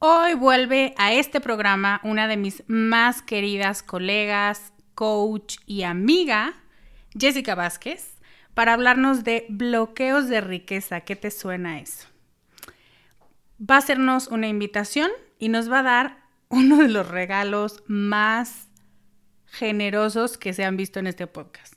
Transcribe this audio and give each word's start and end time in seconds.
Hoy 0.00 0.34
vuelve 0.34 0.94
a 0.96 1.12
este 1.12 1.40
programa 1.40 2.00
una 2.04 2.28
de 2.28 2.36
mis 2.36 2.62
más 2.68 3.20
queridas 3.20 3.82
colegas, 3.82 4.72
coach 4.94 5.56
y 5.66 5.82
amiga, 5.82 6.54
Jessica 7.18 7.56
Vázquez, 7.56 8.14
para 8.54 8.74
hablarnos 8.74 9.24
de 9.24 9.46
bloqueos 9.48 10.28
de 10.28 10.40
riqueza. 10.40 11.00
¿Qué 11.00 11.16
te 11.16 11.32
suena 11.32 11.80
eso? 11.80 12.06
Va 13.60 13.74
a 13.74 13.78
hacernos 13.78 14.28
una 14.28 14.46
invitación 14.46 15.10
y 15.40 15.48
nos 15.48 15.68
va 15.68 15.80
a 15.80 15.82
dar 15.82 16.18
uno 16.48 16.76
de 16.76 16.88
los 16.88 17.08
regalos 17.08 17.82
más 17.88 18.68
generosos 19.46 20.38
que 20.38 20.52
se 20.52 20.64
han 20.64 20.76
visto 20.76 21.00
en 21.00 21.08
este 21.08 21.26
podcast. 21.26 21.74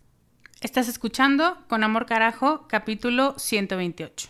Estás 0.62 0.88
escuchando 0.88 1.58
Con 1.68 1.84
Amor 1.84 2.06
Carajo, 2.06 2.68
capítulo 2.68 3.34
128. 3.40 4.30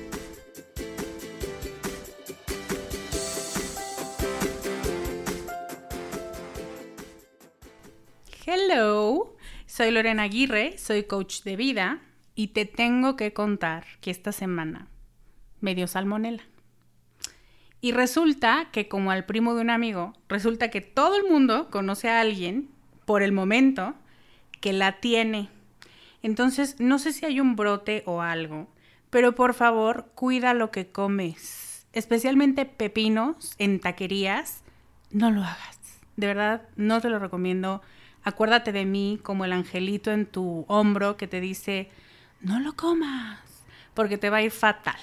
Soy 9.81 9.89
Lorena 9.89 10.21
Aguirre, 10.21 10.77
soy 10.77 11.05
coach 11.05 11.41
de 11.41 11.55
vida 11.55 12.01
y 12.35 12.49
te 12.49 12.65
tengo 12.65 13.15
que 13.15 13.33
contar 13.33 13.83
que 13.99 14.11
esta 14.11 14.31
semana 14.31 14.87
me 15.59 15.73
dio 15.73 15.87
salmonela. 15.87 16.43
Y 17.81 17.91
resulta 17.91 18.69
que 18.71 18.87
como 18.87 19.09
al 19.09 19.25
primo 19.25 19.55
de 19.55 19.61
un 19.61 19.71
amigo, 19.71 20.13
resulta 20.29 20.69
que 20.69 20.81
todo 20.81 21.15
el 21.15 21.23
mundo 21.23 21.71
conoce 21.71 22.09
a 22.09 22.19
alguien 22.19 22.69
por 23.05 23.23
el 23.23 23.31
momento 23.31 23.95
que 24.59 24.71
la 24.71 24.99
tiene. 24.99 25.49
Entonces, 26.21 26.75
no 26.79 26.99
sé 26.99 27.11
si 27.11 27.25
hay 27.25 27.39
un 27.39 27.55
brote 27.55 28.03
o 28.05 28.21
algo, 28.21 28.67
pero 29.09 29.33
por 29.33 29.55
favor, 29.55 30.11
cuida 30.13 30.53
lo 30.53 30.69
que 30.69 30.91
comes, 30.91 31.87
especialmente 31.91 32.67
pepinos 32.67 33.55
en 33.57 33.79
taquerías, 33.79 34.63
no 35.09 35.31
lo 35.31 35.41
hagas. 35.41 35.79
De 36.17 36.27
verdad, 36.27 36.69
no 36.75 37.01
te 37.01 37.09
lo 37.09 37.17
recomiendo 37.17 37.81
Acuérdate 38.23 38.71
de 38.71 38.85
mí 38.85 39.19
como 39.23 39.45
el 39.45 39.53
angelito 39.53 40.11
en 40.11 40.25
tu 40.25 40.65
hombro 40.67 41.17
que 41.17 41.27
te 41.27 41.41
dice, 41.41 41.89
no 42.41 42.59
lo 42.59 42.73
comas, 42.73 43.39
porque 43.93 44.17
te 44.17 44.29
va 44.29 44.37
a 44.37 44.41
ir 44.43 44.51
fatal. 44.51 44.99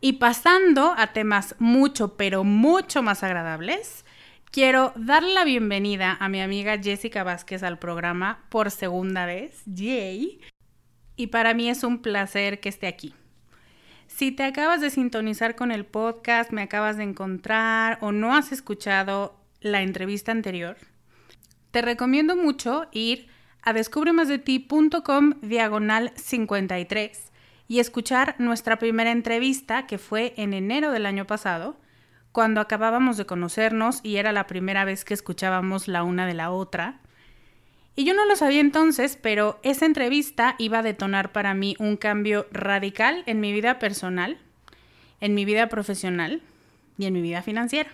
Y 0.00 0.14
pasando 0.14 0.94
a 0.96 1.12
temas 1.12 1.54
mucho, 1.58 2.16
pero 2.16 2.44
mucho 2.44 3.02
más 3.02 3.22
agradables, 3.22 4.04
quiero 4.50 4.92
darle 4.96 5.32
la 5.32 5.44
bienvenida 5.44 6.16
a 6.18 6.28
mi 6.28 6.40
amiga 6.40 6.76
Jessica 6.76 7.22
Vázquez 7.22 7.62
al 7.62 7.78
programa 7.78 8.44
por 8.48 8.70
segunda 8.70 9.26
vez. 9.26 9.62
Yay. 9.64 10.40
Y 11.16 11.28
para 11.28 11.54
mí 11.54 11.68
es 11.68 11.84
un 11.84 12.02
placer 12.02 12.60
que 12.60 12.68
esté 12.68 12.86
aquí. 12.86 13.14
Si 14.08 14.30
te 14.30 14.42
acabas 14.42 14.80
de 14.80 14.90
sintonizar 14.90 15.56
con 15.56 15.70
el 15.70 15.86
podcast, 15.86 16.50
me 16.50 16.62
acabas 16.62 16.96
de 16.96 17.04
encontrar 17.04 17.98
o 18.02 18.12
no 18.12 18.34
has 18.34 18.52
escuchado 18.52 19.38
la 19.60 19.82
entrevista 19.82 20.32
anterior, 20.32 20.76
te 21.72 21.82
recomiendo 21.82 22.36
mucho 22.36 22.86
ir 22.92 23.26
a 23.62 23.72
descubremasdeti.com 23.72 25.34
diagonal 25.40 26.12
53 26.16 27.32
y 27.66 27.80
escuchar 27.80 28.36
nuestra 28.38 28.78
primera 28.78 29.10
entrevista 29.10 29.86
que 29.86 29.96
fue 29.96 30.34
en 30.36 30.52
enero 30.52 30.92
del 30.92 31.06
año 31.06 31.26
pasado, 31.26 31.76
cuando 32.30 32.60
acabábamos 32.60 33.16
de 33.16 33.24
conocernos 33.24 34.00
y 34.02 34.16
era 34.16 34.32
la 34.32 34.46
primera 34.46 34.84
vez 34.84 35.04
que 35.04 35.14
escuchábamos 35.14 35.88
la 35.88 36.02
una 36.02 36.26
de 36.26 36.34
la 36.34 36.50
otra. 36.50 37.00
Y 37.96 38.04
yo 38.04 38.14
no 38.14 38.26
lo 38.26 38.36
sabía 38.36 38.60
entonces, 38.60 39.18
pero 39.20 39.58
esa 39.62 39.86
entrevista 39.86 40.56
iba 40.58 40.80
a 40.80 40.82
detonar 40.82 41.32
para 41.32 41.54
mí 41.54 41.74
un 41.78 41.96
cambio 41.96 42.46
radical 42.50 43.22
en 43.26 43.40
mi 43.40 43.52
vida 43.52 43.78
personal, 43.78 44.38
en 45.20 45.34
mi 45.34 45.46
vida 45.46 45.68
profesional 45.68 46.42
y 46.98 47.06
en 47.06 47.14
mi 47.14 47.22
vida 47.22 47.42
financiera. 47.42 47.90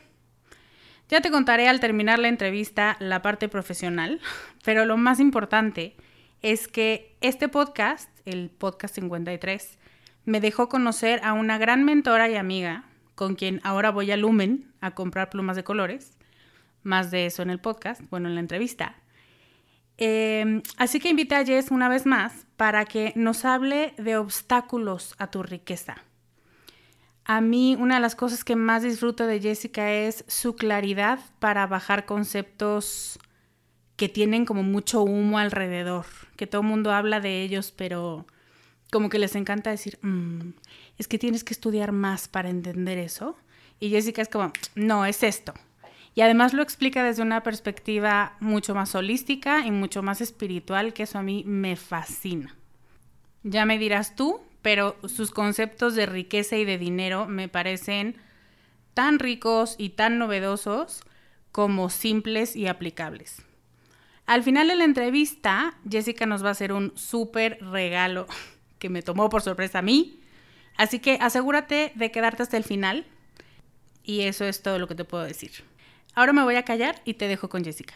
Ya 1.08 1.22
te 1.22 1.30
contaré 1.30 1.68
al 1.68 1.80
terminar 1.80 2.18
la 2.18 2.28
entrevista 2.28 2.96
la 3.00 3.22
parte 3.22 3.48
profesional, 3.48 4.20
pero 4.64 4.84
lo 4.84 4.96
más 4.96 5.20
importante 5.20 5.96
es 6.42 6.68
que 6.68 7.16
este 7.20 7.48
podcast, 7.48 8.10
el 8.26 8.50
podcast 8.50 8.94
53, 8.94 9.78
me 10.26 10.40
dejó 10.40 10.68
conocer 10.68 11.20
a 11.24 11.32
una 11.32 11.56
gran 11.56 11.84
mentora 11.84 12.28
y 12.28 12.36
amiga 12.36 12.84
con 13.14 13.34
quien 13.34 13.60
ahora 13.64 13.90
voy 13.90 14.10
a 14.10 14.16
Lumen 14.16 14.70
a 14.80 14.92
comprar 14.92 15.30
plumas 15.30 15.56
de 15.56 15.64
colores. 15.64 16.16
Más 16.82 17.10
de 17.10 17.26
eso 17.26 17.42
en 17.42 17.50
el 17.50 17.58
podcast, 17.58 18.02
bueno, 18.10 18.28
en 18.28 18.34
la 18.34 18.40
entrevista. 18.40 18.94
Em, 19.96 20.62
así 20.76 21.00
que 21.00 21.08
invité 21.08 21.34
a 21.34 21.44
Jess 21.44 21.72
una 21.72 21.88
vez 21.88 22.06
más 22.06 22.46
para 22.56 22.84
que 22.84 23.12
nos 23.16 23.44
hable 23.44 23.94
de 23.98 24.16
obstáculos 24.16 25.14
a 25.18 25.30
tu 25.30 25.42
riqueza. 25.42 25.96
A 27.30 27.42
mí 27.42 27.76
una 27.78 27.96
de 27.96 28.00
las 28.00 28.14
cosas 28.16 28.42
que 28.42 28.56
más 28.56 28.82
disfruto 28.82 29.26
de 29.26 29.38
Jessica 29.38 29.92
es 29.92 30.24
su 30.28 30.56
claridad 30.56 31.20
para 31.40 31.66
bajar 31.66 32.06
conceptos 32.06 33.18
que 33.96 34.08
tienen 34.08 34.46
como 34.46 34.62
mucho 34.62 35.02
humo 35.02 35.38
alrededor, 35.38 36.06
que 36.36 36.46
todo 36.46 36.62
el 36.62 36.68
mundo 36.68 36.90
habla 36.90 37.20
de 37.20 37.42
ellos, 37.42 37.70
pero 37.70 38.26
como 38.90 39.10
que 39.10 39.18
les 39.18 39.34
encanta 39.34 39.68
decir, 39.68 39.98
mm, 40.00 40.54
es 40.96 41.06
que 41.06 41.18
tienes 41.18 41.44
que 41.44 41.52
estudiar 41.52 41.92
más 41.92 42.28
para 42.28 42.48
entender 42.48 42.96
eso. 42.96 43.36
Y 43.78 43.90
Jessica 43.90 44.22
es 44.22 44.30
como, 44.30 44.50
no, 44.74 45.04
es 45.04 45.22
esto. 45.22 45.52
Y 46.14 46.22
además 46.22 46.54
lo 46.54 46.62
explica 46.62 47.04
desde 47.04 47.20
una 47.20 47.42
perspectiva 47.42 48.38
mucho 48.40 48.74
más 48.74 48.94
holística 48.94 49.66
y 49.66 49.70
mucho 49.70 50.02
más 50.02 50.22
espiritual, 50.22 50.94
que 50.94 51.02
eso 51.02 51.18
a 51.18 51.22
mí 51.22 51.44
me 51.44 51.76
fascina. 51.76 52.56
Ya 53.42 53.66
me 53.66 53.76
dirás 53.78 54.16
tú 54.16 54.40
pero 54.62 54.96
sus 55.06 55.30
conceptos 55.30 55.94
de 55.94 56.06
riqueza 56.06 56.56
y 56.56 56.64
de 56.64 56.78
dinero 56.78 57.26
me 57.26 57.48
parecen 57.48 58.16
tan 58.94 59.18
ricos 59.18 59.76
y 59.78 59.90
tan 59.90 60.18
novedosos 60.18 61.02
como 61.52 61.90
simples 61.90 62.56
y 62.56 62.66
aplicables. 62.66 63.42
Al 64.26 64.42
final 64.42 64.68
de 64.68 64.76
la 64.76 64.84
entrevista, 64.84 65.74
Jessica 65.88 66.26
nos 66.26 66.44
va 66.44 66.48
a 66.48 66.52
hacer 66.52 66.72
un 66.72 66.96
súper 66.96 67.58
regalo 67.60 68.26
que 68.78 68.88
me 68.88 69.02
tomó 69.02 69.28
por 69.28 69.42
sorpresa 69.42 69.78
a 69.78 69.82
mí. 69.82 70.20
Así 70.76 70.98
que 70.98 71.18
asegúrate 71.20 71.92
de 71.94 72.10
quedarte 72.10 72.42
hasta 72.42 72.56
el 72.56 72.64
final. 72.64 73.06
Y 74.02 74.22
eso 74.22 74.44
es 74.44 74.62
todo 74.62 74.78
lo 74.78 74.86
que 74.86 74.94
te 74.94 75.04
puedo 75.04 75.24
decir. 75.24 75.50
Ahora 76.14 76.32
me 76.32 76.42
voy 76.42 76.56
a 76.56 76.64
callar 76.64 77.00
y 77.04 77.14
te 77.14 77.28
dejo 77.28 77.48
con 77.48 77.64
Jessica. 77.64 77.94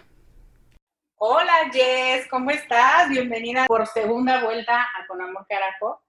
Hola 1.16 1.70
Jess, 1.72 2.26
¿cómo 2.28 2.50
estás? 2.50 3.08
Bienvenida 3.08 3.66
por 3.66 3.86
segunda 3.86 4.42
vuelta 4.42 4.80
a 4.80 5.06
Con 5.06 5.20
Amor 5.20 5.46
Carajo. 5.48 6.02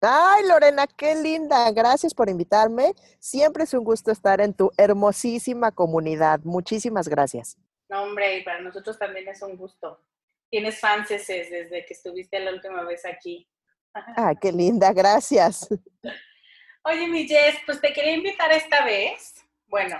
Ay, 0.00 0.46
Lorena, 0.46 0.86
qué 0.86 1.14
linda. 1.14 1.70
Gracias 1.72 2.14
por 2.14 2.28
invitarme. 2.28 2.94
Siempre 3.18 3.64
es 3.64 3.74
un 3.74 3.84
gusto 3.84 4.10
estar 4.10 4.40
en 4.40 4.54
tu 4.54 4.70
hermosísima 4.78 5.72
comunidad. 5.72 6.40
Muchísimas 6.44 7.08
gracias. 7.08 7.58
No, 7.88 8.04
hombre, 8.04 8.38
y 8.38 8.44
para 8.44 8.60
nosotros 8.60 8.98
también 8.98 9.28
es 9.28 9.42
un 9.42 9.56
gusto. 9.56 10.02
Tienes 10.48 10.80
fans 10.80 11.08
desde 11.08 11.84
que 11.86 11.94
estuviste 11.94 12.40
la 12.40 12.52
última 12.52 12.82
vez 12.84 13.04
aquí. 13.04 13.48
Ah, 13.94 14.34
qué 14.40 14.52
linda, 14.52 14.92
gracias. 14.92 15.68
Oye, 16.84 17.08
mi 17.08 17.26
Jess, 17.26 17.56
pues 17.66 17.80
te 17.80 17.92
quería 17.92 18.14
invitar 18.14 18.50
esta 18.52 18.84
vez. 18.84 19.34
Bueno, 19.66 19.98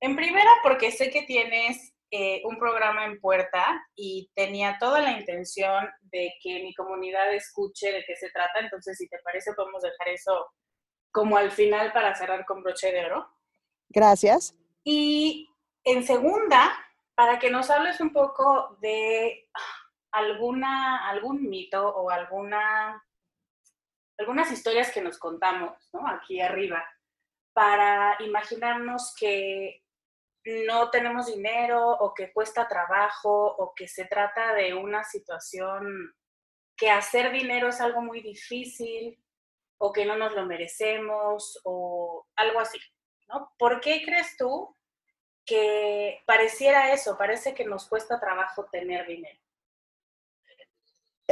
en 0.00 0.16
primera 0.16 0.50
porque 0.62 0.90
sé 0.90 1.10
que 1.10 1.22
tienes 1.22 1.94
eh, 2.12 2.42
un 2.44 2.58
programa 2.58 3.04
en 3.04 3.20
puerta 3.20 3.86
y 3.94 4.30
tenía 4.34 4.78
toda 4.80 5.00
la 5.00 5.12
intención 5.12 5.88
de 6.02 6.34
que 6.42 6.62
mi 6.62 6.74
comunidad 6.74 7.32
escuche 7.32 7.92
de 7.92 8.04
qué 8.04 8.16
se 8.16 8.30
trata. 8.30 8.58
Entonces, 8.58 8.98
si 8.98 9.08
te 9.08 9.18
parece, 9.22 9.52
podemos 9.54 9.82
dejar 9.82 10.08
eso 10.08 10.46
como 11.12 11.36
al 11.36 11.50
final 11.52 11.92
para 11.92 12.14
cerrar 12.14 12.44
con 12.46 12.62
broche 12.62 12.90
de 12.92 13.06
oro. 13.06 13.28
Gracias. 13.88 14.56
Y 14.82 15.48
en 15.84 16.04
segunda, 16.04 16.72
para 17.14 17.38
que 17.38 17.50
nos 17.50 17.70
hables 17.70 18.00
un 18.00 18.12
poco 18.12 18.76
de 18.80 19.48
alguna, 20.10 21.08
algún 21.08 21.48
mito 21.48 21.88
o 21.94 22.10
alguna, 22.10 23.04
algunas 24.18 24.50
historias 24.50 24.90
que 24.90 25.00
nos 25.00 25.18
contamos, 25.18 25.90
¿no? 25.92 26.06
Aquí 26.08 26.40
arriba, 26.40 26.84
para 27.52 28.16
imaginarnos 28.20 29.14
que 29.18 29.84
no 30.44 30.90
tenemos 30.90 31.26
dinero 31.26 31.90
o 31.90 32.14
que 32.14 32.32
cuesta 32.32 32.66
trabajo 32.68 33.54
o 33.58 33.74
que 33.74 33.88
se 33.88 34.06
trata 34.06 34.54
de 34.54 34.74
una 34.74 35.04
situación 35.04 36.14
que 36.76 36.90
hacer 36.90 37.30
dinero 37.32 37.68
es 37.68 37.80
algo 37.80 38.00
muy 38.00 38.22
difícil 38.22 39.22
o 39.78 39.92
que 39.92 40.06
no 40.06 40.16
nos 40.16 40.32
lo 40.32 40.46
merecemos 40.46 41.60
o 41.64 42.26
algo 42.36 42.60
así, 42.60 42.78
¿no? 43.28 43.52
¿Por 43.58 43.80
qué 43.80 44.02
crees 44.04 44.36
tú 44.36 44.74
que 45.44 46.22
pareciera 46.26 46.92
eso? 46.92 47.18
Parece 47.18 47.54
que 47.54 47.64
nos 47.64 47.88
cuesta 47.88 48.20
trabajo 48.20 48.66
tener 48.70 49.06
dinero. 49.06 49.38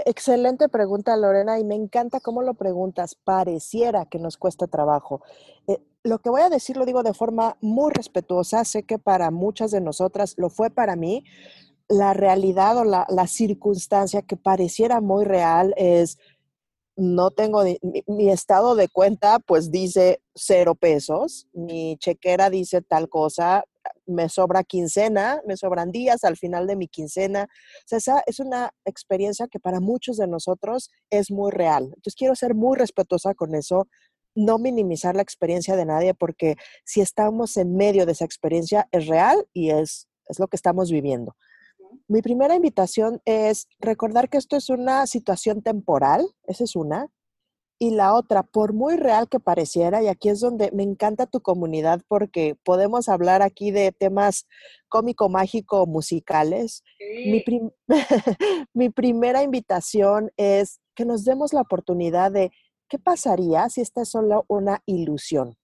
Excelente 0.06 0.68
pregunta, 0.68 1.16
Lorena, 1.16 1.58
y 1.58 1.64
me 1.64 1.74
encanta 1.74 2.20
cómo 2.20 2.42
lo 2.42 2.54
preguntas. 2.54 3.14
Pareciera 3.14 4.06
que 4.06 4.18
nos 4.18 4.36
cuesta 4.36 4.66
trabajo. 4.66 5.22
Eh, 5.66 5.78
lo 6.02 6.18
que 6.20 6.30
voy 6.30 6.42
a 6.42 6.48
decir 6.48 6.76
lo 6.76 6.86
digo 6.86 7.02
de 7.02 7.14
forma 7.14 7.56
muy 7.60 7.92
respetuosa. 7.92 8.64
Sé 8.64 8.82
que 8.82 8.98
para 8.98 9.30
muchas 9.30 9.70
de 9.70 9.80
nosotras 9.80 10.34
lo 10.36 10.50
fue 10.50 10.70
para 10.70 10.96
mí. 10.96 11.24
La 11.88 12.12
realidad 12.12 12.76
o 12.78 12.84
la, 12.84 13.26
circunstancia 13.26 14.22
que 14.22 14.36
pareciera 14.36 15.00
muy 15.00 15.24
real 15.24 15.74
es, 15.76 16.18
no 16.96 17.30
tengo, 17.30 17.62
mi, 17.64 17.78
mi, 18.06 18.28
estado 18.28 18.74
de 18.74 18.88
cuenta 18.88 19.38
pues 19.38 19.70
dice 19.70 20.20
cero 20.34 20.74
pesos, 20.74 21.46
mi 21.52 21.96
chequera 21.98 22.50
dice 22.50 22.82
tal 22.82 23.08
cosa, 23.08 23.64
me 24.06 24.28
sobra 24.28 24.64
quincena, 24.64 25.40
me 25.46 25.56
sobran 25.56 25.90
días 25.90 26.24
al 26.24 26.36
final 26.36 26.66
de 26.66 26.76
mi 26.76 26.88
quincena. 26.88 27.44
O 27.44 27.86
sea, 27.86 27.98
esa 27.98 28.22
es 28.26 28.40
una 28.40 28.70
experiencia 28.84 29.48
que 29.48 29.60
para 29.60 29.80
muchos 29.80 30.16
de 30.16 30.26
nosotros 30.26 30.90
es 31.10 31.30
muy 31.30 31.50
real. 31.50 31.84
Entonces 31.84 32.14
quiero 32.14 32.34
ser 32.34 32.54
muy 32.54 32.76
respetuosa 32.76 33.34
con 33.34 33.54
eso, 33.54 33.88
no 34.34 34.58
minimizar 34.58 35.16
la 35.16 35.22
experiencia 35.22 35.76
de 35.76 35.84
nadie, 35.84 36.14
porque 36.14 36.56
si 36.84 37.00
estamos 37.00 37.56
en 37.56 37.74
medio 37.76 38.06
de 38.06 38.12
esa 38.12 38.24
experiencia 38.24 38.88
es 38.92 39.06
real 39.06 39.46
y 39.52 39.70
es, 39.70 40.08
es 40.28 40.38
lo 40.38 40.48
que 40.48 40.56
estamos 40.56 40.90
viviendo. 40.90 41.36
Mi 42.06 42.22
primera 42.22 42.54
invitación 42.54 43.20
es 43.24 43.66
recordar 43.80 44.28
que 44.28 44.38
esto 44.38 44.56
es 44.56 44.68
una 44.68 45.06
situación 45.06 45.62
temporal, 45.62 46.26
esa 46.44 46.64
es 46.64 46.76
una, 46.76 47.08
y 47.78 47.90
la 47.90 48.14
otra, 48.14 48.42
por 48.42 48.72
muy 48.72 48.96
real 48.96 49.28
que 49.28 49.38
pareciera, 49.38 50.02
y 50.02 50.08
aquí 50.08 50.28
es 50.28 50.40
donde 50.40 50.72
me 50.72 50.82
encanta 50.82 51.26
tu 51.26 51.40
comunidad 51.40 52.02
porque 52.08 52.56
podemos 52.64 53.08
hablar 53.08 53.40
aquí 53.40 53.70
de 53.70 53.92
temas 53.92 54.48
cómico, 54.88 55.28
mágico, 55.28 55.86
musicales. 55.86 56.82
Mi, 56.98 57.44
mi 58.74 58.90
primera 58.90 59.42
invitación 59.44 60.32
es 60.36 60.80
que 60.96 61.04
nos 61.04 61.24
demos 61.24 61.52
la 61.52 61.60
oportunidad 61.60 62.32
de 62.32 62.50
qué 62.88 62.98
pasaría 62.98 63.68
si 63.68 63.80
esta 63.80 64.02
es 64.02 64.08
solo 64.08 64.44
una 64.48 64.82
ilusión. 64.84 65.56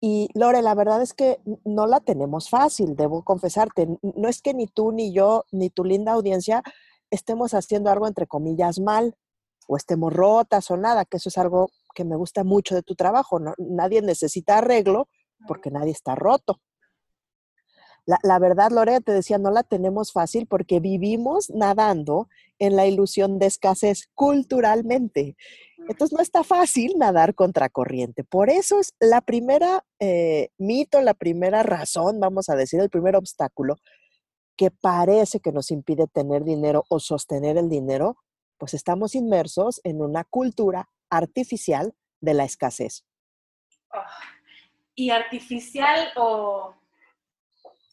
Y 0.00 0.28
Lore, 0.34 0.60
la 0.60 0.74
verdad 0.74 1.00
es 1.02 1.14
que 1.14 1.38
no 1.64 1.86
la 1.86 2.00
tenemos 2.00 2.50
fácil, 2.50 2.96
debo 2.96 3.22
confesarte. 3.22 3.88
No 4.02 4.28
es 4.28 4.42
que 4.42 4.54
ni 4.54 4.66
tú, 4.66 4.92
ni 4.92 5.12
yo, 5.12 5.44
ni 5.52 5.70
tu 5.70 5.84
linda 5.84 6.12
audiencia 6.12 6.62
estemos 7.10 7.54
haciendo 7.54 7.90
algo 7.90 8.08
entre 8.08 8.26
comillas 8.26 8.80
mal 8.80 9.16
o 9.66 9.76
estemos 9.76 10.12
rotas 10.12 10.70
o 10.70 10.76
nada, 10.76 11.04
que 11.04 11.16
eso 11.16 11.28
es 11.28 11.38
algo 11.38 11.70
que 11.94 12.04
me 12.04 12.16
gusta 12.16 12.44
mucho 12.44 12.74
de 12.74 12.82
tu 12.82 12.94
trabajo. 12.94 13.40
Nadie 13.58 14.02
necesita 14.02 14.58
arreglo 14.58 15.08
porque 15.46 15.70
nadie 15.70 15.92
está 15.92 16.14
roto. 16.14 16.60
La, 18.22 18.38
verdad, 18.38 18.70
Lore, 18.70 19.00
te 19.00 19.10
decía, 19.10 19.36
no 19.36 19.50
la 19.50 19.64
tenemos 19.64 20.12
fácil 20.12 20.46
porque 20.46 20.78
vivimos 20.78 21.50
nadando 21.50 22.28
en 22.60 22.76
la 22.76 22.86
ilusión 22.86 23.40
de 23.40 23.46
escasez 23.46 24.08
culturalmente. 24.14 25.36
Entonces 25.88 26.16
no 26.16 26.22
está 26.22 26.44
fácil 26.44 26.94
nadar 26.98 27.34
contra 27.34 27.68
corriente. 27.68 28.22
Por 28.22 28.48
eso 28.48 28.78
es 28.78 28.94
la 29.00 29.22
primera 29.22 29.84
eh, 29.98 30.50
mito, 30.56 31.00
la 31.00 31.14
primera 31.14 31.64
razón, 31.64 32.20
vamos 32.20 32.48
a 32.48 32.54
decir, 32.54 32.78
el 32.78 32.90
primer 32.90 33.16
obstáculo 33.16 33.74
que 34.56 34.70
parece 34.70 35.40
que 35.40 35.52
nos 35.52 35.70
impide 35.72 36.06
tener 36.06 36.44
dinero 36.44 36.84
o 36.88 36.98
sostener 36.98 37.58
el 37.58 37.68
dinero, 37.68 38.16
pues 38.58 38.74
estamos 38.74 39.14
inmersos 39.14 39.80
en 39.84 40.00
una 40.00 40.24
cultura 40.24 40.88
artificial 41.10 41.94
de 42.20 42.34
la 42.34 42.44
escasez. 42.44 43.04
Ah, 43.92 44.06
¿Y 44.94 45.10
artificial 45.10 46.12
o 46.16 46.74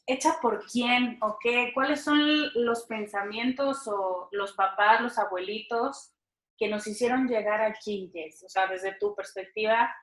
hecha 0.06 0.38
por 0.42 0.66
quién 0.66 1.18
o 1.22 1.38
qué? 1.40 1.72
¿Cuáles 1.74 2.02
son 2.04 2.20
los 2.56 2.84
pensamientos 2.86 3.88
o 3.88 4.30
los 4.32 4.54
papás, 4.54 5.02
los 5.02 5.18
abuelitos 5.18 6.14
que 6.58 6.70
nos 6.70 6.88
hicieron 6.88 7.28
llegar 7.28 7.62
aquí, 7.62 8.10
Jess? 8.14 8.44
O 8.44 8.50
sea, 8.50 8.68
desde 8.68 8.98
tu 8.98 9.14
perspectiva, 9.16 9.94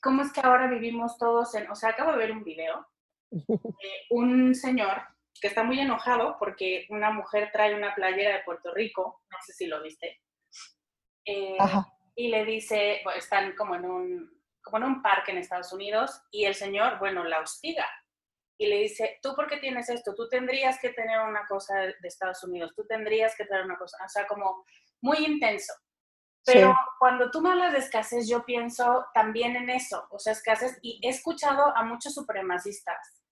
¿cómo 0.00 0.22
es 0.22 0.32
que 0.32 0.40
ahora 0.40 0.68
vivimos 0.68 1.18
todos 1.18 1.54
en... 1.54 1.70
O 1.70 1.74
sea, 1.74 1.90
acabo 1.90 2.12
de 2.12 2.18
ver 2.18 2.32
un 2.32 2.44
video 2.44 2.86
de 3.30 3.92
un 4.10 4.54
señor 4.54 5.02
que 5.40 5.48
está 5.48 5.62
muy 5.64 5.80
enojado 5.80 6.36
porque 6.38 6.86
una 6.90 7.10
mujer 7.10 7.50
trae 7.52 7.74
una 7.74 7.94
playera 7.94 8.36
de 8.36 8.44
Puerto 8.44 8.72
Rico, 8.74 9.22
no 9.30 9.38
sé 9.44 9.52
si 9.52 9.66
lo 9.66 9.82
viste, 9.82 10.20
eh, 11.24 11.56
y 12.14 12.28
le 12.28 12.44
dice, 12.44 13.02
están 13.16 13.54
como 13.56 13.74
en, 13.74 13.84
un, 13.84 14.42
como 14.62 14.78
en 14.78 14.84
un 14.84 15.02
parque 15.02 15.32
en 15.32 15.38
Estados 15.38 15.72
Unidos 15.72 16.22
y 16.30 16.44
el 16.44 16.54
señor, 16.54 16.98
bueno, 16.98 17.24
la 17.24 17.40
hostiga 17.40 17.88
y 18.60 18.66
le 18.66 18.76
dice, 18.76 19.18
¿tú 19.22 19.34
por 19.34 19.48
qué 19.48 19.56
tienes 19.56 19.88
esto? 19.88 20.14
Tú 20.14 20.28
tendrías 20.28 20.78
que 20.78 20.90
tener 20.90 21.18
una 21.20 21.46
cosa 21.46 21.78
de 21.78 21.96
Estados 22.02 22.44
Unidos, 22.44 22.72
tú 22.76 22.84
tendrías 22.86 23.34
que 23.34 23.46
traer 23.46 23.64
una 23.64 23.78
cosa, 23.78 23.96
o 24.04 24.08
sea, 24.08 24.26
como 24.26 24.66
muy 25.00 25.16
intenso. 25.24 25.72
Pero 26.44 26.74
cuando 26.98 27.30
tú 27.30 27.40
me 27.40 27.50
hablas 27.50 27.72
de 27.72 27.78
escasez, 27.78 28.28
yo 28.28 28.44
pienso 28.44 29.06
también 29.14 29.56
en 29.56 29.70
eso, 29.70 30.06
o 30.10 30.18
sea, 30.18 30.34
escasez, 30.34 30.78
y 30.82 31.00
he 31.02 31.08
escuchado 31.08 31.74
a 31.74 31.82
muchos 31.84 32.12
supremacistas 32.12 33.22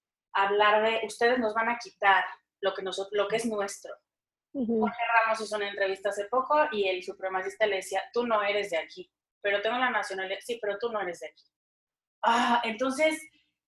hablar 0.42 0.82
de 0.82 1.06
ustedes 1.06 1.38
nos 1.38 1.54
van 1.54 1.68
a 1.68 1.78
quitar 1.78 2.24
lo 2.60 2.74
que, 2.74 2.82
nosotros, 2.82 3.12
lo 3.12 3.28
que 3.28 3.36
es 3.36 3.46
nuestro. 3.46 3.94
Jorge 4.52 5.02
Ramos 5.14 5.40
hizo 5.40 5.56
una 5.56 5.68
entrevista 5.68 6.08
hace 6.08 6.24
poco 6.24 6.56
y 6.72 6.88
el 6.88 7.02
supremacista 7.02 7.66
le 7.66 7.76
decía, 7.76 8.02
tú 8.12 8.26
no 8.26 8.42
eres 8.42 8.70
de 8.70 8.78
aquí, 8.78 9.10
pero 9.40 9.60
tengo 9.60 9.78
la 9.78 9.90
nacionalidad, 9.90 10.38
sí, 10.40 10.58
pero 10.60 10.78
tú 10.78 10.90
no 10.90 11.00
eres 11.00 11.20
de 11.20 11.28
aquí. 11.28 11.44
Ah, 12.22 12.60
entonces, 12.64 13.20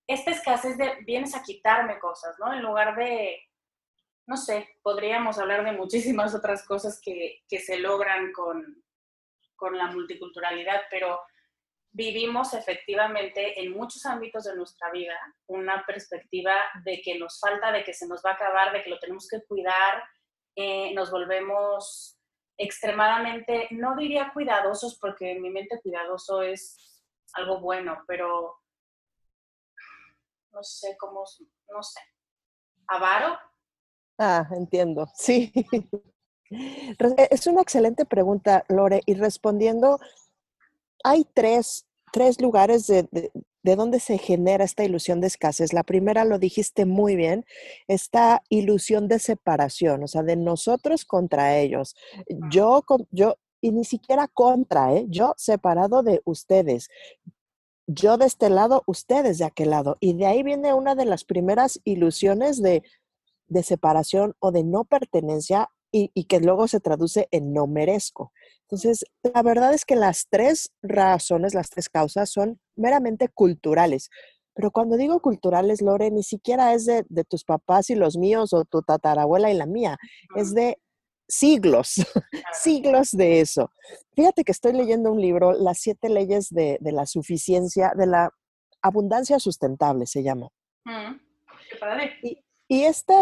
esta 0.07 0.31
escasez 0.31 0.77
de 0.77 0.97
vienes 1.05 1.35
a 1.35 1.43
quitarme 1.43 1.99
cosas, 1.99 2.35
¿no? 2.39 2.51
En 2.53 2.61
lugar 2.61 2.95
de, 2.95 3.39
no 4.27 4.35
sé, 4.35 4.67
podríamos 4.81 5.37
hablar 5.37 5.63
de 5.63 5.71
muchísimas 5.71 6.35
otras 6.35 6.65
cosas 6.65 6.99
que, 7.01 7.43
que 7.47 7.59
se 7.59 7.77
logran 7.77 8.33
con, 8.33 8.83
con 9.55 9.77
la 9.77 9.87
multiculturalidad, 9.87 10.81
pero 10.89 11.21
vivimos 11.93 12.53
efectivamente 12.53 13.61
en 13.61 13.71
muchos 13.71 14.05
ámbitos 14.05 14.45
de 14.45 14.55
nuestra 14.55 14.89
vida 14.91 15.15
una 15.47 15.85
perspectiva 15.85 16.53
de 16.85 17.01
que 17.01 17.19
nos 17.19 17.39
falta, 17.39 17.71
de 17.71 17.83
que 17.83 17.93
se 17.93 18.07
nos 18.07 18.21
va 18.25 18.31
a 18.31 18.33
acabar, 18.33 18.71
de 18.71 18.83
que 18.83 18.89
lo 18.89 18.99
tenemos 18.99 19.27
que 19.27 19.43
cuidar, 19.45 20.03
eh, 20.55 20.93
nos 20.93 21.11
volvemos 21.11 22.17
extremadamente, 22.57 23.67
no 23.71 23.95
diría 23.95 24.31
cuidadosos, 24.33 24.97
porque 24.99 25.31
en 25.31 25.41
mi 25.41 25.49
mente 25.49 25.79
cuidadoso 25.81 26.41
es 26.41 26.77
algo 27.33 27.59
bueno, 27.59 28.03
pero 28.07 28.57
no 30.51 30.63
sé 30.63 30.95
cómo, 30.99 31.23
no 31.69 31.83
sé, 31.83 31.99
avaro. 32.87 33.37
Ah, 34.17 34.47
entiendo, 34.51 35.07
sí. 35.15 35.51
Es 37.31 37.47
una 37.47 37.61
excelente 37.61 38.03
pregunta, 38.03 38.65
Lore, 38.67 39.03
y 39.05 39.13
respondiendo 39.13 40.01
hay 41.03 41.25
tres, 41.33 41.85
lugares 42.39 42.87
de, 42.87 43.07
de, 43.11 43.75
donde 43.75 43.99
se 43.99 44.17
genera 44.17 44.63
esta 44.63 44.83
ilusión 44.83 45.21
de 45.21 45.27
escasez. 45.27 45.73
La 45.73 45.83
primera 45.83 46.25
lo 46.25 46.39
dijiste 46.39 46.85
muy 46.85 47.15
bien, 47.15 47.45
esta 47.87 48.43
ilusión 48.49 49.07
de 49.07 49.19
separación, 49.19 50.03
o 50.03 50.07
sea, 50.07 50.23
de 50.23 50.35
nosotros 50.35 51.05
contra 51.05 51.57
ellos. 51.57 51.95
Yo, 52.49 52.83
yo, 53.11 53.35
y 53.61 53.71
ni 53.71 53.85
siquiera 53.85 54.27
contra, 54.27 54.93
¿eh? 54.95 55.05
yo 55.09 55.33
separado 55.37 56.03
de 56.03 56.21
ustedes. 56.25 56.89
Yo 57.87 58.17
de 58.17 58.25
este 58.25 58.49
lado, 58.49 58.83
ustedes 58.87 59.37
de 59.37 59.45
aquel 59.45 59.71
lado. 59.71 59.97
Y 59.99 60.13
de 60.13 60.25
ahí 60.25 60.43
viene 60.43 60.73
una 60.73 60.95
de 60.95 61.05
las 61.05 61.23
primeras 61.23 61.79
ilusiones 61.83 62.61
de, 62.61 62.83
de 63.47 63.63
separación 63.63 64.33
o 64.39 64.51
de 64.51 64.63
no 64.63 64.85
pertenencia 64.85 65.69
y, 65.91 66.09
y, 66.13 66.23
que 66.23 66.39
luego 66.39 66.67
se 66.67 66.79
traduce 66.79 67.27
en 67.31 67.53
no 67.53 67.67
merezco. 67.67 68.31
Entonces, 68.71 69.03
la 69.21 69.43
verdad 69.43 69.73
es 69.73 69.83
que 69.83 69.97
las 69.97 70.27
tres 70.29 70.71
razones, 70.81 71.53
las 71.53 71.69
tres 71.69 71.89
causas 71.89 72.29
son 72.29 72.57
meramente 72.77 73.27
culturales. 73.27 74.09
Pero 74.53 74.71
cuando 74.71 74.95
digo 74.95 75.19
culturales, 75.19 75.81
Lore, 75.81 76.09
ni 76.09 76.23
siquiera 76.23 76.73
es 76.73 76.85
de, 76.85 77.05
de 77.09 77.25
tus 77.25 77.43
papás 77.43 77.89
y 77.89 77.95
los 77.95 78.17
míos 78.17 78.53
o 78.53 78.63
tu 78.63 78.81
tatarabuela 78.81 79.51
y 79.51 79.55
la 79.55 79.65
mía, 79.65 79.97
es 80.37 80.53
de 80.53 80.77
siglos, 81.27 81.95
siglos 82.53 83.11
de 83.11 83.41
eso. 83.41 83.71
Fíjate 84.15 84.45
que 84.45 84.53
estoy 84.53 84.71
leyendo 84.71 85.11
un 85.11 85.19
libro, 85.19 85.51
Las 85.51 85.79
siete 85.79 86.07
leyes 86.07 86.47
de, 86.49 86.77
de 86.79 86.91
la 86.93 87.05
suficiencia, 87.05 87.91
de 87.97 88.07
la 88.07 88.29
abundancia 88.81 89.37
sustentable 89.39 90.05
se 90.05 90.23
llama. 90.23 90.47
Mm, 90.85 91.19
qué 91.69 91.77
padre. 91.77 92.13
Y, 92.23 92.43
y 92.69 92.83
este, 92.83 93.13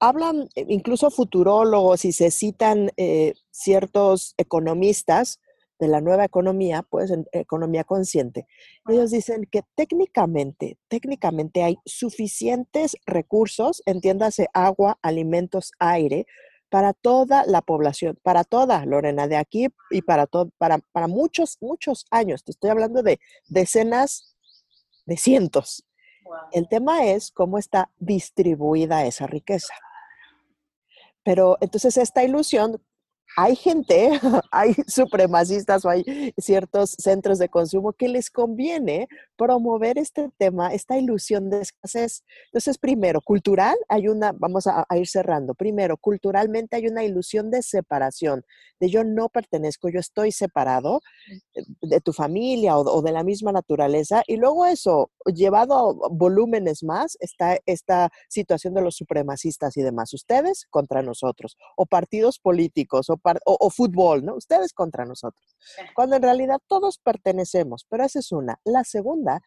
hablan 0.00 0.48
eh, 0.54 0.64
incluso 0.68 1.10
futurólogos 1.10 2.04
y 2.04 2.12
se 2.12 2.30
citan 2.30 2.90
eh, 2.96 3.34
ciertos 3.50 4.34
economistas 4.36 5.40
de 5.78 5.88
la 5.88 6.00
nueva 6.00 6.24
economía, 6.24 6.82
pues 6.82 7.10
en 7.10 7.26
economía 7.32 7.84
consciente. 7.84 8.46
Ellos 8.88 9.12
dicen 9.12 9.46
que 9.50 9.62
técnicamente, 9.76 10.76
técnicamente 10.88 11.62
hay 11.62 11.78
suficientes 11.84 12.96
recursos, 13.06 13.82
entiéndase 13.86 14.48
agua, 14.52 14.98
alimentos, 15.02 15.70
aire, 15.78 16.26
para 16.68 16.92
toda 16.92 17.46
la 17.46 17.62
población, 17.62 18.18
para 18.22 18.44
toda 18.44 18.84
Lorena, 18.84 19.26
de 19.28 19.36
aquí 19.36 19.68
y 19.90 20.02
para, 20.02 20.26
todo, 20.26 20.50
para, 20.58 20.78
para 20.92 21.06
muchos, 21.06 21.56
muchos 21.60 22.06
años. 22.10 22.44
Te 22.44 22.50
estoy 22.50 22.70
hablando 22.70 23.02
de 23.02 23.20
decenas 23.46 24.36
de 25.06 25.16
cientos. 25.16 25.84
El 26.52 26.68
tema 26.68 27.06
es 27.06 27.30
cómo 27.30 27.56
está 27.56 27.90
distribuida 27.98 29.06
esa 29.06 29.26
riqueza. 29.26 29.72
Pero 31.28 31.58
entonces 31.60 31.98
esta 31.98 32.24
ilusión 32.24 32.80
hay 33.40 33.54
gente, 33.54 34.10
hay 34.50 34.74
supremacistas 34.88 35.84
o 35.84 35.88
hay 35.88 36.34
ciertos 36.38 36.96
centros 36.98 37.38
de 37.38 37.48
consumo 37.48 37.92
que 37.92 38.08
les 38.08 38.30
conviene 38.30 39.06
promover 39.36 39.96
este 39.96 40.28
tema, 40.38 40.74
esta 40.74 40.98
ilusión 40.98 41.48
de 41.48 41.60
escasez. 41.60 42.24
Entonces, 42.46 42.78
primero, 42.78 43.20
cultural, 43.20 43.76
hay 43.88 44.08
una, 44.08 44.32
vamos 44.32 44.66
a, 44.66 44.84
ir 44.96 45.06
cerrando, 45.06 45.54
primero, 45.54 45.96
culturalmente 45.96 46.74
hay 46.74 46.88
una 46.88 47.04
ilusión 47.04 47.48
de 47.52 47.62
separación, 47.62 48.44
de 48.80 48.90
yo 48.90 49.04
no 49.04 49.28
pertenezco, 49.28 49.88
yo 49.88 50.00
estoy 50.00 50.32
separado 50.32 51.00
eh, 51.54 51.62
de 51.82 52.00
tu 52.00 52.12
familia 52.12 52.76
o, 52.76 53.02
de 53.02 53.12
la 53.12 53.22
misma 53.22 53.52
naturaleza. 53.52 54.24
Y 54.26 54.36
luego 54.36 54.66
eso, 54.66 55.12
llevado 55.32 55.74
a 55.78 56.08
volúmenes 56.10 56.82
más, 56.82 57.16
está 57.20 57.58
esta 57.66 58.10
situación 58.28 58.74
de 58.74 58.82
los 58.82 58.96
supremacistas 58.96 59.76
y 59.76 59.82
demás, 59.82 60.12
ustedes 60.12 60.66
contra 60.70 61.02
nosotros, 61.02 61.56
o 61.76 61.86
partidos 61.86 62.40
políticos, 62.40 63.08
o 63.10 63.16
o, 63.44 63.70
fútbol, 63.70 64.24
¿no? 64.24 64.34
Ustedes 64.34 64.72
contra 64.72 65.04
nosotros. 65.04 65.56
Cuando 65.94 66.16
en 66.16 66.22
realidad 66.22 66.58
todos 66.66 66.98
pertenecemos, 66.98 67.86
pero 67.88 68.04
esa 68.04 68.18
es 68.18 68.32
una. 68.32 68.60
La 68.64 68.84
segunda, 68.84 69.42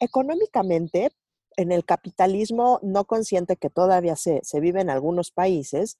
económicamente, 0.00 1.10
en 1.56 1.72
el 1.72 1.84
capitalismo 1.84 2.78
no 2.82 3.04
consciente 3.04 3.56
que 3.56 3.70
todavía 3.70 4.16
se, 4.16 4.40
se 4.42 4.60
vive 4.60 4.80
en 4.80 4.90
algunos 4.90 5.30
países, 5.32 5.98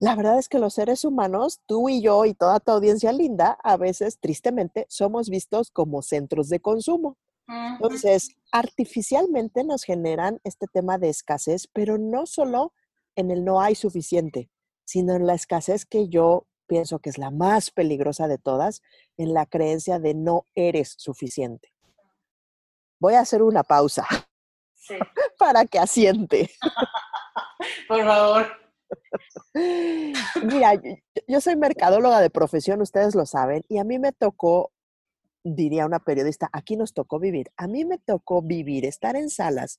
la 0.00 0.16
verdad 0.16 0.38
es 0.38 0.48
que 0.48 0.58
los 0.58 0.74
seres 0.74 1.04
humanos, 1.04 1.60
tú 1.66 1.88
y 1.88 2.02
yo 2.02 2.24
y 2.24 2.34
toda 2.34 2.60
tu 2.60 2.72
audiencia 2.72 3.12
linda, 3.12 3.58
a 3.62 3.76
veces, 3.76 4.18
tristemente, 4.20 4.86
somos 4.88 5.30
vistos 5.30 5.70
como 5.70 6.02
centros 6.02 6.48
de 6.48 6.60
consumo. 6.60 7.16
Entonces, 7.46 8.30
artificialmente 8.52 9.64
nos 9.64 9.84
generan 9.84 10.40
este 10.44 10.66
tema 10.66 10.98
de 10.98 11.10
escasez, 11.10 11.68
pero 11.72 11.98
no 11.98 12.26
solo 12.26 12.72
en 13.16 13.30
el 13.30 13.44
no 13.44 13.60
hay 13.60 13.74
suficiente, 13.74 14.50
sino 14.84 15.14
en 15.14 15.26
la 15.26 15.34
escasez 15.34 15.86
que 15.86 16.08
yo 16.08 16.46
pienso 16.66 16.98
que 16.98 17.10
es 17.10 17.18
la 17.18 17.30
más 17.30 17.70
peligrosa 17.70 18.28
de 18.28 18.38
todas, 18.38 18.82
en 19.16 19.34
la 19.34 19.46
creencia 19.46 19.98
de 19.98 20.14
no 20.14 20.46
eres 20.54 20.94
suficiente. 20.98 21.72
Voy 22.98 23.14
a 23.14 23.20
hacer 23.20 23.42
una 23.42 23.62
pausa 23.62 24.06
para 25.38 25.66
que 25.66 25.78
asiente. 25.78 26.50
Por 27.88 28.04
favor. 28.04 28.46
Mira, 30.42 30.80
yo 31.26 31.40
soy 31.40 31.56
mercadóloga 31.56 32.20
de 32.20 32.30
profesión, 32.30 32.80
ustedes 32.80 33.14
lo 33.14 33.26
saben, 33.26 33.62
y 33.68 33.78
a 33.78 33.84
mí 33.84 33.98
me 33.98 34.12
tocó, 34.12 34.72
diría 35.42 35.86
una 35.86 36.00
periodista, 36.00 36.48
aquí 36.52 36.76
nos 36.76 36.92
tocó 36.92 37.18
vivir, 37.18 37.50
a 37.56 37.66
mí 37.66 37.84
me 37.84 37.98
tocó 37.98 38.42
vivir, 38.42 38.84
estar 38.84 39.16
en 39.16 39.30
salas 39.30 39.78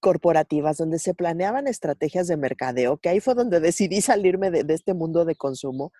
corporativas 0.00 0.76
donde 0.76 0.98
se 0.98 1.14
planeaban 1.14 1.66
estrategias 1.66 2.26
de 2.28 2.36
mercadeo, 2.36 2.98
que 2.98 3.08
ahí 3.08 3.20
fue 3.20 3.34
donde 3.34 3.60
decidí 3.60 4.00
salirme 4.00 4.50
de, 4.50 4.74
este 4.74 4.94
mundo 4.94 5.24
de 5.24 5.36
consumo, 5.36 5.92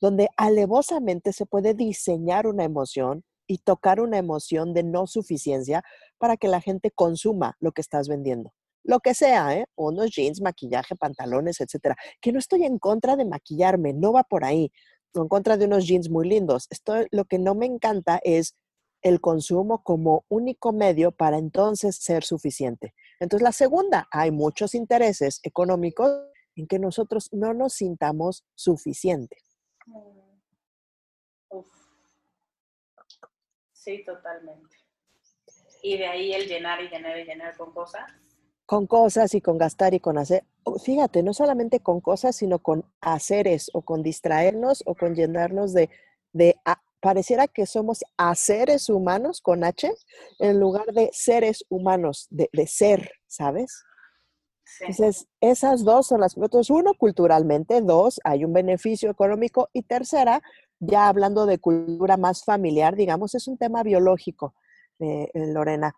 donde 0.00 0.28
alevosamente 0.36 1.32
se 1.32 1.46
puede 1.46 1.74
diseñar 1.74 2.46
una 2.46 2.64
emoción 2.64 3.24
y 3.46 3.58
tocar 3.58 4.00
una 4.00 4.18
emoción 4.18 4.74
de 4.74 4.82
no 4.82 5.06
suficiencia 5.06 5.82
para 6.18 6.36
que 6.36 6.48
la 6.48 6.60
gente 6.60 6.90
consuma 6.90 7.56
lo 7.60 7.72
que 7.72 7.80
estás 7.80 8.08
vendiendo. 8.08 8.52
Lo 8.84 9.00
que 9.00 9.14
sea, 9.14 9.56
¿eh? 9.56 9.66
Unos 9.74 10.10
jeans, 10.10 10.40
maquillaje, 10.40 10.96
pantalones, 10.96 11.60
etcétera. 11.60 11.96
Que 12.20 12.32
no 12.32 12.38
estoy 12.38 12.64
en 12.64 12.78
contra 12.78 13.16
de 13.16 13.24
maquillarme, 13.24 13.92
no 13.92 14.12
va 14.12 14.22
por 14.22 14.44
ahí. 14.44 14.70
No 15.14 15.22
en 15.22 15.28
contra 15.28 15.56
de 15.56 15.64
unos 15.64 15.86
jeans 15.86 16.08
muy 16.10 16.28
lindos. 16.28 16.66
Esto, 16.70 16.94
lo 17.10 17.24
que 17.24 17.38
no 17.38 17.54
me 17.54 17.66
encanta 17.66 18.20
es 18.22 18.54
el 19.02 19.20
consumo 19.20 19.82
como 19.82 20.24
único 20.28 20.72
medio 20.72 21.12
para 21.12 21.38
entonces 21.38 21.96
ser 21.96 22.24
suficiente. 22.24 22.94
Entonces, 23.20 23.44
la 23.44 23.52
segunda, 23.52 24.08
hay 24.10 24.30
muchos 24.30 24.74
intereses 24.74 25.40
económicos 25.42 26.10
en 26.56 26.66
que 26.66 26.78
nosotros 26.78 27.28
no 27.32 27.54
nos 27.54 27.74
sintamos 27.74 28.44
suficientes. 28.54 29.58
Mm. 29.86 30.28
Sí, 33.88 34.04
totalmente. 34.04 34.76
Y 35.82 35.96
de 35.96 36.06
ahí 36.06 36.32
el 36.34 36.46
llenar 36.46 36.82
y 36.82 36.88
llenar 36.88 37.18
y 37.18 37.24
llenar 37.24 37.56
con 37.56 37.72
cosas. 37.72 38.02
Con 38.66 38.86
cosas 38.86 39.34
y 39.34 39.40
con 39.40 39.56
gastar 39.56 39.94
y 39.94 40.00
con 40.00 40.18
hacer. 40.18 40.44
Fíjate, 40.84 41.22
no 41.22 41.32
solamente 41.32 41.80
con 41.80 42.02
cosas, 42.02 42.36
sino 42.36 42.58
con 42.58 42.84
haceres 43.00 43.70
o 43.72 43.80
con 43.80 44.02
distraernos 44.02 44.82
o 44.84 44.94
con 44.94 45.14
llenarnos 45.14 45.72
de, 45.72 45.88
de 46.32 46.56
pareciera 47.00 47.46
que 47.46 47.66
somos 47.66 48.04
a 48.16 48.34
seres 48.34 48.88
humanos 48.88 49.40
con 49.40 49.64
H 49.64 49.92
en 50.38 50.60
lugar 50.60 50.86
de 50.92 51.10
seres 51.12 51.64
humanos, 51.68 52.26
de, 52.30 52.48
ser, 52.66 53.12
¿sabes? 53.26 53.84
Entonces, 54.80 55.26
esas 55.40 55.84
dos 55.84 56.08
son 56.08 56.20
las 56.20 56.36
Entonces, 56.36 56.70
Uno, 56.70 56.92
culturalmente. 56.94 57.80
Dos, 57.80 58.20
hay 58.24 58.44
un 58.44 58.52
beneficio 58.52 59.10
económico. 59.10 59.70
Y 59.72 59.82
tercera, 59.82 60.42
ya 60.78 61.08
hablando 61.08 61.46
de 61.46 61.58
cultura 61.58 62.16
más 62.16 62.44
familiar, 62.44 62.94
digamos, 62.94 63.34
es 63.34 63.48
un 63.48 63.56
tema 63.56 63.82
biológico, 63.82 64.54
eh, 64.98 65.28
Lorena, 65.34 65.94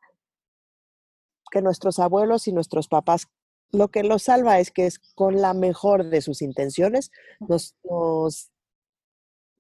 que 1.50 1.62
nuestros 1.62 1.99
abuelos 1.99 2.47
y 2.47 2.52
nuestros 2.52 2.88
papás, 2.88 3.26
lo 3.73 3.88
que 3.88 4.02
los 4.02 4.25
salva 4.25 4.61
es 4.61 4.71
que 4.71 4.87
es 4.87 4.99
con 5.14 5.40
la 5.40 5.52
mejor 5.52 6.04
de 6.04 6.21
sus 6.21 6.42
intenciones, 6.42 7.11
nos, 7.40 7.75
nos 7.85 8.50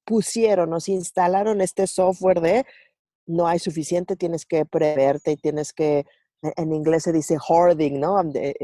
pusieron, 0.04 0.70
nos 0.70 0.88
instalaron 0.88 1.60
este 1.60 1.86
software 1.86 2.40
de 2.40 2.66
no 3.26 3.46
hay 3.46 3.58
suficiente, 3.58 4.16
tienes 4.16 4.44
que 4.44 4.66
preverte 4.66 5.32
y 5.32 5.36
tienes 5.36 5.72
que, 5.72 6.06
e, 6.42 6.52
en 6.56 6.72
inglés 6.72 7.04
se 7.04 7.12
dice 7.12 7.36
hoarding, 7.38 8.00
¿no? 8.00 8.20
Eh, 8.34 8.54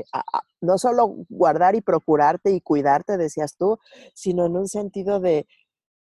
no 0.61 0.79
solo 0.79 1.15
guardar 1.29 1.75
y 1.77 1.81
procurarte 1.81 2.51
y 2.51 2.61
cuidarte, 2.61 3.17
decías 3.17 3.57
tú, 3.57 3.79
sino 4.15 4.47
en 4.47 4.57
un 4.57 4.69
sentido 4.69 5.21
de 5.21 5.47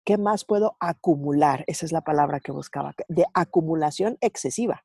qué 0.03 0.17
más 0.17 0.45
puedo 0.45 0.75
acumular, 0.79 1.63
esa 1.67 1.85
es 1.85 1.91
la 1.91 2.01
palabra 2.01 2.39
que 2.39 2.51
buscaba, 2.51 2.93
de 3.07 3.25
acumulación 3.33 4.17
excesiva. 4.21 4.83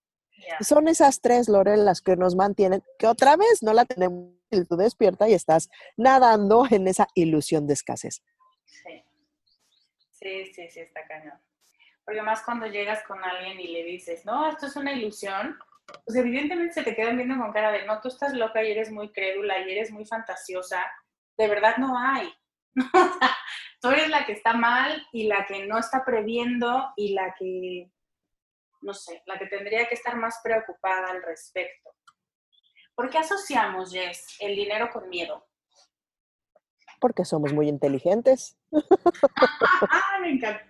Son 0.61 0.89
esas 0.89 1.23
tres, 1.23 1.49
Lorel, 1.49 1.87
las 1.87 2.03
que 2.03 2.17
nos 2.17 2.37
mantienen, 2.37 2.83
que 2.99 3.07
otra 3.07 3.37
vez 3.37 3.63
no 3.63 3.73
la 3.73 3.87
tenemos, 3.87 4.35
tú 4.69 4.77
despierta 4.77 5.27
y 5.29 5.33
estás 5.33 5.71
nadando 5.97 6.67
en 6.71 6.87
esa 6.87 7.09
ilusión 7.15 7.67
de 7.67 7.73
escasez. 7.73 8.23
Sí. 8.67 9.05
Sí, 10.25 10.47
sí, 10.55 10.71
sí, 10.71 10.81
está 10.81 11.07
cañón. 11.07 11.39
Porque 12.03 12.23
más 12.23 12.43
cuando 12.45 12.67
llegas 12.67 13.03
con 13.03 13.23
alguien 13.23 13.61
y 13.61 13.69
le 13.69 13.85
dices, 13.85 14.25
no, 14.25 14.49
esto 14.49 14.65
es 14.65 14.75
una 14.75 14.95
ilusión, 14.95 15.59
pues 16.07 16.17
evidentemente 16.17 16.73
se 16.73 16.83
te 16.83 16.97
quedan 16.97 17.19
viendo 17.19 17.37
con 17.37 17.53
cara 17.53 17.71
de, 17.71 17.85
no, 17.85 18.01
tú 18.01 18.09
estás 18.09 18.33
loca 18.33 18.65
y 18.65 18.71
eres 18.71 18.91
muy 18.91 19.13
crédula 19.13 19.59
y 19.59 19.71
eres 19.71 19.91
muy 19.91 20.07
fantasiosa. 20.07 20.83
De 21.37 21.47
verdad 21.47 21.77
no 21.77 21.99
hay. 21.99 22.33
tú 23.83 23.91
eres 23.91 24.09
la 24.09 24.25
que 24.25 24.33
está 24.33 24.55
mal 24.55 25.07
y 25.13 25.25
la 25.25 25.45
que 25.45 25.67
no 25.67 25.79
está 25.79 26.03
previendo 26.07 26.95
y 26.97 27.13
la 27.13 27.35
que, 27.39 27.91
no 28.81 28.95
sé, 28.95 29.23
la 29.27 29.39
que 29.39 29.47
tendría 29.47 29.87
que 29.87 29.95
estar 29.95 30.17
más 30.17 30.41
preocupada 30.43 31.11
al 31.11 31.23
respecto. 31.23 31.91
¿Por 32.95 33.11
qué 33.11 33.19
asociamos, 33.19 33.93
Jess, 33.93 34.39
el 34.41 34.57
dinero 34.57 34.89
con 34.91 35.07
miedo? 35.11 35.47
Porque 37.05 37.27
somos 37.27 37.53
muy 37.53 37.69
inteligentes. 37.69 38.57
Me 40.23 40.31
encanta. 40.31 40.63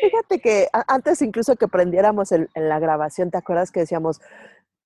Fíjate 0.00 0.40
que 0.40 0.68
antes 0.72 1.20
incluso 1.20 1.56
que 1.56 1.68
prendiéramos 1.68 2.32
en 2.32 2.48
la 2.54 2.78
grabación, 2.78 3.30
¿te 3.30 3.36
acuerdas 3.36 3.70
que 3.70 3.80
decíamos, 3.80 4.22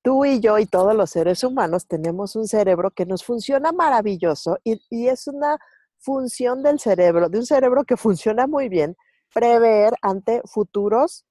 tú 0.02 0.24
y 0.24 0.40
yo 0.40 0.58
y 0.58 0.66
todos 0.66 0.96
los 0.96 1.10
seres 1.10 1.44
humanos 1.44 1.86
tenemos 1.86 2.34
un 2.34 2.48
cerebro 2.48 2.90
que 2.90 3.06
nos 3.06 3.22
funciona 3.22 3.70
maravilloso 3.70 4.58
y, 4.64 4.80
y 4.90 5.06
es 5.06 5.28
una 5.28 5.56
función 5.98 6.64
del 6.64 6.80
cerebro, 6.80 7.28
de 7.28 7.38
un 7.38 7.46
cerebro 7.46 7.84
que 7.84 7.96
funciona 7.96 8.48
muy 8.48 8.68
bien, 8.68 8.96
prever 9.32 9.92
ante 10.02 10.42
futuros, 10.46 11.26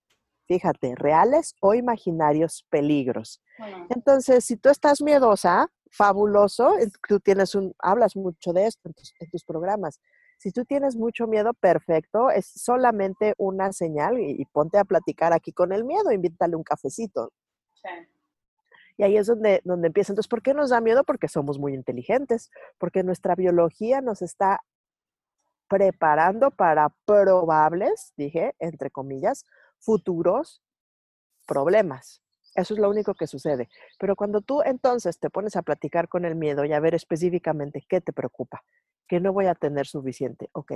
fíjate, 0.48 0.96
reales 0.96 1.56
o 1.62 1.74
imaginarios 1.74 2.66
peligros. 2.70 3.42
Entonces, 3.90 4.46
si 4.46 4.56
tú 4.58 4.70
estás 4.70 5.02
miedosa, 5.02 5.68
fabuloso, 5.92 6.76
tú 7.08 7.20
tienes 7.20 7.56
un, 7.56 7.74
hablas 7.80 8.16
mucho 8.16 8.54
de 8.54 8.68
esto 8.68 8.90
en 8.90 8.94
tus, 9.30 9.44
programas. 9.44 10.00
Si 10.38 10.52
tú 10.52 10.66
tienes 10.66 10.96
mucho 10.96 11.28
miedo, 11.28 11.54
perfecto, 11.54 12.30
es 12.30 12.48
solamente 12.48 13.34
una 13.38 13.72
señal 13.74 14.20
y, 14.20 14.46
ponte 14.46 14.78
a 14.78 14.86
platicar 14.86 15.34
aquí 15.34 15.52
con 15.52 15.74
el 15.74 15.84
miedo, 15.84 16.12
invítale 16.12 16.56
un 16.56 16.64
cafecito. 16.64 17.32
Y 18.98 19.04
ahí 19.04 19.18
es 19.18 19.28
donde, 19.28 19.62
donde 19.64 19.88
empieza. 19.88 20.12
Entonces, 20.12 20.30
¿por 20.30 20.42
qué 20.42 20.54
nos 20.54 20.70
da 20.70 20.82
miedo? 20.82 21.04
Porque 21.04 21.28
somos 21.28 21.60
muy 21.60 21.74
inteligentes, 21.74 22.50
porque 22.78 23.04
nuestra 23.04 23.36
biología 23.36 24.02
nos 24.02 24.22
está 24.22 24.62
preparando 25.68 26.52
para 26.52 26.90
probables, 27.06 28.14
dije, 28.16 28.56
entre 28.60 28.90
comillas, 28.90 29.44
futuros 29.80 30.62
problemas. 31.46 32.22
Eso 32.56 32.74
es 32.74 32.80
lo 32.80 32.90
único 32.90 33.14
que 33.14 33.28
sucede. 33.28 33.70
Pero 34.00 34.16
cuando 34.16 34.42
tú 34.42 34.62
entonces 34.64 35.20
te 35.20 35.30
pones 35.30 35.56
a 35.56 35.62
platicar 35.62 36.08
con 36.08 36.26
el 36.26 36.36
miedo 36.36 36.66
y 36.66 36.74
a 36.74 36.80
ver 36.80 36.96
específicamente 36.96 37.86
qué 37.88 38.02
te 38.02 38.14
preocupa, 38.14 38.64
que 39.08 39.20
no 39.20 39.32
voy 39.32 39.46
a 39.46 39.56
tener 39.56 39.86
suficiente, 39.86 40.50
ok, 40.54 40.74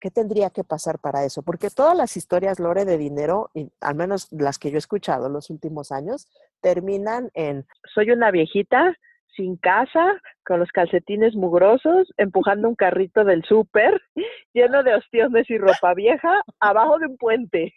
¿qué 0.00 0.10
tendría 0.10 0.50
que 0.50 0.64
pasar 0.64 0.98
para 0.98 1.24
eso? 1.24 1.42
Porque 1.42 1.70
todas 1.70 1.96
las 1.96 2.16
historias, 2.16 2.58
Lore, 2.58 2.84
de 2.84 2.98
dinero, 2.98 3.50
y 3.54 3.70
al 3.80 3.94
menos 3.94 4.28
las 4.32 4.58
que 4.58 4.70
yo 4.70 4.76
he 4.76 4.78
escuchado 4.78 5.28
los 5.28 5.50
últimos 5.50 5.92
años, 5.92 6.28
terminan 6.60 7.30
en, 7.34 7.64
soy 7.94 8.10
una 8.10 8.30
viejita 8.30 8.96
sin 9.36 9.56
casa, 9.56 10.20
con 10.44 10.58
los 10.58 10.70
calcetines 10.72 11.36
mugrosos, 11.36 12.12
empujando 12.16 12.68
un 12.68 12.74
carrito 12.74 13.24
del 13.24 13.44
súper, 13.44 14.02
lleno 14.52 14.82
de 14.82 14.94
ostiones 14.94 15.48
y 15.48 15.58
ropa 15.58 15.94
vieja, 15.94 16.42
abajo 16.58 16.98
de 16.98 17.06
un 17.06 17.16
puente. 17.16 17.72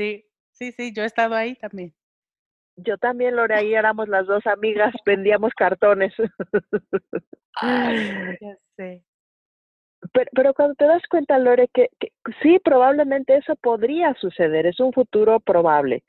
Sí, 0.00 0.24
sí, 0.52 0.72
sí, 0.72 0.94
yo 0.94 1.02
he 1.02 1.06
estado 1.06 1.34
ahí 1.34 1.56
también. 1.56 1.92
Yo 2.76 2.96
también, 2.96 3.36
Lore, 3.36 3.54
ahí 3.54 3.74
éramos 3.74 4.08
las 4.08 4.26
dos 4.26 4.46
amigas, 4.46 4.94
vendíamos 5.04 5.52
cartones. 5.52 6.14
ya 8.40 8.56
sé. 8.76 9.04
Pero, 10.14 10.30
pero, 10.34 10.54
cuando 10.54 10.74
te 10.76 10.86
das 10.86 11.02
cuenta, 11.10 11.38
Lore, 11.38 11.68
que, 11.74 11.90
que, 11.98 12.12
sí, 12.42 12.58
probablemente 12.64 13.36
eso 13.36 13.56
podría 13.56 14.14
suceder, 14.14 14.64
es 14.64 14.80
un 14.80 14.94
futuro 14.94 15.38
probable. 15.38 16.02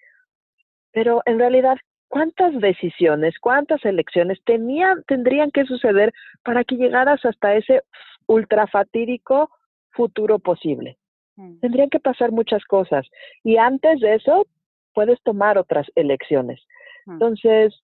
Pero 0.93 1.21
en 1.25 1.37
realidad, 1.37 1.75
¿cuántas 2.07 2.57
decisiones, 2.61 3.37
cuántas 3.41 3.83
elecciones 3.83 4.39
tenían, 4.45 5.03
tendrían 5.03 5.51
que 5.51 5.65
suceder 5.65 6.13
para 6.43 6.63
que 6.63 6.77
llegaras 6.77 7.25
hasta 7.25 7.55
ese 7.55 7.81
ultrafatídico 8.25 9.49
futuro 9.91 10.39
posible? 10.39 10.97
Mm. 11.35 11.59
Tendrían 11.59 11.89
que 11.89 11.99
pasar 11.99 12.31
muchas 12.31 12.63
cosas. 12.65 13.07
Y 13.43 13.57
antes 13.57 13.99
de 13.99 14.15
eso, 14.15 14.45
puedes 14.93 15.21
tomar 15.23 15.57
otras 15.57 15.87
elecciones. 15.95 16.61
Mm. 17.05 17.11
Entonces, 17.13 17.81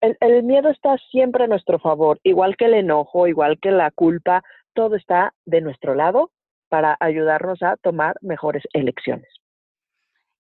el, 0.00 0.16
el, 0.20 0.42
miedo 0.42 0.68
está 0.68 0.96
siempre 1.10 1.44
a 1.44 1.48
nuestro 1.48 1.78
favor, 1.78 2.20
igual 2.22 2.56
que 2.56 2.66
el 2.66 2.74
enojo, 2.74 3.26
igual 3.26 3.58
que 3.60 3.70
la 3.70 3.90
culpa, 3.90 4.42
todo 4.74 4.96
está 4.96 5.34
de 5.46 5.60
nuestro 5.60 5.94
lado 5.94 6.30
para 6.68 6.96
ayudarnos 7.00 7.62
a 7.62 7.76
tomar 7.76 8.16
mejores 8.20 8.62
elecciones. 8.72 9.28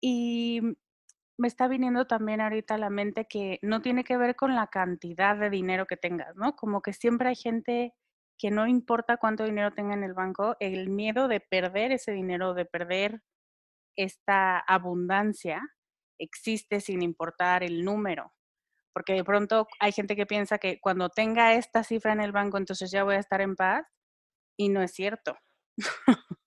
Y 0.02 0.62
me 1.38 1.48
está 1.48 1.68
viniendo 1.68 2.06
también 2.06 2.42
ahorita 2.42 2.76
a 2.76 2.78
la 2.80 2.90
mente 2.90 3.26
que 3.26 3.60
no 3.62 3.82
tiene 3.82 4.04
que 4.04 4.18
ver 4.18 4.36
con 4.36 4.56
la 4.56 4.68
cantidad 4.68 5.38
de 5.38 5.50
dinero 5.50 5.86
que 5.86 5.98
tengas, 5.98 6.36
¿no? 6.36 6.56
Como 6.56 6.82
que 6.82 6.94
siempre 6.94 7.30
hay 7.30 7.36
gente 7.36 7.94
que 8.40 8.52
no 8.52 8.66
importa 8.66 9.18
cuánto 9.18 9.44
dinero 9.44 9.72
tenga 9.72 9.94
en 9.94 10.04
el 10.04 10.14
banco, 10.14 10.56
el 10.62 10.90
miedo 10.90 11.28
de 11.28 11.42
perder 11.42 11.92
ese 11.92 12.14
dinero, 12.14 12.54
de 12.54 12.66
perder 12.66 13.22
esta 13.98 14.60
abundancia, 14.60 15.62
existe 16.18 16.80
sin 16.80 17.02
importar 17.02 17.64
el 17.64 17.84
número. 17.84 18.34
Porque 18.94 19.14
de 19.14 19.26
pronto 19.26 19.68
hay 19.80 19.92
gente 19.92 20.16
que 20.16 20.26
piensa 20.26 20.58
que 20.58 20.80
cuando 20.80 21.10
tenga 21.10 21.54
esta 21.54 21.84
cifra 21.84 22.14
en 22.14 22.22
el 22.22 22.32
banco, 22.32 22.58
entonces 22.58 22.90
ya 22.92 23.04
voy 23.04 23.16
a 23.16 23.20
estar 23.20 23.42
en 23.42 23.56
paz. 23.56 23.86
Y 24.58 24.70
no 24.70 24.82
es 24.82 24.94
cierto. 24.94 25.38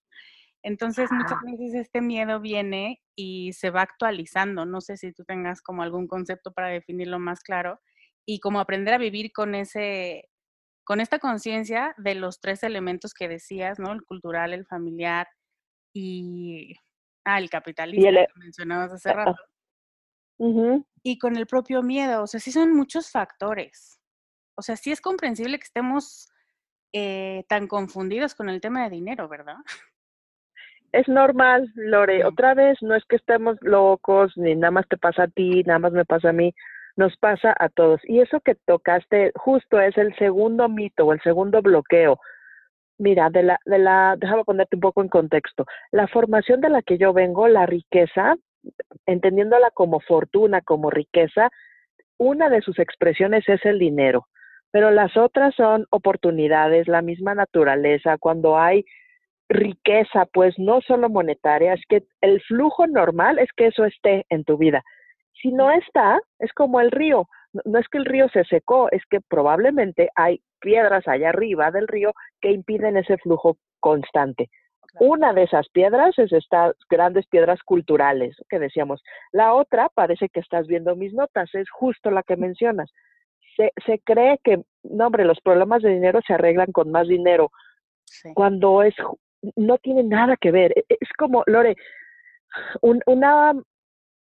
entonces 0.63 1.11
muchas 1.11 1.39
veces 1.43 1.75
este 1.75 2.01
miedo 2.01 2.39
viene 2.39 3.01
y 3.15 3.53
se 3.53 3.69
va 3.69 3.83
actualizando. 3.83 4.65
No 4.65 4.81
sé 4.81 4.97
si 4.97 5.13
tú 5.13 5.23
tengas 5.25 5.61
como 5.61 5.83
algún 5.83 6.07
concepto 6.07 6.53
para 6.53 6.69
definirlo 6.69 7.19
más 7.19 7.41
claro 7.41 7.79
y 8.25 8.39
como 8.39 8.59
aprender 8.59 8.95
a 8.95 8.99
vivir 8.99 9.31
con 9.31 9.53
ese 9.53 10.29
con 10.83 10.99
esta 10.99 11.19
conciencia 11.19 11.93
de 11.97 12.15
los 12.15 12.39
tres 12.39 12.63
elementos 12.63 13.13
que 13.13 13.27
decías, 13.27 13.79
¿no? 13.79 13.91
El 13.91 14.03
cultural, 14.03 14.53
el 14.53 14.65
familiar 14.65 15.27
y 15.93 16.75
ah, 17.25 17.39
el 17.39 17.49
capitalista 17.49 18.09
e 18.09 18.27
que 18.27 18.39
mencionabas 18.39 18.91
hace 18.93 19.13
rato. 19.13 19.35
Y 21.03 21.19
con 21.19 21.37
el 21.37 21.47
propio 21.47 21.81
miedo, 21.83 22.23
o 22.23 22.27
sea, 22.27 22.39
sí 22.39 22.51
son 22.51 22.73
muchos 22.75 23.11
factores. 23.11 23.99
O 24.55 24.61
sea, 24.61 24.75
sí 24.75 24.91
es 24.91 24.99
comprensible 24.99 25.57
que 25.57 25.65
estemos 25.65 26.29
eh, 26.91 27.43
tan 27.47 27.67
confundidos 27.67 28.35
con 28.35 28.49
el 28.49 28.61
tema 28.61 28.83
de 28.83 28.89
dinero, 28.89 29.27
¿verdad? 29.27 29.57
Es 30.91 31.07
normal, 31.07 31.71
Lore. 31.75 32.23
Otra 32.23 32.53
vez, 32.53 32.77
no 32.81 32.95
es 32.95 33.03
que 33.05 33.15
estemos 33.15 33.57
locos, 33.61 34.31
ni 34.35 34.55
nada 34.55 34.69
más 34.69 34.87
te 34.87 34.97
pasa 34.97 35.23
a 35.23 35.27
ti, 35.27 35.63
nada 35.63 35.79
más 35.79 35.91
me 35.91 36.05
pasa 36.05 36.29
a 36.29 36.33
mí 36.33 36.53
nos 36.95 37.15
pasa 37.17 37.55
a 37.57 37.69
todos. 37.69 38.01
Y 38.03 38.19
eso 38.19 38.39
que 38.41 38.55
tocaste 38.55 39.31
justo 39.35 39.79
es 39.79 39.97
el 39.97 40.15
segundo 40.15 40.69
mito 40.69 41.05
o 41.05 41.13
el 41.13 41.21
segundo 41.21 41.61
bloqueo. 41.61 42.19
Mira, 42.97 43.29
de 43.29 43.43
la, 43.43 43.59
de 43.65 43.79
la, 43.79 44.15
déjame 44.17 44.43
ponerte 44.43 44.75
un 44.75 44.81
poco 44.81 45.01
en 45.01 45.09
contexto. 45.09 45.65
La 45.91 46.07
formación 46.07 46.61
de 46.61 46.69
la 46.69 46.81
que 46.81 46.97
yo 46.97 47.11
vengo, 47.13 47.47
la 47.47 47.65
riqueza, 47.65 48.35
entendiéndola 49.05 49.71
como 49.71 49.99
fortuna, 49.99 50.61
como 50.61 50.89
riqueza, 50.89 51.49
una 52.17 52.49
de 52.49 52.61
sus 52.61 52.79
expresiones 52.79 53.47
es 53.49 53.65
el 53.65 53.79
dinero, 53.79 54.27
pero 54.71 54.91
las 54.91 55.17
otras 55.17 55.53
son 55.55 55.85
oportunidades, 55.89 56.87
la 56.87 57.01
misma 57.01 57.35
naturaleza, 57.35 58.17
cuando 58.17 58.57
hay 58.57 58.85
riqueza, 59.49 60.25
pues 60.31 60.57
no 60.57 60.81
solo 60.81 61.09
monetaria, 61.09 61.73
es 61.73 61.81
que 61.87 62.03
el 62.21 62.41
flujo 62.41 62.87
normal 62.87 63.39
es 63.39 63.49
que 63.55 63.67
eso 63.67 63.85
esté 63.85 64.25
en 64.29 64.43
tu 64.43 64.57
vida. 64.57 64.83
Si 65.41 65.51
no 65.51 65.71
está, 65.71 66.19
es 66.39 66.53
como 66.53 66.79
el 66.79 66.91
río. 66.91 67.27
No, 67.65 67.79
es 67.79 67.87
que 67.89 67.97
el 67.97 68.05
río 68.05 68.27
se 68.29 68.43
secó, 68.45 68.89
es 68.91 69.03
que 69.09 69.21
probablemente 69.21 70.09
hay 70.15 70.41
piedras 70.59 71.07
allá 71.07 71.29
arriba 71.29 71.71
del 71.71 71.87
río 71.87 72.13
que 72.41 72.51
impiden 72.51 72.97
ese 72.97 73.17
flujo 73.17 73.57
constante. 73.79 74.49
Una 74.99 75.33
de 75.33 75.43
esas 75.43 75.67
piedras 75.69 76.17
es 76.19 76.31
estas 76.31 76.75
grandes 76.89 77.25
piedras 77.27 77.59
culturales 77.63 78.35
que 78.47 78.59
decíamos. 78.59 79.01
La 79.31 79.53
otra, 79.53 79.89
parece 79.89 80.29
que 80.29 80.39
estás 80.39 80.67
viendo 80.67 80.95
mis 80.95 81.13
notas, 81.13 81.49
es 81.53 81.69
justo 81.71 82.11
la 82.11 82.23
que 82.23 82.37
mencionas. 82.37 82.91
Se, 83.55 83.71
se 83.85 83.99
cree 83.99 84.39
que, 84.43 84.63
no 84.83 85.07
hombre, 85.07 85.25
los 85.25 85.41
problemas 85.41 85.81
de 85.81 85.89
dinero 85.89 86.19
se 86.25 86.33
arreglan 86.33 86.71
con 86.71 86.91
más 86.91 87.07
dinero, 87.07 87.51
cuando 88.35 88.83
es, 88.83 88.95
no 89.55 89.77
tiene 89.79 90.03
nada 90.03 90.37
que 90.37 90.51
ver. 90.51 90.71
E, 90.75 90.85
es 90.87 91.09
como, 91.17 91.43
Lore, 91.47 91.75
una 92.81 93.53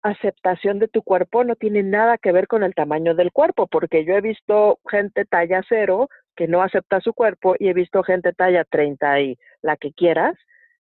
aceptación 0.06 0.78
de 0.78 0.88
tu 0.88 1.02
cuerpo 1.02 1.44
no 1.44 1.56
tiene 1.56 1.82
nada 1.82 2.20
que 2.20 2.32
ver 2.32 2.48
con 2.48 2.64
el 2.64 2.76
tamaño 2.76 3.16
del 3.16 3.32
cuerpo, 3.32 3.66
porque 3.66 4.06
yo 4.06 4.14
he 4.14 4.22
visto 4.22 4.80
gente 4.88 5.26
talla 5.26 5.64
cero 5.68 6.10
que 6.36 6.48
no 6.48 6.62
acepta 6.62 7.02
su 7.02 7.12
cuerpo 7.14 7.56
y 7.58 7.70
he 7.70 7.74
visto 7.74 8.04
gente 8.04 8.32
talla 8.32 8.66
30 8.66 9.22
y 9.22 9.38
la 9.64 9.78
que 9.78 9.94
quieras, 9.94 10.36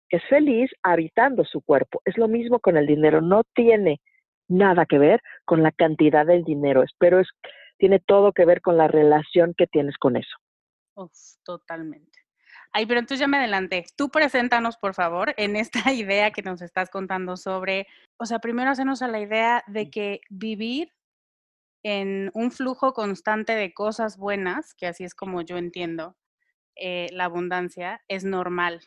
que 0.09 0.16
es 0.16 0.22
feliz 0.30 0.70
habitando 0.83 1.44
su 1.44 1.61
cuerpo. 1.61 2.00
Es 2.06 2.16
lo 2.16 2.28
mismo 2.28 2.61
con 2.61 2.78
el 2.78 2.87
dinero, 2.87 3.20
no 3.20 3.42
tiene 3.54 4.00
nada 4.48 4.87
que 4.87 4.98
ver 4.98 5.20
con 5.44 5.62
la 5.62 5.70
cantidad 5.70 6.24
del 6.24 6.42
dinero, 6.42 6.83
pero 6.98 7.20
es, 7.20 7.28
tiene 7.76 7.98
todo 7.98 8.33
que 8.33 8.46
ver 8.46 8.62
con 8.62 8.78
la 8.78 8.88
relación 8.88 9.52
que 9.54 9.66
tienes 9.66 9.98
con 9.98 10.16
eso. 10.16 10.37
totalmente. 11.44 12.19
Ay, 12.72 12.87
pero 12.87 13.00
entonces 13.00 13.20
ya 13.20 13.26
me 13.26 13.38
adelanté. 13.38 13.85
Tú 13.96 14.11
preséntanos, 14.11 14.76
por 14.76 14.94
favor, 14.94 15.35
en 15.37 15.56
esta 15.56 15.80
idea 15.92 16.30
que 16.30 16.42
nos 16.42 16.62
estás 16.62 16.90
contando 16.90 17.37
sobre, 17.37 17.87
o 18.18 18.26
sea, 18.26 18.38
primero 18.38 18.70
hacernos 18.70 19.02
a 19.02 19.09
la 19.09 19.20
idea 19.20 19.64
de 19.66 19.90
que 19.90 20.20
vivir 20.28 20.92
en 21.83 22.30
un 22.35 22.52
flujo 22.52 22.92
constante 22.92 23.54
de 23.54 23.72
cosas 23.72 24.18
buenas, 24.18 24.74
que 24.74 24.87
así 24.87 25.04
es 25.04 25.14
como 25.14 25.42
yo 25.42 25.56
entiendo 25.56 26.16
eh, 26.76 27.09
la 27.12 27.24
abundancia, 27.24 28.02
es 28.09 28.24
normal. 28.24 28.80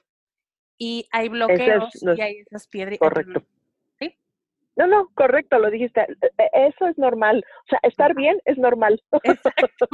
Y 0.77 1.07
hay 1.11 1.29
bloqueos 1.29 1.91
y 2.01 2.21
hay 2.21 2.43
esas 2.45 2.67
piedras. 2.67 2.99
Correcto. 2.99 3.43
¿Sí? 3.99 4.15
No, 4.75 4.87
no, 4.87 5.09
correcto, 5.13 5.59
lo 5.59 5.69
dijiste. 5.69 6.01
E, 6.01 6.43
e, 6.43 6.67
eso 6.67 6.87
es 6.87 6.97
normal. 6.97 7.43
O 7.65 7.69
sea, 7.69 7.79
estar 7.83 8.15
bien 8.15 8.39
es 8.45 8.57
normal. 8.57 9.01
Exacto. 9.23 9.87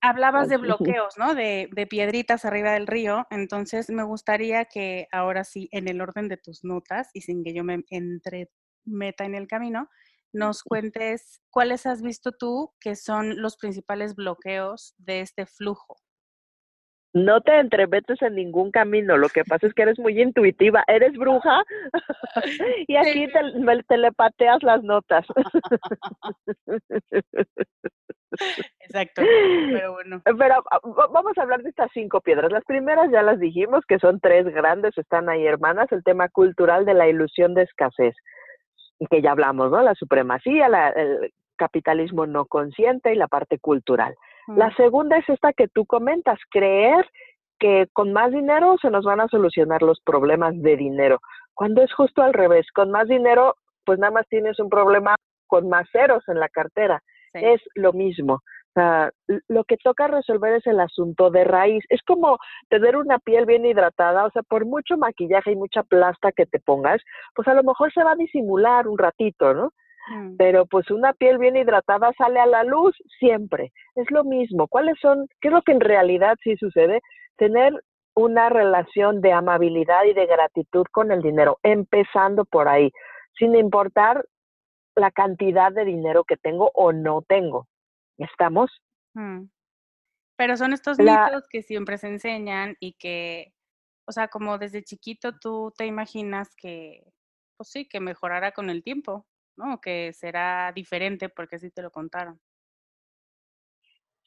Hablabas 0.00 0.48
de 0.48 0.56
bloqueos, 1.02 1.18
¿no? 1.18 1.34
De, 1.34 1.68
de, 1.72 1.86
piedritas 1.86 2.44
arriba 2.44 2.72
del 2.72 2.86
río. 2.86 3.26
Entonces, 3.30 3.90
me 3.90 4.02
gustaría 4.02 4.64
que 4.64 5.06
ahora 5.12 5.44
sí, 5.44 5.68
en 5.72 5.88
el 5.88 6.00
orden 6.00 6.28
de 6.28 6.36
tus 6.36 6.64
notas 6.64 7.10
y 7.12 7.22
sin 7.22 7.44
que 7.44 7.54
yo 7.54 7.64
me 7.64 7.84
entremeta 7.90 9.24
en 9.24 9.34
el 9.34 9.46
camino, 9.46 9.88
nos 10.32 10.62
cuentes 10.62 11.40
cuáles 11.50 11.86
has 11.86 12.02
visto 12.02 12.32
tú 12.32 12.72
que 12.80 12.96
son 12.96 13.40
los 13.40 13.56
principales 13.56 14.14
bloqueos 14.14 14.94
de 14.98 15.20
este 15.20 15.46
flujo. 15.46 15.96
No 17.24 17.40
te 17.40 17.58
entremetes 17.58 18.20
en 18.22 18.34
ningún 18.34 18.70
camino, 18.70 19.16
lo 19.16 19.28
que 19.28 19.44
pasa 19.44 19.66
es 19.66 19.74
que 19.74 19.82
eres 19.82 19.98
muy 19.98 20.20
intuitiva, 20.20 20.84
eres 20.86 21.12
bruja 21.14 21.62
y 22.86 22.96
aquí 22.96 23.26
te, 23.28 23.40
telepateas 23.88 24.62
las 24.62 24.82
notas. 24.82 25.26
Exacto, 28.80 29.22
pero 29.72 29.92
bueno. 29.92 30.22
Pero 30.38 30.54
ah, 30.70 30.80
vamos 31.10 31.36
a 31.36 31.42
hablar 31.42 31.62
de 31.62 31.70
estas 31.70 31.90
cinco 31.92 32.20
piedras. 32.20 32.52
Las 32.52 32.64
primeras 32.64 33.10
ya 33.10 33.22
las 33.22 33.40
dijimos, 33.40 33.84
que 33.86 33.98
son 33.98 34.20
tres 34.20 34.46
grandes, 34.46 34.96
están 34.96 35.28
ahí 35.28 35.46
hermanas, 35.46 35.90
el 35.92 36.04
tema 36.04 36.28
cultural 36.28 36.84
de 36.84 36.94
la 36.94 37.08
ilusión 37.08 37.54
de 37.54 37.62
escasez, 37.62 38.14
que 39.10 39.22
ya 39.22 39.32
hablamos, 39.32 39.70
¿no? 39.70 39.82
La 39.82 39.94
supremacía, 39.94 40.66
el 40.94 41.32
capitalismo 41.56 42.26
no 42.26 42.46
consciente 42.46 43.12
y 43.12 43.16
la 43.16 43.28
parte 43.28 43.58
cultural. 43.58 44.14
La 44.56 44.74
segunda 44.76 45.18
es 45.18 45.28
esta 45.28 45.52
que 45.52 45.68
tú 45.68 45.84
comentas, 45.86 46.38
creer 46.50 47.06
que 47.58 47.86
con 47.92 48.12
más 48.12 48.30
dinero 48.32 48.76
se 48.80 48.90
nos 48.90 49.04
van 49.04 49.20
a 49.20 49.28
solucionar 49.28 49.82
los 49.82 50.00
problemas 50.00 50.54
de 50.62 50.76
dinero, 50.76 51.20
cuando 51.54 51.82
es 51.82 51.92
justo 51.92 52.22
al 52.22 52.32
revés, 52.32 52.66
con 52.72 52.90
más 52.90 53.08
dinero 53.08 53.56
pues 53.84 53.98
nada 53.98 54.12
más 54.12 54.28
tienes 54.28 54.58
un 54.60 54.68
problema 54.68 55.14
con 55.46 55.68
más 55.68 55.88
ceros 55.90 56.22
en 56.28 56.38
la 56.38 56.48
cartera, 56.50 57.02
es 57.32 57.60
lo 57.74 57.92
mismo. 57.92 58.34
O 58.34 58.72
sea, 58.74 59.10
lo 59.48 59.64
que 59.64 59.78
toca 59.78 60.06
resolver 60.08 60.52
es 60.52 60.66
el 60.66 60.78
asunto 60.78 61.30
de 61.30 61.44
raíz. 61.44 61.82
Es 61.88 62.02
como 62.06 62.38
tener 62.68 62.96
una 62.96 63.18
piel 63.18 63.46
bien 63.46 63.64
hidratada, 63.64 64.26
o 64.26 64.30
sea, 64.30 64.42
por 64.42 64.66
mucho 64.66 64.98
maquillaje 64.98 65.52
y 65.52 65.56
mucha 65.56 65.82
plasta 65.82 66.32
que 66.32 66.44
te 66.44 66.60
pongas, 66.60 67.00
pues 67.34 67.48
a 67.48 67.54
lo 67.54 67.62
mejor 67.62 67.92
se 67.92 68.04
va 68.04 68.12
a 68.12 68.16
disimular 68.16 68.86
un 68.86 68.98
ratito, 68.98 69.54
¿no? 69.54 69.72
Mm. 70.08 70.36
Pero 70.36 70.66
pues 70.66 70.90
una 70.90 71.12
piel 71.12 71.38
bien 71.38 71.56
hidratada 71.56 72.12
sale 72.16 72.40
a 72.40 72.46
la 72.46 72.64
luz 72.64 72.96
siempre. 73.18 73.72
Es 73.94 74.10
lo 74.10 74.24
mismo. 74.24 74.68
¿Cuáles 74.68 74.98
son? 75.00 75.26
¿Qué 75.40 75.48
es 75.48 75.54
lo 75.54 75.62
que 75.62 75.72
en 75.72 75.80
realidad 75.80 76.36
sí 76.42 76.56
sucede? 76.56 77.00
Tener 77.36 77.72
una 78.14 78.48
relación 78.48 79.20
de 79.20 79.32
amabilidad 79.32 80.04
y 80.04 80.12
de 80.12 80.26
gratitud 80.26 80.84
con 80.90 81.12
el 81.12 81.22
dinero, 81.22 81.58
empezando 81.62 82.44
por 82.44 82.68
ahí, 82.68 82.90
sin 83.38 83.54
importar 83.54 84.24
la 84.96 85.12
cantidad 85.12 85.72
de 85.72 85.84
dinero 85.84 86.24
que 86.24 86.36
tengo 86.36 86.72
o 86.74 86.92
no 86.92 87.22
tengo. 87.22 87.68
¿Estamos? 88.16 88.70
Mm. 89.14 89.44
Pero 90.36 90.56
son 90.56 90.72
estos 90.72 90.98
mitos 90.98 91.48
que 91.48 91.62
siempre 91.62 91.98
se 91.98 92.08
enseñan 92.08 92.76
y 92.80 92.94
que, 92.94 93.52
o 94.06 94.12
sea, 94.12 94.28
como 94.28 94.58
desde 94.58 94.82
chiquito 94.82 95.38
tú 95.38 95.72
te 95.76 95.86
imaginas 95.86 96.54
que, 96.56 97.04
pues 97.56 97.70
sí, 97.70 97.88
que 97.88 98.00
mejorará 98.00 98.52
con 98.52 98.70
el 98.70 98.82
tiempo. 98.82 99.26
¿No? 99.58 99.80
Que 99.80 100.12
será 100.12 100.72
diferente 100.72 101.28
porque 101.28 101.56
así 101.56 101.70
te 101.70 101.82
lo 101.82 101.90
contaron. 101.90 102.40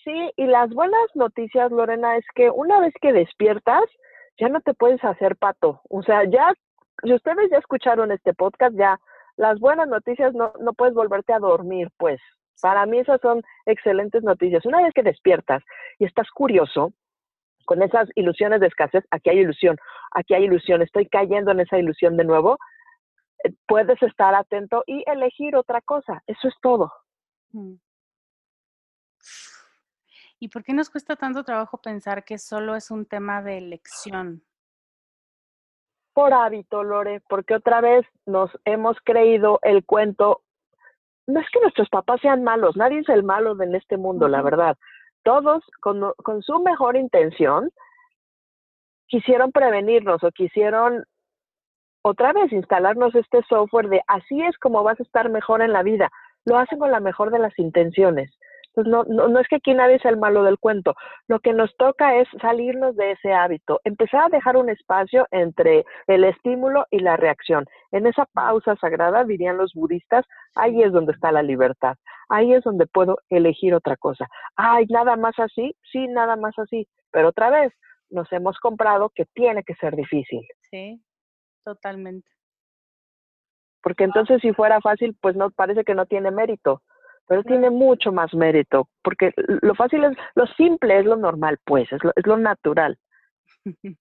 Sí, 0.04 0.32
y 0.36 0.46
las 0.46 0.70
buenas 0.72 1.08
noticias, 1.16 1.72
Lorena, 1.72 2.18
es 2.18 2.26
que 2.36 2.50
una 2.50 2.80
vez 2.80 2.94
que 3.02 3.14
despiertas, 3.14 3.84
ya 4.40 4.50
no 4.50 4.60
te 4.62 4.74
puedes 4.74 5.04
hacer 5.04 5.36
pato. 5.38 5.82
O 5.90 6.04
sea, 6.04 6.24
ya, 6.26 6.54
si 7.04 7.14
ustedes 7.14 7.50
ya 7.52 7.58
escucharon 7.58 8.12
este 8.12 8.34
podcast, 8.34 8.76
ya 8.76 9.00
las 9.38 9.60
buenas 9.60 9.88
noticias 9.88 10.34
no, 10.34 10.54
no 10.60 10.74
puedes 10.74 10.96
volverte 10.96 11.34
a 11.34 11.40
dormir, 11.40 11.90
pues. 11.98 12.20
Para 12.62 12.86
mí 12.86 13.00
esas 13.00 13.22
son 13.22 13.42
excelentes 13.66 14.24
noticias. 14.24 14.66
Una 14.66 14.82
vez 14.82 14.94
que 14.94 15.04
despiertas 15.04 15.64
y 16.00 16.06
estás 16.06 16.30
curioso 16.32 16.94
con 17.66 17.82
esas 17.84 18.10
ilusiones 18.16 18.60
de 18.60 18.68
escasez, 18.68 19.04
aquí 19.12 19.30
hay 19.30 19.40
ilusión, 19.40 19.78
aquí 20.12 20.34
hay 20.34 20.46
ilusión, 20.46 20.82
estoy 20.82 21.08
cayendo 21.08 21.52
en 21.52 21.60
esa 21.60 21.78
ilusión 21.78 22.18
de 22.18 22.24
nuevo, 22.24 22.58
puedes 23.68 24.02
estar 24.04 24.36
atento 24.36 24.84
y 24.86 25.04
elegir 25.08 25.56
otra 25.56 25.82
cosa. 25.82 26.24
Eso 26.28 26.48
es 26.48 26.56
todo. 26.62 26.92
Mm. 27.52 27.76
¿Y 30.40 30.48
por 30.48 30.64
qué 30.64 30.74
nos 30.74 30.90
cuesta 30.90 31.16
tanto 31.16 31.44
trabajo 31.44 31.78
pensar 31.78 32.24
que 32.24 32.40
solo 32.40 32.76
es 32.76 32.90
un 32.90 33.06
tema 33.06 33.44
de 33.44 33.60
elección? 33.60 34.44
Por 36.14 36.34
hábito, 36.34 36.84
Lore, 36.84 37.22
porque 37.30 37.56
otra 37.56 37.80
vez 37.80 38.06
nos 38.26 38.50
hemos 38.66 38.98
creído 39.04 39.60
el 39.62 39.86
cuento. 39.86 40.42
No 41.28 41.40
es 41.40 41.48
que 41.52 41.60
nuestros 41.60 41.90
papás 41.90 42.22
sean 42.22 42.44
malos, 42.44 42.76
nadie 42.76 43.00
es 43.00 43.10
el 43.10 43.24
malo 43.24 43.62
en 43.62 43.76
este 43.76 43.98
mundo, 43.98 44.28
la 44.28 44.42
verdad. 44.42 44.78
Todos, 45.24 45.64
con, 45.80 46.12
con 46.24 46.42
su 46.42 46.60
mejor 46.60 46.98
intención, 46.98 47.70
quisieron 49.06 49.52
prevenirnos 49.52 50.24
o 50.24 50.32
quisieron 50.32 51.06
otra 52.04 52.34
vez 52.34 52.52
instalarnos 52.52 53.14
este 53.16 53.42
software 53.48 53.90
de 53.90 54.02
así 54.08 54.42
es 54.42 54.58
como 54.58 54.84
vas 54.84 55.00
a 55.00 55.04
estar 55.04 55.30
mejor 55.30 55.62
en 55.62 55.74
la 55.74 55.84
vida. 55.84 56.10
Lo 56.46 56.58
hacen 56.58 56.80
con 56.80 56.92
la 56.92 57.00
mejor 57.00 57.32
de 57.32 57.40
las 57.40 57.58
intenciones. 57.60 58.32
No, 58.76 59.04
no, 59.04 59.28
no 59.28 59.40
es 59.40 59.48
que 59.50 59.58
aquí 59.58 59.74
nadie 59.74 60.00
sea 60.00 60.12
el 60.12 60.18
malo 60.18 60.44
del 60.44 60.58
cuento. 60.58 60.96
Lo 61.28 61.40
que 61.40 61.54
nos 61.54 61.76
toca 61.76 62.16
es 62.16 62.28
salirnos 62.42 62.96
de 62.96 63.12
ese 63.12 63.34
hábito, 63.34 63.82
empezar 63.84 64.26
a 64.26 64.30
dejar 64.30 64.56
un 64.56 64.70
espacio 64.70 65.28
entre 65.32 65.84
el 66.08 66.24
estímulo 66.24 66.86
y 66.90 67.00
la 67.00 67.18
reacción. 67.18 67.66
En 67.92 68.08
esa 68.08 68.26
pausa 68.34 68.78
sagrada, 68.78 69.26
dirían 69.26 69.58
los 69.58 69.74
budistas, 69.74 70.26
ahí 70.56 70.82
es 70.82 70.94
donde 70.94 71.12
está 71.12 71.34
la 71.34 71.44
libertad. 71.44 71.98
Ahí 72.30 72.54
es 72.54 72.64
donde 72.64 72.88
puedo 72.88 73.18
elegir 73.30 73.74
otra 73.74 73.98
cosa. 73.98 74.26
Ay, 74.56 74.86
nada 74.90 75.18
más 75.18 75.38
así, 75.38 75.76
sí, 75.92 76.08
nada 76.08 76.38
más 76.38 76.58
así. 76.58 76.88
Pero 77.12 77.28
otra 77.28 77.50
vez, 77.50 77.74
nos 78.10 78.32
hemos 78.32 78.58
comprado 78.60 79.12
que 79.14 79.26
tiene 79.34 79.64
que 79.64 79.76
ser 79.76 79.98
difícil. 79.98 80.48
Sí, 80.70 81.02
Totalmente. 81.64 82.30
Porque 83.82 84.04
entonces 84.04 84.42
si 84.42 84.54
fuera 84.54 84.80
fácil, 84.82 85.18
pues 85.20 85.36
no 85.36 85.50
parece 85.50 85.84
que 85.84 85.96
no 85.96 86.06
tiene 86.06 86.32
mérito, 86.32 86.84
pero 87.28 87.44
tiene 87.44 87.70
mucho 87.70 88.12
más 88.12 88.34
mérito, 88.34 88.90
porque 89.04 89.34
lo 89.62 89.74
fácil 89.76 90.04
es, 90.04 90.18
lo 90.36 90.46
simple 90.48 91.00
es 91.00 91.06
lo 91.06 91.16
normal, 91.16 91.60
pues, 91.66 91.92
es 91.92 92.04
lo, 92.04 92.12
es 92.16 92.26
lo 92.28 92.38
natural. 92.38 93.00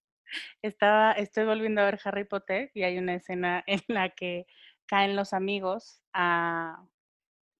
Estaba, 0.61 1.11
estoy 1.13 1.45
volviendo 1.45 1.81
a 1.81 1.85
ver 1.85 1.99
Harry 2.05 2.23
Potter 2.23 2.71
y 2.73 2.83
hay 2.83 2.97
una 2.97 3.15
escena 3.15 3.63
en 3.67 3.81
la 3.87 4.09
que 4.09 4.45
caen 4.85 5.15
los 5.15 5.33
amigos 5.33 6.03
a, 6.13 6.83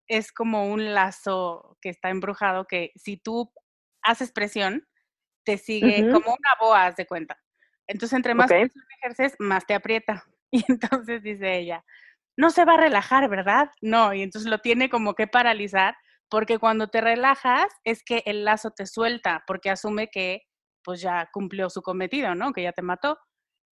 es 0.08 0.32
como 0.32 0.68
un 0.68 0.94
lazo 0.94 1.78
que 1.82 1.90
está 1.90 2.10
embrujado 2.10 2.66
que 2.66 2.92
si 2.96 3.18
tú 3.18 3.52
haces 4.02 4.32
presión, 4.32 4.88
te 5.44 5.58
sigue 5.58 6.02
como 6.12 6.32
una 6.32 6.56
boa, 6.60 6.92
de 6.92 7.08
cuenta. 7.08 7.41
Entonces, 7.92 8.16
entre 8.16 8.34
más 8.34 8.50
ejerces, 8.52 9.36
más 9.40 9.66
te 9.66 9.74
aprieta. 9.74 10.24
Y 10.54 10.66
entonces 10.68 11.24
dice 11.24 11.60
ella, 11.60 11.86
no 12.36 12.50
se 12.50 12.66
va 12.66 12.74
a 12.74 12.78
relajar, 12.78 13.30
¿verdad? 13.30 13.70
No, 13.80 14.14
y 14.14 14.22
entonces 14.22 14.52
lo 14.52 14.60
tiene 14.60 14.90
como 14.90 15.14
que 15.14 15.26
paralizar, 15.26 15.96
porque 16.30 16.60
cuando 16.60 16.90
te 16.90 17.00
relajas 17.00 17.72
es 17.86 18.04
que 18.04 18.22
el 18.26 18.44
lazo 18.44 18.72
te 18.72 18.86
suelta, 18.86 19.46
porque 19.48 19.70
asume 19.70 20.10
que 20.10 20.42
pues 20.84 21.00
ya 21.00 21.30
cumplió 21.32 21.70
su 21.70 21.82
cometido, 21.82 22.36
¿no? 22.36 22.52
Que 22.52 22.64
ya 22.64 22.74
te 22.74 22.82
mató. 22.82 23.18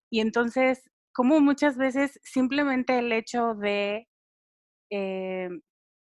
Y 0.09 0.21
entonces, 0.21 0.89
como 1.13 1.41
muchas 1.41 1.77
veces 1.77 2.17
simplemente 2.23 2.99
el 2.99 3.11
hecho 3.11 3.55
de, 3.55 4.07
eh, 4.91 5.49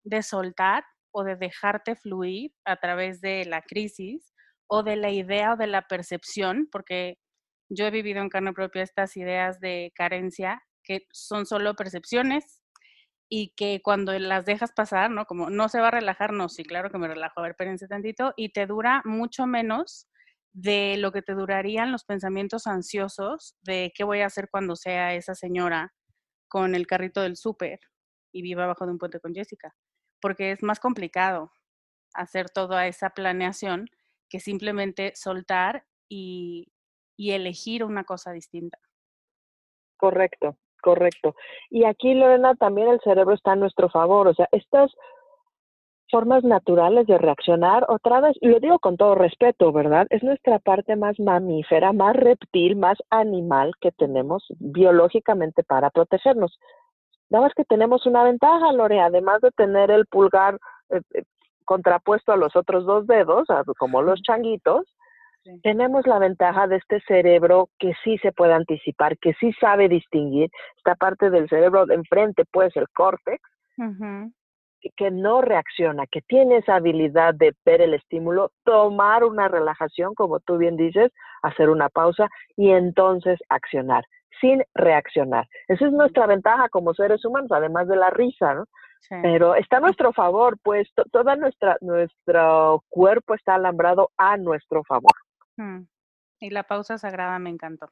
de 0.04 0.22
soltar 0.22 0.84
o 1.12 1.24
de 1.24 1.36
dejarte 1.36 1.96
fluir 1.96 2.52
a 2.64 2.76
través 2.76 3.20
de 3.20 3.44
la 3.46 3.62
crisis 3.62 4.32
o 4.68 4.82
de 4.84 4.96
la 4.96 5.10
idea 5.10 5.54
o 5.54 5.56
de 5.56 5.66
la 5.66 5.82
percepción, 5.82 6.68
porque 6.70 7.18
yo 7.70 7.86
he 7.86 7.90
vivido 7.90 8.20
en 8.20 8.28
carne 8.28 8.52
propia 8.52 8.82
estas 8.82 9.16
ideas 9.16 9.60
de 9.60 9.92
carencia 9.94 10.62
que 10.82 11.06
son 11.12 11.46
solo 11.46 11.74
percepciones 11.74 12.62
y 13.28 13.54
que 13.56 13.80
cuando 13.82 14.12
las 14.18 14.44
dejas 14.44 14.72
pasar, 14.72 15.10
¿no? 15.10 15.24
Como 15.24 15.50
no 15.50 15.68
se 15.68 15.80
va 15.80 15.88
a 15.88 15.92
relajar, 15.92 16.32
no, 16.32 16.48
sí, 16.48 16.64
claro 16.64 16.90
que 16.90 16.98
me 16.98 17.06
relajo, 17.08 17.38
a 17.38 17.42
ver, 17.44 17.52
espérense 17.52 17.86
tantito, 17.86 18.34
y 18.36 18.50
te 18.50 18.66
dura 18.66 19.02
mucho 19.04 19.46
menos 19.46 20.08
de 20.52 20.96
lo 20.98 21.12
que 21.12 21.22
te 21.22 21.34
durarían 21.34 21.92
los 21.92 22.04
pensamientos 22.04 22.66
ansiosos 22.66 23.56
de 23.62 23.92
qué 23.94 24.02
voy 24.02 24.20
a 24.20 24.26
hacer 24.26 24.48
cuando 24.50 24.74
sea 24.74 25.14
esa 25.14 25.36
señora 25.36 25.94
con 26.48 26.74
el 26.74 26.88
carrito 26.88 27.22
del 27.22 27.36
súper 27.36 27.78
y 28.32 28.42
viva 28.42 28.64
abajo 28.64 28.84
de 28.84 28.92
un 28.92 28.98
puente 28.98 29.20
con 29.20 29.32
Jessica, 29.32 29.76
porque 30.20 30.50
es 30.50 30.62
más 30.64 30.80
complicado 30.80 31.52
hacer 32.14 32.50
toda 32.50 32.88
esa 32.88 33.10
planeación 33.10 33.86
que 34.28 34.40
simplemente 34.40 35.12
soltar 35.14 35.86
y 36.08 36.72
y 37.20 37.32
elegir 37.32 37.84
una 37.84 38.04
cosa 38.04 38.32
distinta. 38.32 38.78
Correcto, 39.98 40.56
correcto. 40.82 41.34
Y 41.68 41.84
aquí, 41.84 42.14
Lorena, 42.14 42.54
también 42.54 42.88
el 42.88 43.00
cerebro 43.00 43.34
está 43.34 43.52
a 43.52 43.56
nuestro 43.56 43.90
favor. 43.90 44.26
O 44.28 44.32
sea, 44.32 44.48
estas 44.52 44.90
formas 46.10 46.44
naturales 46.44 47.06
de 47.06 47.18
reaccionar, 47.18 47.84
otra 47.88 48.22
vez, 48.22 48.38
y 48.40 48.48
lo 48.48 48.58
digo 48.58 48.78
con 48.78 48.96
todo 48.96 49.14
respeto, 49.16 49.70
¿verdad? 49.70 50.06
Es 50.08 50.22
nuestra 50.22 50.60
parte 50.60 50.96
más 50.96 51.20
mamífera, 51.20 51.92
más 51.92 52.16
reptil, 52.16 52.76
más 52.76 52.96
animal 53.10 53.72
que 53.82 53.92
tenemos 53.92 54.42
biológicamente 54.58 55.62
para 55.62 55.90
protegernos. 55.90 56.58
Nada 57.28 57.44
más 57.44 57.54
que 57.54 57.66
tenemos 57.66 58.06
una 58.06 58.24
ventaja, 58.24 58.72
Lore, 58.72 58.98
además 58.98 59.42
de 59.42 59.50
tener 59.50 59.90
el 59.90 60.06
pulgar 60.06 60.58
eh, 60.88 61.02
eh, 61.12 61.24
contrapuesto 61.66 62.32
a 62.32 62.38
los 62.38 62.56
otros 62.56 62.86
dos 62.86 63.06
dedos, 63.06 63.46
como 63.78 64.00
los 64.00 64.22
changuitos, 64.22 64.86
tenemos 65.62 66.06
la 66.06 66.18
ventaja 66.18 66.66
de 66.66 66.76
este 66.76 67.00
cerebro 67.06 67.68
que 67.78 67.92
sí 68.04 68.18
se 68.18 68.32
puede 68.32 68.52
anticipar, 68.52 69.16
que 69.18 69.32
sí 69.34 69.52
sabe 69.60 69.88
distinguir. 69.88 70.50
Esta 70.76 70.94
parte 70.94 71.30
del 71.30 71.48
cerebro 71.48 71.86
de 71.86 71.94
enfrente, 71.94 72.44
pues 72.50 72.76
el 72.76 72.86
córtex, 72.90 73.40
que 74.96 75.10
no 75.10 75.42
reacciona, 75.42 76.06
que 76.06 76.20
tiene 76.22 76.58
esa 76.58 76.76
habilidad 76.76 77.34
de 77.34 77.54
ver 77.64 77.80
el 77.80 77.94
estímulo, 77.94 78.50
tomar 78.64 79.24
una 79.24 79.48
relajación, 79.48 80.14
como 80.14 80.40
tú 80.40 80.58
bien 80.58 80.76
dices, 80.76 81.10
hacer 81.42 81.70
una 81.70 81.88
pausa 81.88 82.28
y 82.56 82.70
entonces 82.70 83.38
accionar, 83.48 84.04
sin 84.40 84.62
reaccionar. 84.74 85.46
Esa 85.68 85.86
es 85.86 85.92
nuestra 85.92 86.26
ventaja 86.26 86.68
como 86.68 86.94
seres 86.94 87.24
humanos, 87.24 87.50
además 87.52 87.88
de 87.88 87.96
la 87.96 88.10
risa, 88.10 88.54
¿no? 88.54 88.64
Pero 89.22 89.54
está 89.54 89.78
a 89.78 89.80
nuestro 89.80 90.12
favor, 90.12 90.58
pues 90.62 90.86
todo 91.10 91.34
nuestra, 91.36 91.78
nuestro 91.80 92.84
cuerpo 92.90 93.34
está 93.34 93.54
alambrado 93.54 94.10
a 94.18 94.36
nuestro 94.36 94.84
favor. 94.84 95.12
Y 96.40 96.50
la 96.50 96.62
pausa 96.62 96.98
sagrada 96.98 97.38
me 97.38 97.50
encantó. 97.50 97.90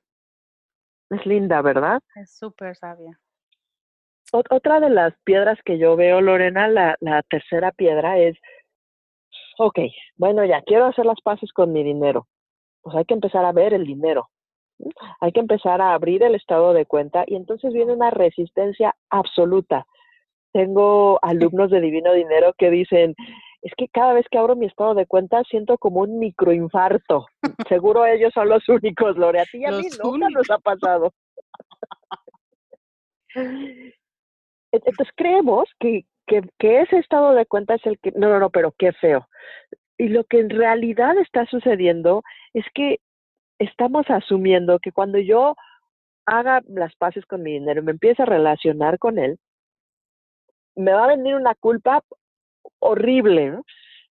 Es 1.11 1.25
linda, 1.27 1.63
¿verdad? 1.63 2.01
Es 2.17 2.37
súper 2.37 2.77
sabia. 2.77 3.19
Otra 4.33 4.81
de 4.81 4.91
las 4.91 5.15
piedras 5.25 5.59
que 5.65 5.79
yo 5.79 5.97
veo, 5.97 6.21
Lorena, 6.21 6.69
la, 6.69 6.97
la 7.01 7.23
tercera 7.23 7.73
piedra 7.73 8.19
es, 8.19 8.37
ok, 9.59 9.79
bueno, 10.17 10.45
ya 10.45 10.61
quiero 10.63 10.85
hacer 10.85 11.07
las 11.07 11.21
paces 11.23 11.51
con 11.53 11.73
mi 11.73 11.83
dinero. 11.83 12.27
Pues 12.83 12.95
hay 12.97 13.05
que 13.07 13.15
empezar 13.15 13.45
a 13.45 13.53
ver 13.53 13.73
el 13.73 13.85
dinero. 13.85 14.29
Hay 15.21 15.33
que 15.33 15.41
empezar 15.41 15.81
a 15.81 15.95
abrir 15.95 16.23
el 16.23 16.35
estado 16.35 16.73
de 16.73 16.87
cuenta 16.87 17.25
y 17.27 17.37
entonces 17.37 17.73
viene 17.73 17.93
una 17.93 18.11
resistencia 18.11 18.95
absoluta. 19.11 19.87
Tengo 20.53 21.19
alumnos 21.23 21.71
de 21.71 21.81
Divino 21.81 22.13
Dinero 22.13 22.53
que 22.57 22.71
dicen, 22.71 23.15
es 23.63 23.73
que 23.77 23.89
cada 23.89 24.13
vez 24.13 24.27
que 24.31 24.39
abro 24.39 24.57
mi 24.57 24.67
estado 24.67 24.95
de 24.95 25.07
cuenta 25.07 25.43
siento 25.45 25.79
como 25.79 26.01
un 26.01 26.19
microinfarto. 26.19 27.27
Seguro 27.69 28.07
ellos 28.07 28.33
son 28.33 28.49
los 28.49 28.69
únicos, 28.69 29.17
Lore. 29.17 29.41
A 29.41 29.45
ti 29.45 29.59
y 29.59 29.65
a 29.65 29.73
mí 29.73 29.89
nunca 30.03 30.29
nos 30.31 30.51
ha 30.51 30.59
pasado. 30.59 31.13
Entonces 34.73 35.09
creemos 35.17 35.69
que, 35.81 36.05
que, 36.27 36.43
que, 36.59 36.81
ese 36.83 36.99
estado 36.99 37.35
de 37.35 37.47
cuenta 37.47 37.75
es 37.75 37.87
el 37.87 37.99
que, 37.99 38.13
no, 38.13 38.29
no, 38.29 38.39
no, 38.39 38.51
pero 38.51 38.73
qué 38.79 38.93
feo. 38.93 39.27
Y 39.97 40.09
lo 40.09 40.25
que 40.25 40.41
en 40.41 40.51
realidad 40.51 41.17
está 41.19 41.47
sucediendo 41.47 42.23
es 42.55 42.65
que 42.75 43.01
estamos 43.59 44.09
asumiendo 44.09 44.79
que 44.79 44.93
cuando 44.93 45.19
yo 45.19 45.57
haga 46.27 46.63
las 46.69 46.95
paces 46.97 47.25
con 47.27 47.43
mi 47.43 47.53
dinero 47.53 47.81
y 47.81 47.85
me 47.85 47.93
empiece 47.93 48.23
a 48.23 48.27
relacionar 48.27 48.99
con 48.99 49.19
él, 49.19 49.39
me 50.77 50.93
va 50.93 51.05
a 51.05 51.17
venir 51.17 51.35
una 51.35 51.55
culpa 51.57 52.05
horrible, 52.79 53.51
¿no? 53.51 53.63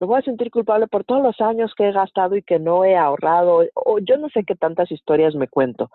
Me 0.00 0.06
voy 0.06 0.18
a 0.18 0.22
sentir 0.22 0.50
culpable 0.50 0.86
por 0.88 1.04
todos 1.04 1.22
los 1.22 1.40
años 1.40 1.72
que 1.76 1.88
he 1.88 1.92
gastado 1.92 2.36
y 2.36 2.42
que 2.42 2.58
no 2.58 2.84
he 2.84 2.96
ahorrado, 2.96 3.62
o 3.74 3.98
yo 4.00 4.16
no 4.18 4.28
sé 4.28 4.44
qué 4.44 4.54
tantas 4.54 4.90
historias 4.90 5.34
me 5.34 5.48
cuento. 5.48 5.90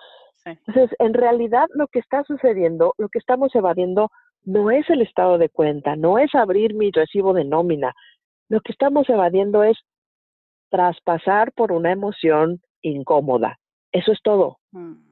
Entonces, 0.45 0.89
en 0.99 1.13
realidad 1.13 1.67
lo 1.73 1.87
que 1.87 1.99
está 1.99 2.23
sucediendo, 2.23 2.93
lo 2.97 3.09
que 3.09 3.19
estamos 3.19 3.53
evadiendo, 3.55 4.09
no 4.45 4.71
es 4.71 4.89
el 4.89 5.01
estado 5.01 5.37
de 5.37 5.49
cuenta, 5.49 5.95
no 5.95 6.17
es 6.17 6.33
abrir 6.33 6.73
mi 6.73 6.91
recibo 6.91 7.33
de 7.33 7.43
nómina. 7.43 7.93
Lo 8.47 8.61
que 8.61 8.71
estamos 8.71 9.07
evadiendo 9.09 9.63
es 9.63 9.77
traspasar 10.69 11.51
por 11.51 11.71
una 11.71 11.91
emoción 11.91 12.61
incómoda. 12.81 13.59
Eso 13.91 14.11
es 14.11 14.19
todo. 14.23 14.57
Mm. 14.71 15.08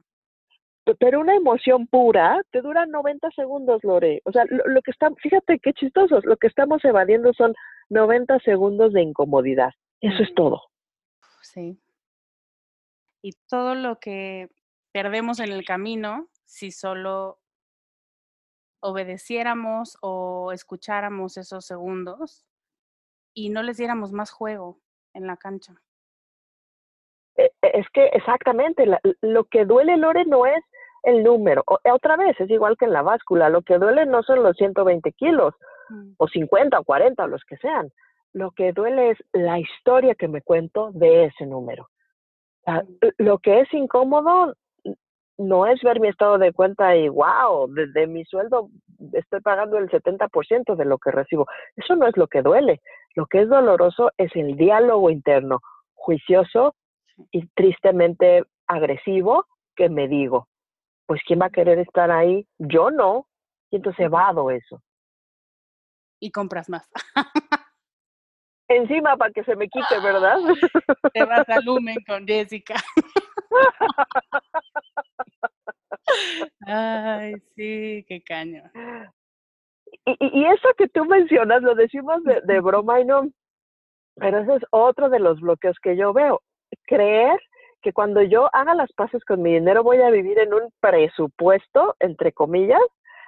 Pero 0.98 1.20
una 1.20 1.34
emoción 1.34 1.86
pura 1.86 2.42
te 2.50 2.60
dura 2.60 2.86
90 2.86 3.30
segundos, 3.32 3.82
Lore. 3.84 4.22
O 4.24 4.32
sea, 4.32 4.44
lo, 4.46 4.82
que 4.82 4.90
está, 4.90 5.10
fíjate 5.22 5.58
qué 5.58 5.72
chistosos, 5.72 6.24
lo 6.24 6.36
que 6.36 6.46
estamos 6.46 6.84
evadiendo 6.84 7.32
son 7.32 7.54
90 7.90 8.38
segundos 8.40 8.92
de 8.92 9.02
incomodidad. 9.02 9.72
Eso 10.00 10.22
es 10.22 10.34
todo. 10.34 10.62
Sí. 11.42 11.78
Y 13.22 13.32
todo 13.48 13.74
lo 13.74 13.98
que 13.98 14.48
perdemos 14.92 15.40
en 15.40 15.52
el 15.52 15.64
camino 15.64 16.28
si 16.44 16.70
solo 16.70 17.38
obedeciéramos 18.80 19.98
o 20.00 20.52
escucháramos 20.52 21.36
esos 21.36 21.66
segundos 21.66 22.46
y 23.34 23.50
no 23.50 23.62
les 23.62 23.76
diéramos 23.76 24.12
más 24.12 24.30
juego 24.30 24.80
en 25.14 25.26
la 25.26 25.36
cancha. 25.36 25.74
E, 27.36 27.44
e, 27.62 27.80
es 27.80 27.86
que 27.92 28.06
exactamente, 28.06 28.84
lo 29.20 29.44
que 29.44 29.64
duele, 29.64 29.96
Lore, 29.96 30.24
no 30.24 30.46
es 30.46 30.64
el 31.02 31.22
número. 31.22 31.64
Eh, 31.84 31.90
otra 31.90 32.16
vez, 32.16 32.38
es 32.40 32.50
igual 32.50 32.76
que 32.76 32.84
en 32.84 32.92
la 32.92 33.02
báscula, 33.02 33.48
lo 33.48 33.62
que 33.62 33.78
duele 33.78 34.06
no 34.06 34.22
son 34.22 34.42
los 34.42 34.56
120 34.56 35.12
kilos, 35.12 35.54
mm. 35.90 36.12
o 36.18 36.28
50 36.28 36.78
o 36.78 36.84
40, 36.84 37.24
o 37.24 37.26
los 37.28 37.44
que 37.44 37.56
sean. 37.58 37.90
Lo 38.32 38.50
que 38.50 38.72
duele 38.72 39.10
es 39.10 39.18
la 39.32 39.58
historia 39.58 40.14
que 40.14 40.28
me 40.28 40.42
cuento 40.42 40.90
de 40.92 41.26
ese 41.26 41.46
número. 41.46 41.88
Mm. 42.66 43.08
lo 43.18 43.38
que 43.38 43.60
es 43.60 43.72
incómodo 43.72 44.52
no 45.38 45.66
es 45.66 45.80
ver 45.82 46.00
mi 46.00 46.08
estado 46.08 46.36
de 46.36 46.52
cuenta 46.52 46.96
y, 46.96 47.08
wow, 47.08 47.72
desde 47.72 48.06
mi 48.06 48.24
sueldo 48.24 48.68
estoy 49.12 49.40
pagando 49.40 49.78
el 49.78 49.88
70% 49.88 50.74
de 50.74 50.84
lo 50.84 50.98
que 50.98 51.12
recibo. 51.12 51.46
Eso 51.76 51.94
no 51.94 52.06
es 52.08 52.16
lo 52.16 52.26
que 52.26 52.42
duele. 52.42 52.80
Lo 53.14 53.26
que 53.26 53.42
es 53.42 53.48
doloroso 53.48 54.10
es 54.18 54.34
el 54.34 54.56
diálogo 54.56 55.10
interno, 55.10 55.60
juicioso 55.94 56.74
y 57.30 57.46
tristemente 57.54 58.44
agresivo 58.66 59.46
que 59.76 59.88
me 59.88 60.08
digo 60.08 60.48
pues 61.08 61.20
¿quién 61.26 61.40
va 61.40 61.46
a 61.46 61.50
querer 61.50 61.78
estar 61.78 62.10
ahí? 62.10 62.46
Yo 62.58 62.90
no. 62.90 63.26
Y 63.70 63.76
entonces 63.76 64.04
evado 64.04 64.50
eso. 64.50 64.82
Y 66.20 66.30
compras 66.30 66.68
más. 66.68 66.86
Encima 68.68 69.16
para 69.16 69.32
que 69.32 69.42
se 69.44 69.56
me 69.56 69.68
quite, 69.68 70.00
¿verdad? 70.00 70.36
Te 71.14 71.24
vas 71.24 71.48
a 71.48 71.60
Lumen 71.60 71.96
con 72.06 72.26
Jessica. 72.26 72.74
Ay, 76.66 77.36
sí, 77.56 78.04
qué 78.06 78.22
caño. 78.22 78.70
Y, 80.04 80.16
y, 80.20 80.44
eso 80.44 80.68
que 80.76 80.88
tú 80.88 81.06
mencionas, 81.06 81.62
lo 81.62 81.74
decimos 81.74 82.22
de, 82.24 82.42
de 82.42 82.60
broma 82.60 83.00
y 83.00 83.06
no, 83.06 83.30
pero 84.16 84.40
ese 84.40 84.56
es 84.56 84.62
otro 84.70 85.08
de 85.08 85.20
los 85.20 85.40
bloqueos 85.40 85.78
que 85.82 85.96
yo 85.96 86.12
veo. 86.12 86.42
Creer 86.86 87.40
que 87.82 87.92
cuando 87.92 88.22
yo 88.22 88.48
haga 88.52 88.74
las 88.74 88.92
paces 88.92 89.24
con 89.24 89.42
mi 89.42 89.54
dinero 89.54 89.82
voy 89.82 90.00
a 90.02 90.10
vivir 90.10 90.38
en 90.38 90.54
un 90.54 90.72
presupuesto, 90.80 91.96
entre 92.00 92.32
comillas. 92.32 92.80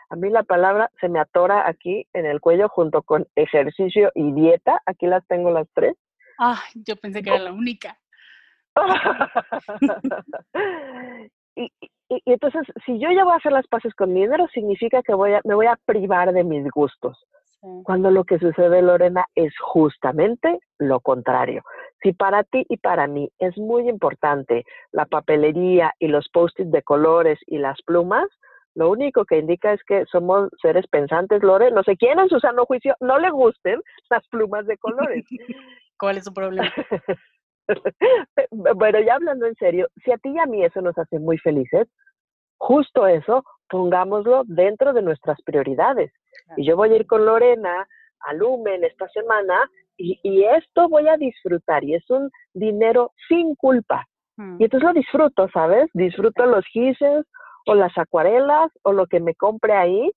A 0.09 0.17
mí 0.17 0.29
la 0.29 0.43
palabra 0.43 0.91
se 1.01 1.09
me 1.09 1.21
atora 1.21 1.69
aquí 1.69 2.07
en 2.13 2.27
el 2.27 2.41
cuello 2.41 2.69
junto 2.69 3.03
con 3.03 3.29
ejercicio 3.37 4.11
y 4.15 4.33
dieta. 4.33 4.83
Aquí 4.87 5.07
las 5.07 5.25
tengo 5.29 5.53
las 5.53 5.69
tres. 5.73 5.95
Ah, 6.39 6.61
yo 6.75 6.97
pensé 6.97 7.23
que 7.23 7.31
era 7.31 7.39
la 7.39 7.53
única. 7.53 7.97
y, 11.55 11.73
y, 12.09 12.23
entonces, 12.27 12.63
si 12.85 12.99
yo 12.99 13.09
ya 13.11 13.25
voy 13.25 13.35
a 13.35 13.37
hacer 13.37 13.53
las 13.53 13.69
paces 13.69 13.95
con 13.95 14.13
mi 14.13 14.23
dinero, 14.23 14.49
significa 14.53 15.01
que 15.03 15.15
voy 15.15 15.35
a, 15.35 15.41
me 15.45 15.55
voy 15.55 15.67
a 15.67 15.79
privar 15.85 16.33
de 16.33 16.43
mis 16.43 16.69
gustos. 16.71 17.25
Cuando 17.85 18.11
lo 18.11 18.25
que 18.25 18.39
sucede, 18.39 18.81
Lorena, 18.81 19.27
es 19.35 19.53
justamente 19.61 20.61
lo 20.79 21.01
contrario. 21.01 21.63
Si 22.03 22.15
para 22.15 22.43
ti 22.43 22.65
y 22.69 22.79
para 22.79 23.07
mí 23.07 23.31
es 23.39 23.57
muy 23.59 23.89
importante 23.89 24.65
la 24.93 25.05
papelería 25.05 25.93
y 25.99 26.09
los 26.09 26.29
post-its 26.31 26.71
de 26.71 26.83
colores 26.83 27.39
y 27.47 27.59
las 27.59 27.81
plumas, 27.83 28.27
lo 28.75 28.91
único 28.91 29.25
que 29.25 29.39
indica 29.39 29.73
es 29.73 29.83
que 29.85 30.07
somos 30.07 30.49
seres 30.63 30.87
pensantes, 30.87 31.43
Lore. 31.43 31.71
No 31.71 31.83
sé 31.83 31.97
quién 31.97 32.19
en 32.19 32.29
su 32.29 32.41
sano 32.41 32.65
juicio 32.65 32.95
no 33.01 33.19
le 33.19 33.31
gusten 33.31 33.81
las 34.11 34.27
plumas 34.29 34.67
de 34.67 34.79
colores. 34.79 35.27
¿Cuál 35.99 36.17
es 36.17 36.25
su 36.25 36.33
problema? 36.33 36.73
bueno, 38.51 39.01
ya 39.01 39.15
hablando 39.17 39.47
en 39.47 39.55
serio, 39.57 39.89
si 40.03 40.13
a 40.13 40.17
ti 40.17 40.31
y 40.31 40.39
a 40.39 40.47
mí 40.47 40.65
eso 40.65 40.81
nos 40.81 40.97
hace 40.97 41.19
muy 41.19 41.37
felices, 41.39 41.89
justo 42.59 43.07
eso, 43.07 43.45
pongámoslo 43.69 44.45
dentro 44.47 44.93
de 44.93 45.03
nuestras 45.03 45.41
prioridades. 45.43 46.13
Y 46.57 46.67
yo 46.67 46.77
voy 46.77 46.93
a 46.93 46.97
ir 46.97 47.07
con 47.07 47.25
Lorena 47.25 47.87
a 48.21 48.35
Lumen 48.35 48.85
esta 48.85 49.09
semana 49.09 49.71
y, 49.97 50.45
esto 50.45 50.89
voy 50.89 51.09
a 51.09 51.17
disfrutar 51.17 51.85
y 51.85 51.95
es 51.95 52.09
un 52.09 52.31
dinero 52.55 53.13
sin 53.29 53.55
culpa. 53.55 54.07
Mm. 54.37 54.57
Y 54.59 54.65
entonces 54.65 54.87
lo 54.87 54.95
disfruto, 54.95 55.49
¿sabes? 55.53 55.91
Disfruto 55.93 56.47
los 56.47 56.65
gises 56.67 57.27
o 57.67 57.75
las 57.75 57.97
acuarelas 57.99 58.71
o 58.83 58.93
lo 58.93 59.07
que 59.07 59.21
me 59.21 59.35
compre 59.35 59.75
ahí 59.75 60.11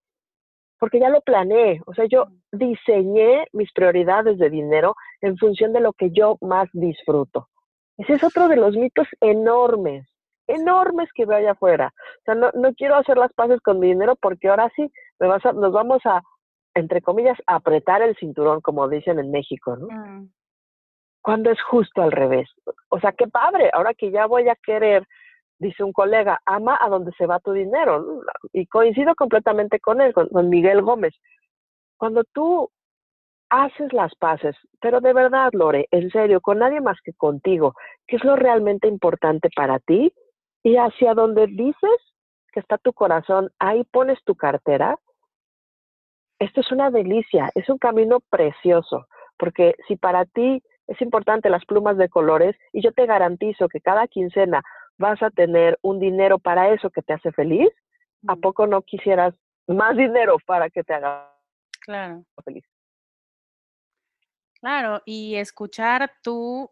porque 0.79 0.99
ya 0.99 1.09
lo 1.09 1.21
planeé. 1.21 1.81
O 1.85 1.93
sea, 1.93 2.05
yo 2.05 2.27
diseñé 2.51 3.45
mis 3.53 3.71
prioridades 3.71 4.37
de 4.37 4.49
dinero 4.49 4.95
en 5.21 5.37
función 5.37 5.71
de 5.71 5.79
lo 5.79 5.93
que 5.93 6.11
yo 6.11 6.37
más 6.41 6.67
disfruto. 6.73 7.47
Ese 7.97 8.13
es 8.13 8.23
otro 8.23 8.47
de 8.47 8.57
los 8.57 8.75
mitos 8.75 9.07
enormes, 9.21 10.05
enormes 10.47 11.09
que 11.13 11.25
veo 11.25 11.37
allá 11.37 11.51
afuera. 11.51 11.93
O 11.95 12.23
sea, 12.25 12.35
no, 12.35 12.51
no 12.53 12.73
quiero 12.73 12.95
hacer 12.95 13.17
las 13.17 13.31
paces 13.33 13.61
con 13.61 13.79
mi 13.79 13.87
dinero 13.87 14.17
porque 14.21 14.49
ahora 14.49 14.69
sí 14.75 14.91
vas 15.19 15.45
a, 15.45 15.53
nos 15.53 15.71
vamos 15.71 16.01
a 16.05 16.21
entre 16.75 17.01
comillas, 17.01 17.37
apretar 17.45 18.01
el 18.01 18.15
cinturón, 18.15 18.61
como 18.61 18.87
dicen 18.87 19.19
en 19.19 19.31
México, 19.31 19.75
¿no? 19.75 19.87
Mm. 19.87 20.29
Cuando 21.21 21.51
es 21.51 21.61
justo 21.61 22.01
al 22.01 22.11
revés. 22.11 22.49
O 22.89 22.99
sea, 22.99 23.13
qué 23.13 23.27
padre, 23.27 23.69
ahora 23.73 23.93
que 23.93 24.11
ya 24.11 24.25
voy 24.25 24.49
a 24.49 24.55
querer, 24.55 25.07
dice 25.59 25.83
un 25.83 25.93
colega, 25.93 26.41
ama 26.45 26.77
a 26.81 26.89
donde 26.89 27.11
se 27.17 27.27
va 27.27 27.39
tu 27.39 27.53
dinero. 27.53 28.21
Y 28.51 28.65
coincido 28.65 29.15
completamente 29.15 29.79
con 29.79 30.01
él, 30.01 30.13
con, 30.13 30.27
con 30.29 30.49
Miguel 30.49 30.81
Gómez. 30.81 31.13
Cuando 31.97 32.23
tú 32.33 32.69
haces 33.49 33.93
las 33.93 34.13
paces, 34.15 34.55
pero 34.81 34.99
de 34.99 35.13
verdad, 35.13 35.51
Lore, 35.53 35.87
en 35.91 36.09
serio, 36.09 36.41
con 36.41 36.59
nadie 36.59 36.81
más 36.81 36.97
que 37.03 37.13
contigo, 37.13 37.75
¿qué 38.07 38.17
es 38.17 38.23
lo 38.23 38.35
realmente 38.35 38.87
importante 38.87 39.49
para 39.55 39.79
ti? 39.79 40.11
Y 40.63 40.75
hacia 40.75 41.13
donde 41.13 41.47
dices 41.47 42.12
que 42.53 42.59
está 42.59 42.77
tu 42.77 42.93
corazón, 42.93 43.51
ahí 43.59 43.83
pones 43.83 44.23
tu 44.23 44.35
cartera, 44.35 44.97
esto 46.39 46.61
es 46.61 46.71
una 46.71 46.91
delicia, 46.91 47.49
es 47.55 47.67
un 47.69 47.77
camino 47.77 48.19
precioso, 48.29 49.07
porque 49.37 49.75
si 49.87 49.95
para 49.95 50.25
ti 50.25 50.61
es 50.87 51.01
importante 51.01 51.49
las 51.49 51.65
plumas 51.65 51.97
de 51.97 52.09
colores 52.09 52.55
y 52.71 52.81
yo 52.81 52.91
te 52.91 53.05
garantizo 53.05 53.67
que 53.67 53.81
cada 53.81 54.07
quincena 54.07 54.61
vas 54.97 55.21
a 55.23 55.31
tener 55.31 55.79
un 55.81 55.99
dinero 55.99 56.39
para 56.39 56.73
eso 56.73 56.89
que 56.89 57.01
te 57.01 57.13
hace 57.13 57.31
feliz, 57.31 57.69
¿a 58.27 58.35
poco 58.35 58.67
no 58.67 58.81
quisieras 58.81 59.33
más 59.67 59.97
dinero 59.97 60.37
para 60.45 60.69
que 60.69 60.83
te 60.83 60.93
haga 60.93 61.33
claro. 61.79 62.23
feliz? 62.43 62.65
Claro, 64.59 65.01
y 65.05 65.35
escuchar 65.35 66.11
tú, 66.21 66.69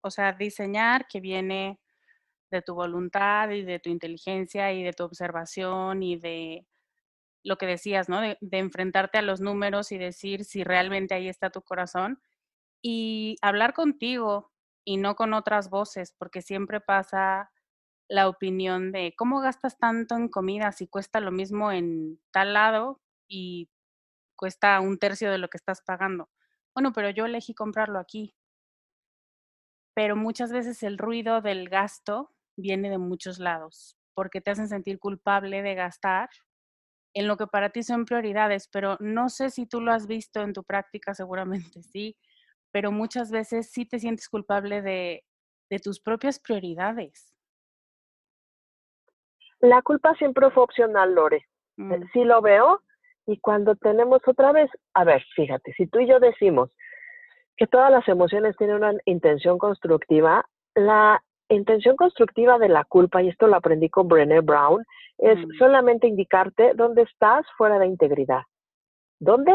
o 0.00 0.10
sea, 0.10 0.32
diseñar 0.32 1.06
que 1.06 1.20
viene 1.20 1.78
de 2.52 2.62
tu 2.62 2.74
voluntad 2.74 3.50
y 3.50 3.62
de 3.62 3.80
tu 3.80 3.90
inteligencia 3.90 4.72
y 4.72 4.84
de 4.84 4.92
tu 4.92 5.04
observación 5.04 6.02
y 6.02 6.16
de 6.16 6.66
lo 7.44 7.58
que 7.58 7.66
decías, 7.66 8.08
¿no? 8.08 8.20
De, 8.20 8.38
enfrentarte 8.40 9.18
a 9.18 9.22
los 9.22 9.40
números 9.40 9.92
y 9.92 9.98
decir 9.98 10.44
si 10.44 10.64
realmente 10.64 11.14
ahí 11.14 11.28
está 11.28 11.50
tu 11.50 11.62
corazón 11.62 12.22
y 12.82 13.36
hablar 13.42 13.74
contigo 13.74 14.52
y 14.84 14.98
no 14.98 15.16
con 15.16 15.34
otras 15.34 15.70
voces, 15.70 16.14
porque 16.18 16.42
siempre 16.42 16.80
pasa 16.80 17.50
la 18.08 18.28
opinión 18.28 18.92
de 18.92 19.14
cómo 19.16 19.40
gastas 19.40 19.78
tanto 19.78 20.16
en 20.16 20.28
comida 20.28 20.72
si 20.72 20.88
cuesta 20.88 21.20
lo 21.20 21.32
mismo 21.32 21.72
en 21.72 22.20
tal 22.32 22.54
lado 22.54 23.00
y 23.28 23.70
cuesta 24.36 24.80
un 24.80 24.98
tercio 24.98 25.30
de 25.30 25.38
lo 25.38 25.48
que 25.48 25.58
estás 25.58 25.82
pagando. 25.82 26.28
Bueno, 26.74 26.92
pero 26.92 27.10
yo 27.10 27.26
elegí 27.26 27.54
comprarlo 27.54 27.98
aquí. 27.98 28.34
Pero 29.94 30.16
muchas 30.16 30.52
veces 30.52 30.82
el 30.82 30.98
ruido 30.98 31.42
del 31.42 31.68
gasto 31.68 32.34
viene 32.56 32.90
de 32.90 32.98
muchos 32.98 33.38
lados, 33.38 33.96
porque 34.14 34.40
te 34.40 34.50
hacen 34.50 34.68
sentir 34.68 34.98
culpable 34.98 35.62
de 35.62 35.74
gastar 35.74 36.28
en 37.14 37.28
lo 37.28 37.36
que 37.36 37.46
para 37.46 37.70
ti 37.70 37.82
son 37.82 38.04
prioridades, 38.04 38.68
pero 38.68 38.96
no 39.00 39.28
sé 39.28 39.50
si 39.50 39.66
tú 39.66 39.80
lo 39.80 39.92
has 39.92 40.06
visto 40.06 40.40
en 40.40 40.52
tu 40.52 40.64
práctica, 40.64 41.14
seguramente 41.14 41.82
sí, 41.82 42.16
pero 42.70 42.90
muchas 42.90 43.30
veces 43.30 43.70
sí 43.70 43.84
te 43.86 43.98
sientes 43.98 44.28
culpable 44.28 44.82
de, 44.82 45.24
de 45.70 45.78
tus 45.78 46.00
propias 46.00 46.38
prioridades. 46.38 47.34
La 49.60 49.80
culpa 49.82 50.14
siempre 50.14 50.50
fue 50.50 50.64
opcional, 50.64 51.14
Lore. 51.14 51.36
Eh, 51.36 51.82
mm. 51.82 52.08
Sí 52.12 52.24
lo 52.24 52.42
veo. 52.42 52.82
Y 53.26 53.38
cuando 53.38 53.76
tenemos 53.76 54.20
otra 54.26 54.50
vez, 54.50 54.68
a 54.94 55.04
ver, 55.04 55.22
fíjate, 55.36 55.72
si 55.74 55.86
tú 55.86 56.00
y 56.00 56.08
yo 56.08 56.18
decimos 56.18 56.70
que 57.56 57.68
todas 57.68 57.92
las 57.92 58.08
emociones 58.08 58.56
tienen 58.56 58.76
una 58.76 58.94
intención 59.04 59.58
constructiva, 59.58 60.44
la 60.74 61.22
intención 61.54 61.96
constructiva 61.96 62.58
de 62.58 62.68
la 62.68 62.84
culpa, 62.84 63.22
y 63.22 63.28
esto 63.28 63.46
lo 63.46 63.56
aprendí 63.56 63.88
con 63.88 64.08
Brené 64.08 64.40
Brown, 64.40 64.84
es 65.18 65.38
mm. 65.38 65.50
solamente 65.58 66.06
indicarte 66.06 66.72
dónde 66.74 67.02
estás 67.02 67.46
fuera 67.56 67.78
de 67.78 67.86
integridad. 67.86 68.42
¿Dónde 69.20 69.52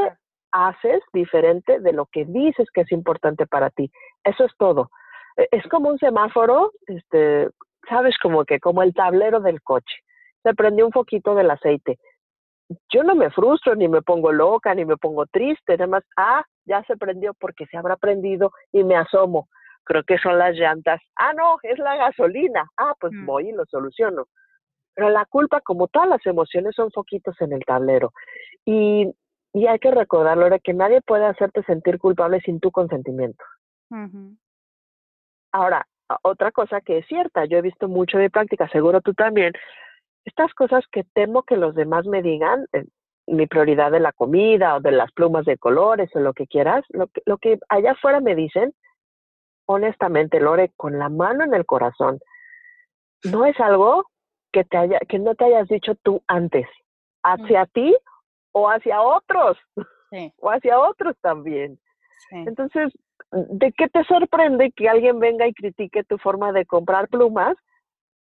haces 0.51 1.01
diferente 1.13 1.79
de 1.79 1.93
lo 1.93 2.05
que 2.05 2.25
dices 2.25 2.67
que 2.73 2.81
es 2.81 2.91
importante 2.91 3.45
para 3.45 3.69
ti? 3.69 3.91
Eso 4.23 4.45
es 4.45 4.51
todo. 4.57 4.89
E, 5.35 5.47
es 5.51 5.67
como 5.67 5.89
un 5.89 5.99
semáforo, 5.99 6.71
este, 6.87 7.49
sabes, 7.89 8.17
como 8.21 8.45
que 8.45 8.59
como 8.59 8.83
el 8.83 8.93
tablero 8.93 9.39
del 9.39 9.61
coche. 9.61 9.95
Se 10.43 10.53
prendió 10.53 10.85
un 10.85 10.91
foquito 10.91 11.35
del 11.35 11.51
aceite. 11.51 11.97
Yo 12.89 13.03
no 13.03 13.15
me 13.15 13.29
frustro, 13.29 13.75
ni 13.75 13.87
me 13.87 14.01
pongo 14.01 14.31
loca, 14.31 14.73
ni 14.73 14.85
me 14.85 14.97
pongo 14.97 15.25
triste, 15.25 15.77
nada 15.77 15.87
más, 15.87 16.03
ah, 16.17 16.43
ya 16.65 16.83
se 16.83 16.97
prendió 16.97 17.33
porque 17.33 17.65
se 17.65 17.77
habrá 17.77 17.95
prendido 17.95 18.51
y 18.71 18.83
me 18.83 18.95
asomo. 18.95 19.47
Creo 19.87 20.03
que 20.03 20.17
son 20.17 20.37
las 20.37 20.53
llantas. 20.55 21.01
Ah, 21.15 21.31
no, 21.33 21.57
es 21.63 21.79
la 21.79 21.95
gasolina. 21.95 22.69
Ah, 22.75 22.93
pues 22.99 23.13
mm. 23.13 23.25
voy 23.25 23.49
y 23.49 23.53
lo 23.53 23.65
soluciono. 23.65 24.25
Pero 24.93 25.09
la 25.09 25.25
culpa, 25.25 25.61
como 25.61 25.87
todas 25.87 26.09
las 26.09 26.25
emociones, 26.25 26.75
son 26.75 26.91
foquitos 26.91 27.39
en 27.39 27.53
el 27.53 27.63
tablero. 27.63 28.11
Y, 28.65 29.09
y 29.53 29.67
hay 29.67 29.79
que 29.79 29.91
recordarlo, 29.91 30.43
ahora 30.43 30.59
que 30.59 30.73
nadie 30.73 31.01
puede 31.01 31.25
hacerte 31.25 31.63
sentir 31.63 31.99
culpable 31.99 32.41
sin 32.41 32.59
tu 32.59 32.69
consentimiento. 32.69 33.43
Ahora, 35.53 35.87
otra 36.23 36.51
cosa 36.51 36.81
que 36.81 36.97
es 36.97 37.07
cierta, 37.07 37.45
yo 37.45 37.57
he 37.57 37.61
visto 37.61 37.87
mucho 37.87 38.17
de 38.17 38.29
práctica, 38.29 38.67
seguro 38.67 38.99
tú 38.99 39.13
también, 39.13 39.53
estas 40.25 40.53
cosas 40.53 40.83
que 40.91 41.05
temo 41.13 41.43
que 41.43 41.55
los 41.55 41.75
demás 41.75 42.05
me 42.05 42.21
digan, 42.21 42.65
eh, 42.73 42.83
mi 43.27 43.47
prioridad 43.47 43.91
de 43.91 43.99
la 43.99 44.11
comida 44.11 44.75
o 44.75 44.81
de 44.81 44.91
las 44.91 45.11
plumas 45.11 45.45
de 45.45 45.57
colores 45.57 46.09
o 46.15 46.19
lo 46.19 46.33
que 46.33 46.47
quieras, 46.47 46.83
lo 46.89 47.07
que, 47.07 47.21
lo 47.25 47.37
que 47.37 47.59
allá 47.69 47.91
afuera 47.91 48.19
me 48.19 48.35
dicen, 48.35 48.73
honestamente, 49.67 50.39
Lore, 50.39 50.71
con 50.75 50.97
la 50.97 51.09
mano 51.09 51.43
en 51.43 51.53
el 51.53 51.65
corazón, 51.65 52.19
no 53.23 53.45
es 53.45 53.59
algo 53.59 54.05
que, 54.51 54.63
te 54.63 54.77
haya, 54.77 54.99
que 55.07 55.19
no 55.19 55.35
te 55.35 55.45
hayas 55.45 55.67
dicho 55.67 55.93
tú 56.03 56.23
antes, 56.27 56.67
hacia 57.23 57.65
ti 57.67 57.95
o 58.53 58.69
hacia 58.69 59.01
otros, 59.01 59.57
o 60.39 60.49
hacia 60.49 60.79
otros 60.79 61.15
también. 61.21 61.79
Entonces, 62.31 62.91
¿de 63.31 63.71
qué 63.73 63.87
te 63.89 64.03
sorprende 64.05 64.71
que 64.71 64.89
alguien 64.89 65.19
venga 65.19 65.47
y 65.47 65.53
critique 65.53 66.03
tu 66.03 66.17
forma 66.17 66.51
de 66.51 66.65
comprar 66.65 67.07
plumas? 67.09 67.55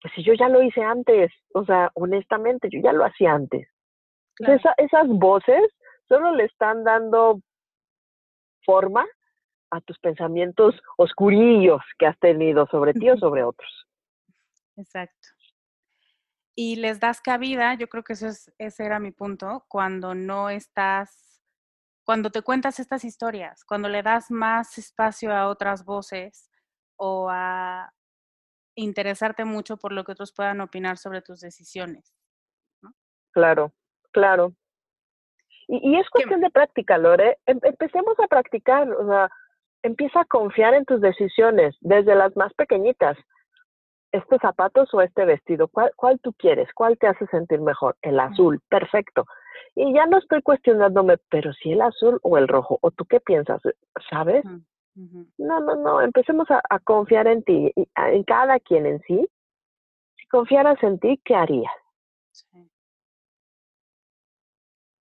Pues 0.01 0.13
si 0.15 0.23
yo 0.23 0.33
ya 0.33 0.49
lo 0.49 0.61
hice 0.63 0.81
antes, 0.81 1.31
o 1.53 1.63
sea, 1.65 1.91
honestamente, 1.93 2.69
yo 2.71 2.79
ya 2.81 2.91
lo 2.93 3.05
hacía 3.05 3.33
antes. 3.33 3.67
esas 4.77 5.07
voces 5.07 5.61
solo 6.07 6.33
le 6.35 6.45
están 6.45 6.83
dando 6.83 7.39
forma 8.65 9.05
a 9.73 9.81
tus 9.81 9.97
pensamientos 9.99 10.75
oscurillos 10.97 11.81
que 11.97 12.05
has 12.05 12.17
tenido 12.19 12.67
sobre 12.67 12.93
ti 12.93 13.09
o 13.09 13.17
sobre 13.17 13.43
otros. 13.43 13.87
Exacto. 14.75 15.29
Y 16.55 16.75
les 16.75 16.99
das 16.99 17.19
cabida, 17.21 17.73
yo 17.75 17.87
creo 17.87 18.03
que 18.03 18.13
eso 18.13 18.27
es, 18.27 18.53
ese 18.59 18.85
era 18.85 18.99
mi 18.99 19.11
punto, 19.11 19.65
cuando 19.67 20.13
no 20.13 20.49
estás 20.49 21.33
cuando 22.05 22.29
te 22.31 22.41
cuentas 22.41 22.79
estas 22.79 23.05
historias, 23.05 23.63
cuando 23.63 23.87
le 23.87 24.03
das 24.03 24.29
más 24.29 24.77
espacio 24.77 25.33
a 25.33 25.47
otras 25.47 25.85
voces 25.85 26.49
o 26.97 27.29
a 27.31 27.93
interesarte 28.75 29.45
mucho 29.45 29.77
por 29.77 29.93
lo 29.93 30.03
que 30.03 30.11
otros 30.11 30.33
puedan 30.33 30.59
opinar 30.61 30.97
sobre 30.97 31.21
tus 31.21 31.39
decisiones. 31.39 32.13
Claro, 33.31 33.73
claro. 34.11 34.53
Y, 35.67 35.97
es 35.97 36.09
cuestión 36.09 36.41
de 36.41 36.49
práctica, 36.49 36.97
Lore. 36.97 37.39
Em, 37.45 37.59
empecemos 37.63 38.19
a 38.19 38.27
practicar, 38.27 38.91
o 38.91 39.07
sea, 39.07 39.29
empieza 39.83 40.21
a 40.21 40.25
confiar 40.25 40.73
en 40.73 40.85
tus 40.85 41.01
decisiones, 41.01 41.75
desde 41.81 42.15
las 42.15 42.35
más 42.35 42.53
pequeñitas. 42.53 43.17
¿Estos 44.11 44.39
zapatos 44.41 44.93
o 44.93 45.01
este 45.01 45.25
vestido? 45.25 45.67
¿Cuál, 45.67 45.91
¿Cuál 45.95 46.19
tú 46.19 46.33
quieres? 46.33 46.69
¿Cuál 46.73 46.97
te 46.97 47.07
hace 47.07 47.25
sentir 47.27 47.59
mejor? 47.59 47.95
El 48.01 48.19
azul, 48.19 48.59
perfecto. 48.69 49.25
Y 49.75 49.93
ya 49.93 50.05
no 50.05 50.19
estoy 50.19 50.41
cuestionándome, 50.41 51.17
pero 51.29 51.51
si 51.53 51.71
el 51.71 51.81
azul 51.81 52.19
o 52.21 52.37
el 52.37 52.47
rojo, 52.47 52.77
o 52.81 52.91
tú 52.91 53.05
qué 53.05 53.19
piensas, 53.19 53.61
¿sabes? 54.09 54.45
No, 54.95 55.59
no, 55.59 55.75
no, 55.75 56.01
empecemos 56.01 56.47
a, 56.51 56.79
confiar 56.79 57.25
en 57.25 57.43
ti, 57.43 57.73
en 57.95 58.23
cada 58.23 58.59
quien 58.59 58.85
en 58.85 59.01
sí. 59.01 59.27
Si 60.17 60.27
confiaras 60.27 60.81
en 60.83 60.99
ti, 60.99 61.19
¿qué 61.25 61.33
harías? 61.33 61.73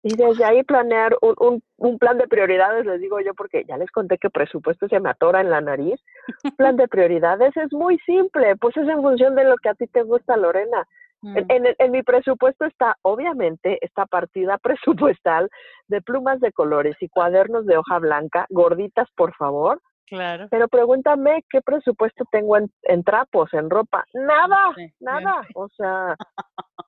Y 0.02 0.16
desde 0.16 0.44
ahí 0.44 0.62
planear 0.62 1.14
un, 1.20 1.34
un, 1.38 1.62
un, 1.76 1.98
plan 1.98 2.16
de 2.16 2.26
prioridades, 2.26 2.86
les 2.86 3.00
digo 3.00 3.20
yo, 3.20 3.34
porque 3.34 3.64
ya 3.68 3.76
les 3.76 3.90
conté 3.90 4.16
que 4.16 4.30
presupuesto 4.30 4.88
se 4.88 4.98
me 4.98 5.10
atora 5.10 5.42
en 5.42 5.50
la 5.50 5.60
nariz. 5.60 6.00
plan 6.56 6.76
de 6.76 6.88
prioridades 6.88 7.54
es 7.56 7.72
muy 7.72 7.98
simple, 8.06 8.56
pues 8.56 8.76
es 8.78 8.88
en 8.88 9.02
función 9.02 9.34
de 9.34 9.44
lo 9.44 9.56
que 9.56 9.68
a 9.68 9.74
ti 9.74 9.86
te 9.86 10.02
gusta, 10.02 10.36
Lorena. 10.36 10.86
Mm. 11.22 11.36
En, 11.78 11.92
mi 11.92 12.02
presupuesto 12.02 12.64
está, 12.64 12.96
obviamente, 13.02 13.78
esta 13.82 14.06
partida 14.06 14.58
presupuestal 14.62 15.50
de 15.88 16.00
plumas 16.00 16.40
de 16.40 16.52
colores 16.52 16.96
y 17.00 17.08
cuadernos 17.08 17.66
de 17.66 17.76
hoja 17.76 17.98
blanca, 17.98 18.46
gorditas, 18.48 19.08
por 19.16 19.34
favor. 19.34 19.80
Claro. 20.10 20.48
Pero 20.50 20.66
pregúntame 20.66 21.44
qué 21.48 21.60
presupuesto 21.62 22.24
tengo 22.32 22.56
en, 22.56 23.04
trapos, 23.04 23.54
en 23.54 23.70
ropa. 23.70 24.04
Nada, 24.12 24.74
nada. 24.98 25.42
O 25.54 25.68
sea, 25.68 26.16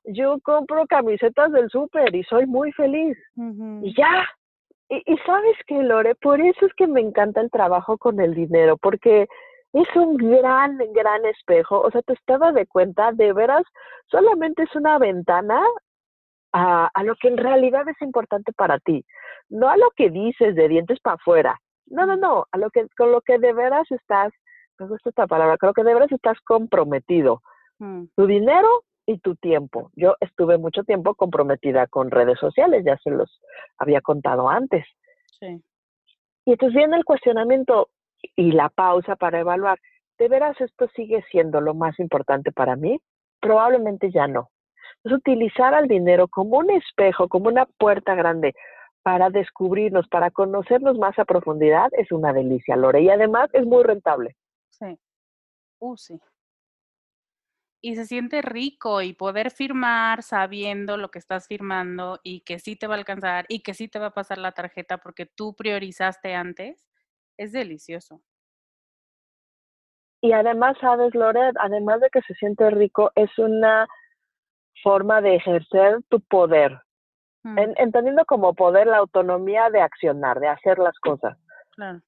yo 0.07 0.41
compro 0.43 0.85
camisetas 0.89 1.53
del 1.53 1.71
súper 1.71 2.13
y 2.17 2.25
soy 2.25 2.47
muy 2.47 2.73
feliz. 2.73 3.17
Y 3.37 3.95
ya. 3.97 4.29
Y, 4.89 5.05
y 5.07 5.17
sabes 5.19 5.57
que, 5.69 5.85
Lore, 5.85 6.17
por 6.17 6.41
eso 6.41 6.67
es 6.67 6.75
que 6.75 6.89
me 6.89 7.01
encanta 7.01 7.41
el 7.41 7.51
trabajo 7.51 7.97
con 7.97 8.21
el 8.21 8.35
dinero, 8.35 8.77
porque 8.77 9.29
es 9.73 9.89
un 9.95 10.17
gran, 10.17 10.79
gran 10.93 11.25
espejo. 11.25 11.81
O 11.81 11.93
sea, 11.93 12.03
te 12.03 12.15
estaba 12.15 12.51
de 12.51 12.67
cuenta, 12.67 13.13
de 13.13 13.33
veras, 13.33 13.63
solamente 14.09 14.65
es 14.65 14.75
una 14.75 14.99
ventana 14.99 15.63
a, 16.53 16.91
a, 16.93 17.05
lo 17.05 17.15
que 17.15 17.29
en 17.29 17.37
realidad 17.37 17.89
es 17.89 18.03
importante 18.03 18.53
para 18.53 18.81
ti. 18.81 19.05
No 19.49 19.69
a 19.69 19.77
lo 19.77 19.93
que 19.93 20.11
dices 20.11 20.57
de 20.57 20.67
dientes 20.67 20.99
para 21.01 21.15
afuera. 21.15 21.61
No, 21.93 22.07
no, 22.07 22.17
no, 22.17 22.47
a 22.51 22.59
lo 22.59 22.71
que, 22.71 22.87
con 22.97 23.13
lo 23.13 23.21
que 23.21 23.39
de 23.39 23.53
veras 23.53 23.89
estás, 23.91 24.33
me 24.79 24.87
gusta 24.87 25.11
esta 25.11 25.27
palabra, 25.27 25.59
creo 25.59 25.75
que 25.75 25.85
de 25.85 25.93
veras 25.93 26.11
estás 26.11 26.41
comprometido. 26.41 27.43
Mm. 27.79 28.05
Tu 28.17 28.27
dinero 28.27 28.85
y 29.07 29.19
tu 29.19 29.37
tiempo. 29.37 29.91
Yo 29.95 30.17
estuve 30.21 30.57
mucho 30.57 30.85
tiempo 30.85 31.15
comprometida 31.15 31.87
con 31.87 32.11
redes 32.11 32.39
sociales, 32.39 32.83
ya 32.85 32.97
se 33.05 33.11
los 33.11 33.41
había 33.77 34.01
contado 34.01 34.49
antes. 34.49 34.87
Sí. 35.39 35.63
Y 36.47 36.53
entonces 36.53 36.75
viene 36.75 36.97
el 36.97 37.05
cuestionamiento, 37.05 37.91
y 38.37 38.53
la 38.53 38.71
pausa 38.71 39.17
para 39.17 39.41
evaluar, 39.41 39.79
¿de 40.19 40.29
veras 40.29 40.59
esto 40.61 40.89
sigue 40.97 41.23
siendo 41.31 41.61
lo 41.61 41.75
más 41.75 41.99
importante 41.99 42.53
para 42.53 42.75
mí? 42.75 43.01
Probablemente 43.41 44.11
ya 44.11 44.27
no. 44.29 44.49
Es 45.05 45.13
utilizar 45.13 45.75
al 45.75 45.89
dinero 45.89 46.27
como 46.29 46.59
un 46.59 46.71
espejo, 46.71 47.29
como 47.29 47.49
una 47.49 47.67
puerta 47.67 48.15
grande 48.15 48.55
para 49.03 49.31
descubrirnos, 49.31 50.09
para 50.09 50.31
conocernos 50.31 50.99
más 50.99 51.19
a 51.19 51.25
profundidad, 51.25 51.89
es 51.93 52.13
una 52.13 52.33
delicia, 52.33 52.77
Lore. 52.77 53.03
Y 53.03 53.11
además 53.11 53.51
es 53.53 53.67
muy 53.67 53.83
rentable. 53.83 54.37
Sí. 54.71 54.99
Uh, 55.79 55.97
sí. 55.97 56.21
Y 57.85 57.97
se 57.97 58.07
siente 58.07 58.43
rico 58.43 59.03
y 59.03 59.13
poder 59.13 59.51
firmar 59.51 60.23
sabiendo 60.23 60.97
lo 60.97 61.11
que 61.11 61.19
estás 61.19 61.49
firmando 61.49 62.21
y 62.23 62.43
que 62.43 62.61
sí 62.61 62.77
te 62.77 62.87
va 62.87 62.95
a 62.95 62.99
alcanzar 62.99 63.45
y 63.49 63.63
que 63.63 63.75
sí 63.75 63.89
te 63.89 63.99
va 63.99 64.07
a 64.07 64.15
pasar 64.15 64.39
la 64.39 64.53
tarjeta 64.53 64.99
porque 64.99 65.27
tú 65.27 65.57
priorizaste 65.57 66.35
antes, 66.35 66.89
es 67.37 67.51
delicioso. 67.51 68.23
Y 70.21 70.33
además, 70.33 70.77
sabes, 70.81 71.13
Lore, 71.17 71.51
además 71.59 72.01
de 72.01 72.09
que 72.11 72.23
se 72.23 72.35
siente 72.35 72.71
rico, 72.71 73.11
es 73.17 73.37
una 73.39 73.89
forma 74.85 75.21
de 75.21 75.35
ejercer 75.35 76.01
tu 76.09 76.21
poder, 76.21 76.81
Mm. 77.45 77.59
entendiendo 77.77 78.25
como 78.25 78.55
poder 78.55 78.87
la 78.87 78.99
autonomía 78.99 79.69
de 79.71 79.81
accionar, 79.81 80.39
de 80.39 80.49
hacer 80.49 80.79
las 80.79 80.97
cosas. 81.01 81.37
Claro. 81.75 82.01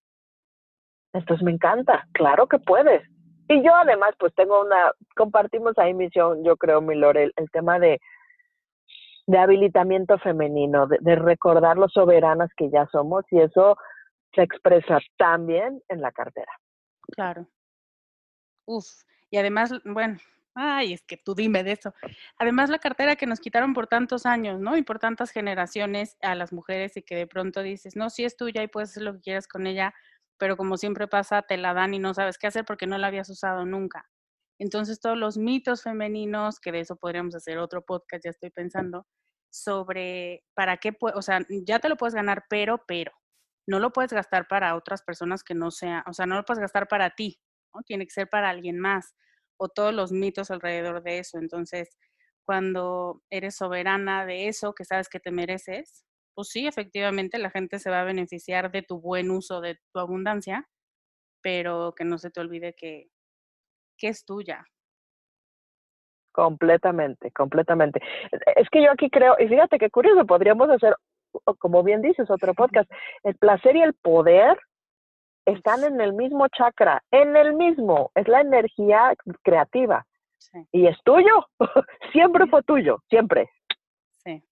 Entonces 1.13 1.45
me 1.45 1.51
encanta, 1.51 2.07
claro 2.13 2.47
que 2.47 2.59
puedes. 2.59 3.03
Y 3.49 3.63
yo 3.63 3.75
además 3.75 4.15
pues 4.19 4.33
tengo 4.35 4.63
una, 4.63 4.93
compartimos 5.17 5.77
ahí 5.79 5.93
misión, 5.93 6.45
yo 6.45 6.57
creo, 6.57 6.81
mi 6.81 6.95
Lore, 6.95 7.31
el, 7.35 7.51
tema 7.51 7.79
de, 7.79 8.01
de 9.27 9.39
habilitamiento 9.39 10.19
femenino, 10.19 10.87
de, 10.87 10.99
de, 11.01 11.17
recordar 11.17 11.77
lo 11.77 11.89
soberanas 11.89 12.51
que 12.57 12.71
ya 12.71 12.87
somos 12.91 13.25
y 13.31 13.41
eso 13.41 13.77
se 14.35 14.43
expresa 14.43 14.99
también 15.17 15.83
en 15.89 16.01
la 16.01 16.13
cartera. 16.13 16.53
Claro. 17.13 17.47
Uf, 18.67 18.87
y 19.31 19.37
además, 19.37 19.73
bueno, 19.85 20.17
Ay, 20.57 20.93
es 20.93 21.03
que 21.03 21.17
tú 21.17 21.35
dime 21.35 21.65
de 21.65 21.73
eso. 21.73 21.93
Además, 22.39 22.71
la 22.71 22.79
cartera 22.79 23.17
que 23.17 23.27
nos 23.27 23.41
quitaron 23.41 23.75
por 23.75 23.89
tantos 23.89 24.25
años, 24.25 24.61
¿no? 24.61 24.77
Y 24.77 24.83
por 24.83 25.01
tantas 25.01 25.31
generaciones 25.33 26.17
a 26.23 26.37
las 26.37 26.53
mujeres 26.53 26.97
y 26.97 27.03
que 27.03 27.17
de 27.17 27.27
pronto 27.27 27.61
dices, 27.63 27.97
no, 27.97 28.09
sí 28.09 28.25
es 28.25 28.37
tuya 28.37 28.63
y 28.63 28.69
puedes 28.69 28.91
hacer 28.91 29.03
lo 29.03 29.15
que 29.15 29.21
quieras 29.21 29.49
con 29.49 29.67
ella, 29.67 29.93
pero 30.39 30.57
como 30.57 30.77
siempre 30.77 31.09
pasa, 31.09 31.43
te 31.43 31.57
la 31.57 31.75
dan 31.75 31.93
y 31.95 31.99
no 31.99 32.15
sabes 32.15 32.39
qué 32.39 32.47
hacer 32.47 32.65
porque 32.65 32.87
no 32.87 32.99
la 32.99 33.09
habías 33.09 33.29
usado 33.31 33.65
nunca. 33.67 34.09
Entonces, 34.61 35.01
todos 35.01 35.19
los 35.19 35.37
mitos 35.37 35.83
femeninos, 35.83 36.61
que 36.61 36.71
de 36.71 36.81
eso 36.81 36.95
podríamos 36.97 37.35
hacer 37.35 37.59
otro 37.59 37.83
podcast, 37.85 38.25
ya 38.25 38.31
estoy 38.31 38.51
pensando, 38.51 39.07
sobre 39.51 40.45
para 40.55 40.77
qué, 40.77 40.97
o 41.01 41.23
sea, 41.23 41.41
ya 41.67 41.81
te 41.81 41.89
lo 41.89 41.97
puedes 41.97 42.15
ganar, 42.15 42.45
pero, 42.49 42.85
pero, 42.87 43.11
no 43.67 43.81
lo 43.81 43.93
puedes 43.93 44.13
gastar 44.13 44.47
para 44.47 44.77
otras 44.77 45.03
personas 45.03 45.43
que 45.43 45.55
no 45.55 45.71
sean, 45.73 46.05
o 46.07 46.13
sea, 46.13 46.27
no 46.27 46.37
lo 46.37 46.45
puedes 46.45 46.61
gastar 46.61 46.87
para 46.87 47.11
ti, 47.11 47.41
¿no? 47.75 47.83
Tiene 47.83 48.05
que 48.07 48.13
ser 48.13 48.29
para 48.29 48.51
alguien 48.51 48.79
más 48.79 49.15
o 49.65 49.69
todos 49.69 49.95
los 49.95 50.13
mitos 50.13 50.51
alrededor 50.51 51.03
de 51.03 51.19
eso. 51.21 51.39
Entonces, 51.39 51.97
cuando 52.45 53.23
eres 53.31 53.57
soberana 53.57 54.27
de 54.27 54.49
eso 54.49 54.75
que 54.75 54.85
sabes 54.85 55.09
que 55.09 55.21
te 55.21 55.31
mereces, 55.31 56.05
pues 56.35 56.49
sí, 56.49 56.67
efectivamente 56.67 57.39
la 57.39 57.51
gente 57.51 57.79
se 57.79 57.91
va 57.91 58.03
a 58.03 58.05
beneficiar 58.05 58.71
de 58.71 58.83
tu 58.83 59.01
buen 59.01 59.31
uso 59.31 59.61
de 59.63 59.79
tu 59.93 60.01
abundancia, 60.01 60.69
pero 61.43 61.95
que 61.97 62.05
no 62.05 62.19
se 62.19 62.31
te 62.31 62.41
olvide 62.41 62.75
que, 62.77 63.07
que 63.97 64.09
es 64.09 64.25
tuya. 64.27 64.67
Completamente, 66.33 67.31
completamente. 67.31 68.01
Es 68.57 68.69
que 68.71 68.83
yo 68.83 68.91
aquí 68.91 69.09
creo, 69.09 69.37
y 69.39 69.49
fíjate 69.49 69.79
qué 69.79 69.89
curioso, 69.89 70.27
podríamos 70.27 70.69
hacer, 70.69 70.95
como 71.59 71.83
bien 71.83 72.03
dices, 72.03 72.29
otro 72.31 72.53
podcast, 72.55 72.91
el 73.23 73.37
placer 73.37 73.77
y 73.77 73.83
el 73.83 73.95
poder 73.95 74.59
están 75.47 75.85
en 75.85 76.01
el 76.01 76.13
mismo 76.13 76.49
chakra, 76.49 77.03
en 77.11 77.37
el 77.37 77.55
mismo, 77.55 78.11
es 78.15 78.27
la 78.29 78.41
energía 78.41 79.15
creativa. 79.43 80.07
Y 80.73 80.87
es 80.87 80.97
tuyo, 81.05 81.47
siempre 82.13 82.47
fue 82.47 82.63
tuyo, 82.63 82.99
siempre. 83.09 83.51
Sí. 84.25 84.43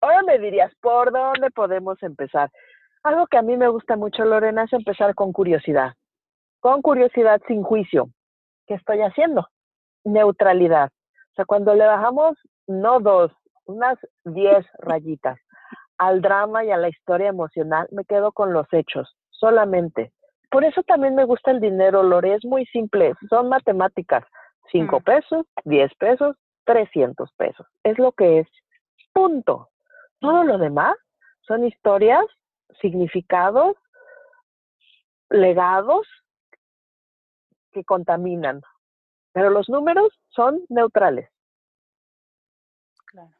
Ahora 0.00 0.22
me 0.22 0.38
dirías, 0.38 0.72
¿por 0.80 1.10
dónde 1.10 1.50
podemos 1.50 2.02
empezar? 2.02 2.50
Algo 3.02 3.26
que 3.26 3.36
a 3.36 3.42
mí 3.42 3.56
me 3.56 3.68
gusta 3.68 3.96
mucho, 3.96 4.24
Lorena, 4.24 4.64
es 4.64 4.72
empezar 4.72 5.14
con 5.14 5.32
curiosidad. 5.32 5.94
Con 6.60 6.80
curiosidad 6.80 7.40
sin 7.46 7.62
juicio. 7.62 8.08
¿Qué 8.66 8.74
estoy 8.74 9.00
haciendo? 9.00 9.48
Neutralidad. 10.04 10.90
O 11.32 11.34
sea, 11.34 11.44
cuando 11.44 11.74
le 11.74 11.84
bajamos, 11.84 12.38
no 12.66 13.00
dos, 13.00 13.32
unas 13.66 13.98
diez 14.24 14.64
rayitas 14.78 15.38
al 15.98 16.22
drama 16.22 16.64
y 16.64 16.70
a 16.70 16.76
la 16.76 16.88
historia 16.88 17.28
emocional, 17.28 17.86
me 17.90 18.04
quedo 18.04 18.32
con 18.32 18.52
los 18.52 18.66
hechos 18.72 19.16
solamente. 19.38 20.12
Por 20.50 20.64
eso 20.64 20.82
también 20.84 21.14
me 21.14 21.24
gusta 21.24 21.50
el 21.50 21.60
dinero, 21.60 22.02
Lore, 22.02 22.34
es 22.34 22.44
muy 22.44 22.64
simple, 22.66 23.14
son 23.28 23.48
matemáticas. 23.48 24.24
Cinco 24.70 25.00
mm. 25.00 25.02
pesos, 25.02 25.46
diez 25.64 25.92
pesos, 25.96 26.36
trescientos 26.64 27.30
pesos. 27.36 27.66
Es 27.82 27.98
lo 27.98 28.12
que 28.12 28.40
es. 28.40 28.48
Punto. 29.12 29.70
Todo 30.20 30.44
lo 30.44 30.58
demás 30.58 30.96
son 31.42 31.64
historias, 31.64 32.24
significados, 32.80 33.76
legados 35.28 36.06
que 37.72 37.84
contaminan. 37.84 38.62
Pero 39.32 39.50
los 39.50 39.68
números 39.68 40.12
son 40.28 40.64
neutrales. 40.68 41.28
Claro. 43.06 43.34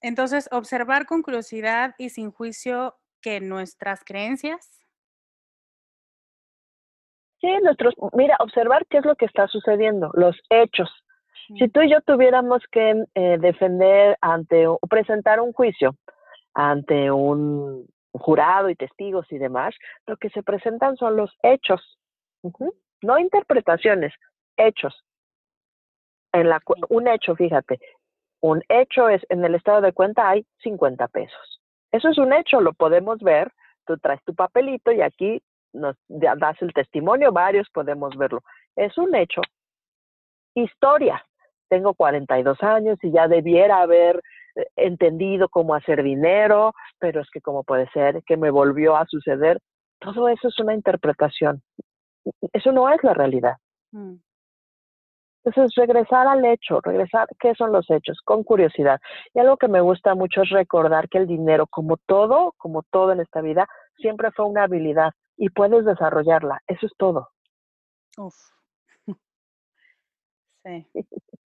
Entonces, 0.00 0.48
observar 0.50 1.06
con 1.06 1.22
curiosidad 1.22 1.94
y 1.98 2.08
sin 2.08 2.32
juicio 2.32 2.96
que 3.20 3.40
nuestras 3.40 4.02
creencias 4.04 4.81
Sí, 7.42 7.48
nuestros, 7.60 7.94
mira, 8.12 8.36
observar 8.38 8.86
qué 8.88 8.98
es 8.98 9.04
lo 9.04 9.16
que 9.16 9.24
está 9.24 9.48
sucediendo, 9.48 10.12
los 10.14 10.40
hechos. 10.48 10.88
Si 11.58 11.68
tú 11.68 11.82
y 11.82 11.90
yo 11.90 12.00
tuviéramos 12.00 12.62
que 12.70 13.04
eh, 13.16 13.36
defender 13.40 14.16
ante 14.20 14.68
o 14.68 14.78
presentar 14.88 15.40
un 15.40 15.52
juicio 15.52 15.96
ante 16.54 17.10
un 17.10 17.84
jurado 18.12 18.70
y 18.70 18.76
testigos 18.76 19.26
y 19.32 19.38
demás, 19.38 19.74
lo 20.06 20.16
que 20.18 20.30
se 20.30 20.44
presentan 20.44 20.96
son 20.96 21.16
los 21.16 21.36
hechos, 21.42 21.98
no 23.02 23.18
interpretaciones, 23.18 24.12
hechos. 24.56 25.04
En 26.32 26.48
la, 26.48 26.60
un 26.90 27.08
hecho, 27.08 27.34
fíjate, 27.34 27.80
un 28.40 28.62
hecho 28.68 29.08
es, 29.08 29.20
en 29.30 29.44
el 29.44 29.56
estado 29.56 29.80
de 29.80 29.92
cuenta 29.92 30.28
hay 30.28 30.46
50 30.62 31.08
pesos. 31.08 31.60
Eso 31.90 32.08
es 32.08 32.18
un 32.18 32.32
hecho, 32.32 32.60
lo 32.60 32.72
podemos 32.72 33.18
ver, 33.18 33.50
tú 33.84 33.98
traes 33.98 34.22
tu 34.24 34.34
papelito 34.34 34.92
y 34.92 35.02
aquí 35.02 35.42
nos 35.72 35.96
das 36.08 36.60
el 36.60 36.72
testimonio, 36.72 37.32
varios 37.32 37.68
podemos 37.70 38.16
verlo. 38.16 38.42
Es 38.76 38.96
un 38.98 39.14
hecho. 39.14 39.40
Historia. 40.54 41.24
Tengo 41.68 41.94
42 41.94 42.62
años 42.62 42.98
y 43.02 43.10
ya 43.10 43.28
debiera 43.28 43.80
haber 43.80 44.22
eh, 44.56 44.66
entendido 44.76 45.48
cómo 45.48 45.74
hacer 45.74 46.02
dinero, 46.02 46.74
pero 46.98 47.22
es 47.22 47.30
que 47.30 47.40
cómo 47.40 47.64
puede 47.64 47.88
ser 47.90 48.22
que 48.24 48.36
me 48.36 48.50
volvió 48.50 48.96
a 48.96 49.06
suceder. 49.06 49.58
Todo 49.98 50.28
eso 50.28 50.48
es 50.48 50.58
una 50.60 50.74
interpretación. 50.74 51.62
Eso 52.52 52.72
no 52.72 52.90
es 52.90 53.02
la 53.02 53.14
realidad. 53.14 53.56
Mm. 53.92 54.16
Entonces, 55.44 55.74
regresar 55.74 56.28
al 56.28 56.44
hecho, 56.44 56.80
regresar, 56.80 57.26
¿qué 57.40 57.54
son 57.54 57.72
los 57.72 57.90
hechos? 57.90 58.20
Con 58.24 58.44
curiosidad. 58.44 59.00
Y 59.34 59.40
algo 59.40 59.56
que 59.56 59.66
me 59.66 59.80
gusta 59.80 60.14
mucho 60.14 60.42
es 60.42 60.50
recordar 60.50 61.08
que 61.08 61.18
el 61.18 61.26
dinero, 61.26 61.66
como 61.66 61.96
todo, 62.06 62.54
como 62.58 62.82
todo 62.84 63.12
en 63.12 63.20
esta 63.20 63.40
vida, 63.40 63.66
siempre 63.96 64.30
fue 64.30 64.46
una 64.46 64.64
habilidad 64.64 65.12
y 65.36 65.50
puedes 65.50 65.84
desarrollarla. 65.84 66.62
Eso 66.66 66.86
es 66.86 66.92
todo. 66.96 67.30
Uf. 68.16 68.36
Sí. 70.64 70.86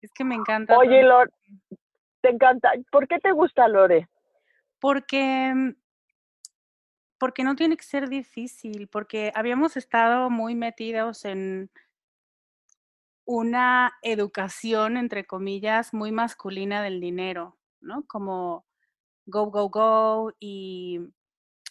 Es 0.00 0.12
que 0.12 0.22
me 0.22 0.36
encanta. 0.36 0.78
Oye, 0.78 1.02
Lore, 1.02 1.32
te 2.20 2.28
encanta. 2.30 2.70
¿Por 2.92 3.08
qué 3.08 3.18
te 3.18 3.32
gusta 3.32 3.66
Lore? 3.66 4.08
Porque 4.78 5.52
mm, 5.52 5.72
porque 7.18 7.42
no 7.42 7.56
tiene 7.56 7.76
que 7.76 7.84
ser 7.84 8.08
difícil, 8.08 8.88
porque 8.88 9.32
habíamos 9.34 9.76
estado 9.76 10.30
muy 10.30 10.54
metidos 10.54 11.24
en 11.24 11.70
una 13.24 13.92
educación, 14.02 14.96
entre 14.96 15.26
comillas, 15.26 15.92
muy 15.92 16.12
masculina 16.12 16.82
del 16.82 17.00
dinero, 17.00 17.58
¿no? 17.80 18.04
Como 18.06 18.64
go, 19.26 19.50
go, 19.50 19.68
go 19.68 20.32
y 20.38 21.00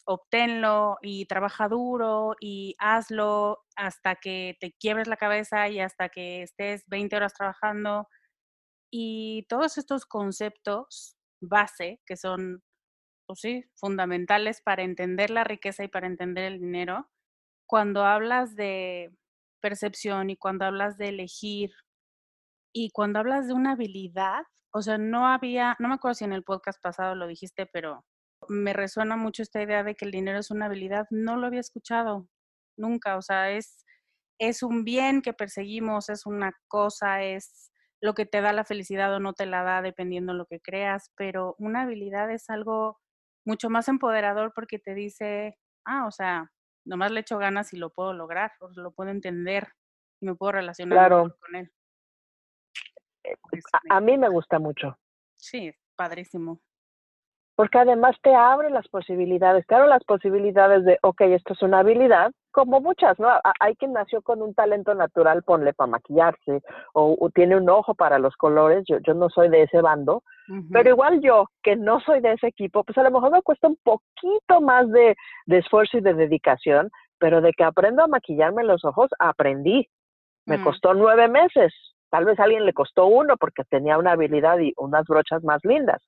obténlo 0.07 0.97
y 1.01 1.25
trabaja 1.25 1.67
duro 1.67 2.35
y 2.39 2.75
hazlo 2.79 3.59
hasta 3.75 4.15
que 4.15 4.57
te 4.59 4.73
quiebres 4.73 5.07
la 5.07 5.17
cabeza 5.17 5.67
y 5.69 5.79
hasta 5.81 6.09
que 6.09 6.43
estés 6.43 6.85
20 6.87 7.15
horas 7.17 7.33
trabajando. 7.33 8.07
Y 8.91 9.45
todos 9.49 9.77
estos 9.77 10.05
conceptos 10.05 11.17
base 11.41 12.01
que 12.05 12.17
son, 12.17 12.63
pues 13.27 13.41
sí, 13.41 13.65
fundamentales 13.75 14.61
para 14.61 14.83
entender 14.83 15.29
la 15.29 15.43
riqueza 15.43 15.83
y 15.83 15.89
para 15.89 16.07
entender 16.07 16.45
el 16.45 16.59
dinero, 16.61 17.09
cuando 17.67 18.05
hablas 18.05 18.55
de 18.55 19.11
percepción 19.61 20.29
y 20.29 20.37
cuando 20.37 20.65
hablas 20.65 20.97
de 20.97 21.09
elegir 21.09 21.71
y 22.73 22.91
cuando 22.91 23.19
hablas 23.19 23.47
de 23.47 23.53
una 23.53 23.73
habilidad, 23.73 24.43
o 24.71 24.81
sea, 24.81 24.97
no 24.97 25.27
había, 25.27 25.75
no 25.79 25.89
me 25.89 25.95
acuerdo 25.95 26.15
si 26.15 26.25
en 26.25 26.33
el 26.33 26.43
podcast 26.43 26.81
pasado 26.81 27.15
lo 27.15 27.27
dijiste, 27.27 27.65
pero 27.65 28.05
me 28.49 28.73
resuena 28.73 29.15
mucho 29.15 29.41
esta 29.41 29.61
idea 29.61 29.83
de 29.83 29.95
que 29.95 30.05
el 30.05 30.11
dinero 30.11 30.39
es 30.39 30.51
una 30.51 30.65
habilidad. 30.65 31.07
No 31.09 31.37
lo 31.37 31.47
había 31.47 31.59
escuchado 31.59 32.27
nunca, 32.77 33.17
o 33.17 33.21
sea, 33.21 33.51
es, 33.51 33.85
es 34.39 34.63
un 34.63 34.83
bien 34.83 35.21
que 35.21 35.33
perseguimos, 35.33 36.09
es 36.09 36.25
una 36.25 36.53
cosa, 36.67 37.23
es 37.23 37.71
lo 38.01 38.13
que 38.13 38.25
te 38.25 38.41
da 38.41 38.53
la 38.53 38.63
felicidad 38.63 39.13
o 39.15 39.19
no 39.19 39.33
te 39.33 39.45
la 39.45 39.63
da 39.63 39.81
dependiendo 39.81 40.33
de 40.33 40.37
lo 40.37 40.45
que 40.45 40.59
creas, 40.59 41.11
pero 41.15 41.55
una 41.57 41.81
habilidad 41.81 42.29
es 42.31 42.49
algo 42.49 42.99
mucho 43.45 43.69
más 43.69 43.87
empoderador 43.87 44.51
porque 44.53 44.77
te 44.77 44.93
dice, 44.93 45.57
ah, 45.85 46.05
o 46.05 46.11
sea, 46.11 46.51
nomás 46.85 47.11
le 47.11 47.21
echo 47.21 47.37
ganas 47.39 47.73
y 47.73 47.77
lo 47.77 47.91
puedo 47.91 48.13
lograr, 48.13 48.51
o 48.59 48.69
lo 48.75 48.91
puedo 48.91 49.09
entender 49.09 49.67
y 50.21 50.27
me 50.27 50.35
puedo 50.35 50.51
relacionar 50.53 51.09
con 51.09 51.55
él. 51.55 51.71
Eh, 53.23 53.35
a, 53.89 53.97
a, 53.97 54.01
mí 54.01 54.17
me 54.17 54.29
gusta 54.29 54.59
mucho. 54.59 54.97
Sí, 55.35 55.73
padrísimo 55.95 56.61
porque 57.57 57.79
además 57.79 58.15
te 58.21 58.35
abre 58.35 58.69
las 58.69 58.87
posibilidades, 58.87 59.65
claro, 59.65 59.87
las 59.87 60.03
posibilidades 60.03 60.85
de, 60.85 60.99
ok, 61.01 61.21
esto 61.21 61.53
es 61.53 61.63
una 61.63 61.79
habilidad, 61.79 62.31
como 62.51 62.79
muchas, 62.81 63.17
¿no? 63.17 63.29
Hay 63.59 63.75
quien 63.75 63.93
nació 63.93 64.21
con 64.21 64.43
un 64.43 64.53
talento 64.53 64.93
natural, 64.93 65.41
ponle 65.41 65.73
para 65.73 65.89
maquillarse, 65.89 66.61
o, 66.93 67.17
tiene 67.33 67.57
un 67.57 67.67
ojo 67.67 67.95
para 67.95 68.19
los 68.19 68.35
colores, 68.35 68.83
yo, 68.87 68.99
yo 68.99 69.15
no 69.15 69.29
soy 69.29 69.49
de 69.49 69.63
ese 69.63 69.81
bando, 69.81 70.21
pero 70.71 70.91
igual 70.91 71.19
yo, 71.19 71.47
que 71.63 71.75
no 71.75 71.99
soy 71.99 72.21
de 72.21 72.33
ese 72.33 72.45
equipo, 72.45 72.83
pues 72.83 72.95
a 72.99 73.03
lo 73.03 73.09
mejor 73.09 73.31
me 73.31 73.41
cuesta 73.41 73.67
un 73.67 73.77
poquito 73.83 74.61
más 74.61 74.87
de, 74.91 75.15
de 75.47 75.57
esfuerzo 75.57 75.97
y 75.97 76.01
de 76.01 76.13
dedicación, 76.13 76.91
pero 77.17 77.41
de 77.41 77.53
que 77.53 77.63
aprendo 77.63 78.03
a 78.03 78.07
maquillarme 78.07 78.63
los 78.65 78.85
ojos, 78.85 79.09
aprendí. 79.17 79.89
Me 80.45 80.59
mm. 80.59 80.63
costó 80.63 80.93
nueve 80.93 81.27
meses, 81.27 81.73
tal 82.11 82.25
vez 82.25 82.39
a 82.39 82.43
alguien 82.43 82.67
le 82.67 82.73
costó 82.73 83.07
uno 83.07 83.35
porque 83.35 83.63
tenía 83.63 83.97
una 83.97 84.11
habilidad 84.11 84.59
y 84.59 84.73
unas 84.77 85.07
brochas 85.07 85.43
más 85.43 85.59
lindas 85.63 86.03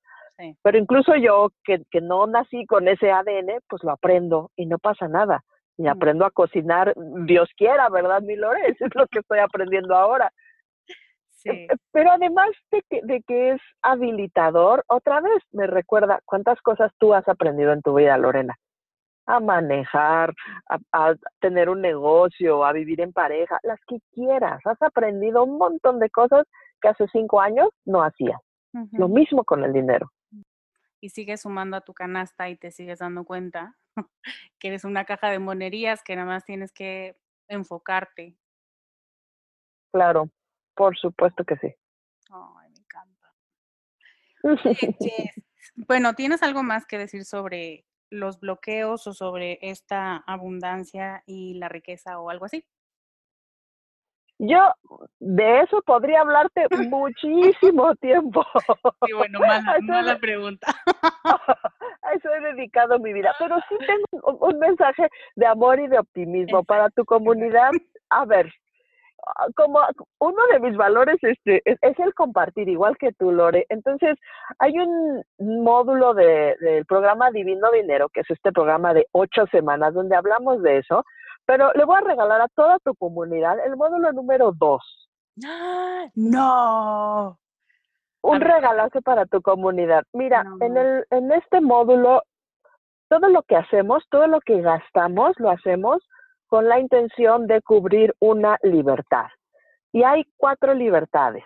pero 0.62 0.78
incluso 0.78 1.16
yo, 1.16 1.50
que, 1.64 1.84
que 1.92 2.02
no 2.02 2.26
nací 2.28 2.66
con 2.66 2.88
ese 2.88 3.12
ADN, 3.12 3.60
pues 3.68 3.84
lo 3.84 3.92
aprendo 3.92 4.52
y 4.56 4.66
no 4.66 4.78
pasa 4.78 5.08
nada. 5.08 5.44
Y 5.78 5.88
aprendo 5.88 6.26
a 6.26 6.32
cocinar, 6.32 6.94
Dios 7.26 7.50
quiera, 7.56 7.90
¿verdad, 7.90 8.22
mi 8.22 8.36
Lore? 8.36 8.62
Eso 8.68 8.86
es 8.86 8.96
lo 8.96 9.08
que 9.08 9.20
estoy 9.20 9.40
aprendiendo 9.40 9.96
ahora. 9.96 10.32
Sí. 11.30 11.50
Eh, 11.50 11.68
pero 11.92 12.12
además 12.12 12.50
de 12.72 12.84
que, 12.90 13.00
de 13.04 13.22
que 13.26 13.52
es 13.52 13.62
habilitador, 13.82 14.84
otra 14.88 15.22
vez 15.22 15.42
me 15.52 15.68
recuerda 15.68 16.20
cuántas 16.26 16.60
cosas 16.62 16.92
tú 17.00 17.14
has 17.14 17.28
aprendido 17.30 17.72
en 17.72 17.82
tu 17.82 17.94
vida, 17.94 18.18
Lorena. 18.18 18.56
A 19.26 19.40
manejar, 19.40 20.34
a, 20.92 21.14
tener 21.40 21.70
un 21.70 21.82
negocio, 21.82 22.66
a 22.66 22.74
vivir 22.74 23.00
en 23.00 23.14
pareja, 23.14 23.58
las 23.64 23.80
que 23.88 24.00
quieras. 24.12 24.60
Has 24.66 24.82
aprendido 24.82 25.44
un 25.44 25.58
montón 25.58 26.00
de 26.00 26.10
cosas 26.10 26.46
que 26.82 26.90
hace 26.90 27.08
cinco 27.12 27.40
años 27.40 27.70
no 27.86 28.04
hacías. 28.04 28.40
Lo 28.92 29.08
mismo 29.08 29.44
con 29.44 29.64
el 29.64 29.74
dinero 29.74 30.12
y 31.02 31.10
sigues 31.10 31.42
sumando 31.42 31.78
a 31.78 31.82
tu 31.82 31.94
canasta 31.94 32.50
y 32.50 32.58
te 32.58 32.72
sigues 32.72 33.00
dando 33.00 33.24
cuenta 33.26 33.78
que 34.60 34.68
eres 34.68 34.84
una 34.84 35.06
caja 35.06 35.30
de 35.30 35.40
monerías 35.40 36.04
que 36.04 36.16
nada 36.16 36.28
más 36.28 36.46
tienes 36.46 36.72
que 36.72 37.18
enfocarte. 37.48 38.38
Claro, 39.92 40.30
por 40.76 40.98
supuesto 40.98 41.44
que 41.44 41.58
sí. 41.58 41.74
Ay, 42.32 42.70
me 42.70 42.80
encanta. 42.80 43.34
bueno, 45.76 46.14
¿tienes 46.14 46.44
algo 46.44 46.64
más 46.64 46.86
que 46.86 46.98
decir 46.98 47.26
sobre 47.26 47.86
los 48.12 48.40
bloqueos 48.40 49.06
o 49.08 49.14
sobre 49.14 49.60
esta 49.62 50.18
abundancia 50.18 51.24
y 51.26 51.56
la 51.56 51.70
riqueza 51.70 52.20
o 52.20 52.30
algo 52.30 52.46
así? 52.46 52.66
Yo 54.40 54.58
de 55.20 55.60
eso 55.62 55.82
podría 55.86 56.22
hablarte 56.22 56.66
muchísimo 56.90 57.94
tiempo. 57.96 58.46
Sí, 59.06 59.14
bueno, 59.14 59.40
mala, 59.40 59.78
mala 59.82 60.18
pregunta. 60.18 60.68
A 62.04 62.14
eso 62.14 62.34
he 62.34 62.42
dedicado 62.54 63.00
mi 63.00 63.12
vida, 63.12 63.36
pero 63.38 63.58
sí 63.68 63.76
tengo 63.86 64.38
un 64.38 64.58
mensaje 64.60 65.10
de 65.36 65.46
amor 65.46 65.80
y 65.80 65.88
de 65.88 66.00
optimismo 66.00 66.64
para 66.64 66.90
tu 66.90 67.04
comunidad. 67.04 67.72
A 68.10 68.26
ver, 68.26 68.50
ah, 69.28 69.48
como 69.58 69.82
uno 70.20 70.42
de 70.54 70.60
mis 70.62 70.78
valores 70.78 71.18
este, 71.22 71.62
es, 71.66 72.00
el 72.00 72.14
compartir, 72.14 72.70
igual 72.70 72.98
que 72.98 73.12
tú, 73.12 73.34
Lore. 73.34 73.66
Entonces, 73.68 74.18
hay 74.60 74.72
un 74.80 75.22
módulo 75.38 76.14
del 76.14 76.56
de, 76.62 76.86
programa 76.88 77.30
Divino 77.32 77.70
Dinero, 77.72 78.08
que 78.08 78.22
es 78.22 78.30
este 78.30 78.54
programa 78.54 78.94
de 78.94 79.06
ocho 79.12 79.46
semanas, 79.52 79.94
donde 79.94 80.16
hablamos 80.16 80.64
de 80.64 80.78
eso, 80.78 81.04
pero 81.50 81.72
le 81.74 81.84
voy 81.84 81.98
a 81.98 82.02
regalar 82.02 82.42
a 82.42 82.48
toda 82.50 82.78
tu 82.78 82.94
comunidad 82.94 83.58
el 83.66 83.76
módulo 83.76 84.14
número 84.14 84.52
dos. 84.52 85.10
¡No! 86.14 87.40
Un 88.22 88.40
regalazo 88.40 89.02
para 89.02 89.26
tu 89.26 89.42
comunidad. 89.42 90.04
Mira, 90.14 90.44
en, 90.60 90.78
el, 90.78 91.08
en 91.10 91.32
este 91.32 91.60
módulo, 91.60 92.22
todo 93.08 93.30
lo 93.30 93.42
que 93.42 93.56
hacemos, 93.56 94.04
todo 94.12 94.28
lo 94.28 94.42
que 94.42 94.62
gastamos, 94.62 95.40
lo 95.40 95.50
hacemos 95.50 96.08
con 96.46 96.70
la 96.70 96.80
intención 96.80 97.48
de 97.48 97.64
cubrir 97.64 98.14
una 98.20 98.60
libertad. 98.62 99.26
Y 99.92 100.04
hay 100.04 100.26
cuatro 100.38 100.76
libertades. 100.76 101.46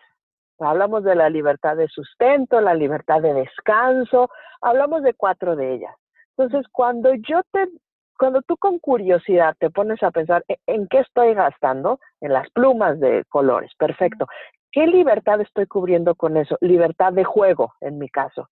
Hablamos 0.59 1.05
de 1.05 1.15
la 1.15 1.29
libertad 1.29 1.77
de 1.77 1.87
sustento, 1.87 2.59
la 2.59 2.73
libertad 2.73 3.21
de 3.21 3.33
descanso, 3.33 4.29
hablamos 4.59 5.01
de 5.01 5.13
cuatro 5.13 5.55
de 5.55 5.75
ellas. 5.75 5.95
Entonces, 6.35 6.69
cuando 6.73 7.13
yo 7.13 7.41
te 7.53 7.69
cuando 8.17 8.41
tú 8.41 8.57
con 8.57 8.79
curiosidad 8.79 9.55
te 9.59 9.69
pones 9.69 10.01
a 10.03 10.11
pensar 10.11 10.43
e-, 10.47 10.57
en 10.67 10.87
qué 10.87 10.99
estoy 10.99 11.33
gastando, 11.33 11.99
en 12.21 12.33
las 12.33 12.49
plumas 12.51 12.99
de 12.99 13.23
colores, 13.29 13.71
perfecto. 13.77 14.27
¿Qué 14.71 14.87
libertad 14.87 15.39
estoy 15.41 15.67
cubriendo 15.67 16.15
con 16.15 16.37
eso? 16.37 16.57
Libertad 16.61 17.13
de 17.13 17.23
juego, 17.23 17.73
en 17.79 17.99
mi 17.99 18.09
caso, 18.09 18.49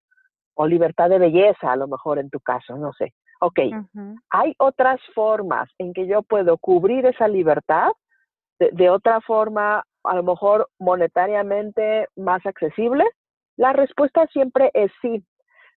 o 0.55 0.68
libertad 0.68 1.09
de 1.09 1.18
belleza, 1.18 1.72
a 1.72 1.76
lo 1.76 1.88
mejor 1.88 2.20
en 2.20 2.30
tu 2.30 2.39
caso, 2.39 2.78
no 2.78 2.93
sé. 2.93 3.14
Ok, 3.43 3.59
hay 4.30 4.53
otras 4.59 5.01
formas 5.16 5.68
en 5.80 5.93
que 5.93 6.05
yo 6.05 6.22
puedo 6.22 6.59
cubrir 6.59 7.07
esa 7.07 7.28
libertad 7.28 7.89
de, 8.59 8.70
de 8.72 8.91
otra 8.91 9.20
forma, 9.22 9.84
a 10.03 10.16
lo 10.16 10.22
mejor 10.22 10.70
monetariamente 10.78 12.07
más 12.16 12.45
accesible. 12.45 13.03
La 13.57 13.74
respuesta 13.74 14.28
siempre 14.28 14.70
es 14.76 14.91
sí, 15.01 15.26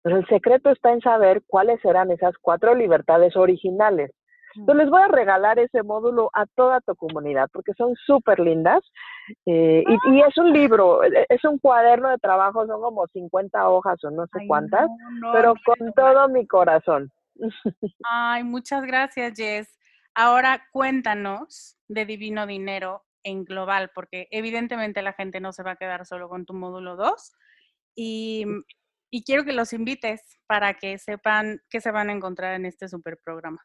pero 0.02 0.18
el 0.18 0.26
secreto 0.26 0.70
está 0.70 0.92
en 0.92 1.00
saber 1.00 1.42
cuáles 1.46 1.80
serán 1.80 2.10
esas 2.10 2.34
cuatro 2.40 2.74
libertades 2.74 3.36
originales. 3.36 4.10
Entonces 4.54 4.84
les 4.84 4.90
voy 4.90 5.00
a 5.00 5.08
regalar 5.08 5.58
ese 5.58 5.82
módulo 5.82 6.30
a 6.34 6.44
toda 6.46 6.80
tu 6.80 6.94
comunidad 6.94 7.48
porque 7.52 7.72
son 7.72 7.94
súper 8.04 8.38
lindas 8.38 8.82
eh, 9.46 9.82
y, 10.10 10.20
es 10.20 10.36
un 10.36 10.52
libro, 10.52 11.02
e, 11.04 11.26
es 11.28 11.42
un 11.44 11.58
cuaderno 11.58 12.10
de 12.10 12.18
trabajo, 12.18 12.66
son 12.66 12.82
como 12.82 13.06
50 13.06 13.68
hojas 13.70 14.02
o 14.04 14.10
no 14.10 14.26
sé 14.26 14.46
cuántas, 14.46 14.88
pero 15.32 15.54
con 15.64 15.92
todo 15.94 16.28
mi 16.28 16.46
corazón. 16.46 17.10
Ay, 18.04 18.44
muchas 18.44 18.82
gracias 18.82 19.34
Jess. 19.36 19.78
Ahora 20.14 20.64
cuéntanos 20.70 21.78
de 21.88 22.04
Divino 22.04 22.46
Dinero 22.46 23.04
en 23.24 23.44
global 23.44 23.90
porque 23.94 24.28
evidentemente 24.30 25.00
la 25.00 25.14
gente 25.14 25.40
no 25.40 25.52
se 25.52 25.62
va 25.62 25.72
a 25.72 25.76
quedar 25.76 26.04
solo 26.04 26.28
con 26.28 26.44
tu 26.44 26.52
módulo 26.52 26.96
2 26.96 27.32
y 27.94 28.44
y 29.12 29.22
quiero 29.24 29.44
que 29.44 29.52
los 29.52 29.74
invites 29.74 30.40
para 30.46 30.72
que 30.74 30.98
sepan 30.98 31.60
qué 31.68 31.80
se 31.80 31.92
van 31.92 32.08
a 32.08 32.12
encontrar 32.12 32.54
en 32.54 32.64
este 32.64 32.88
super 32.88 33.18
programa. 33.22 33.58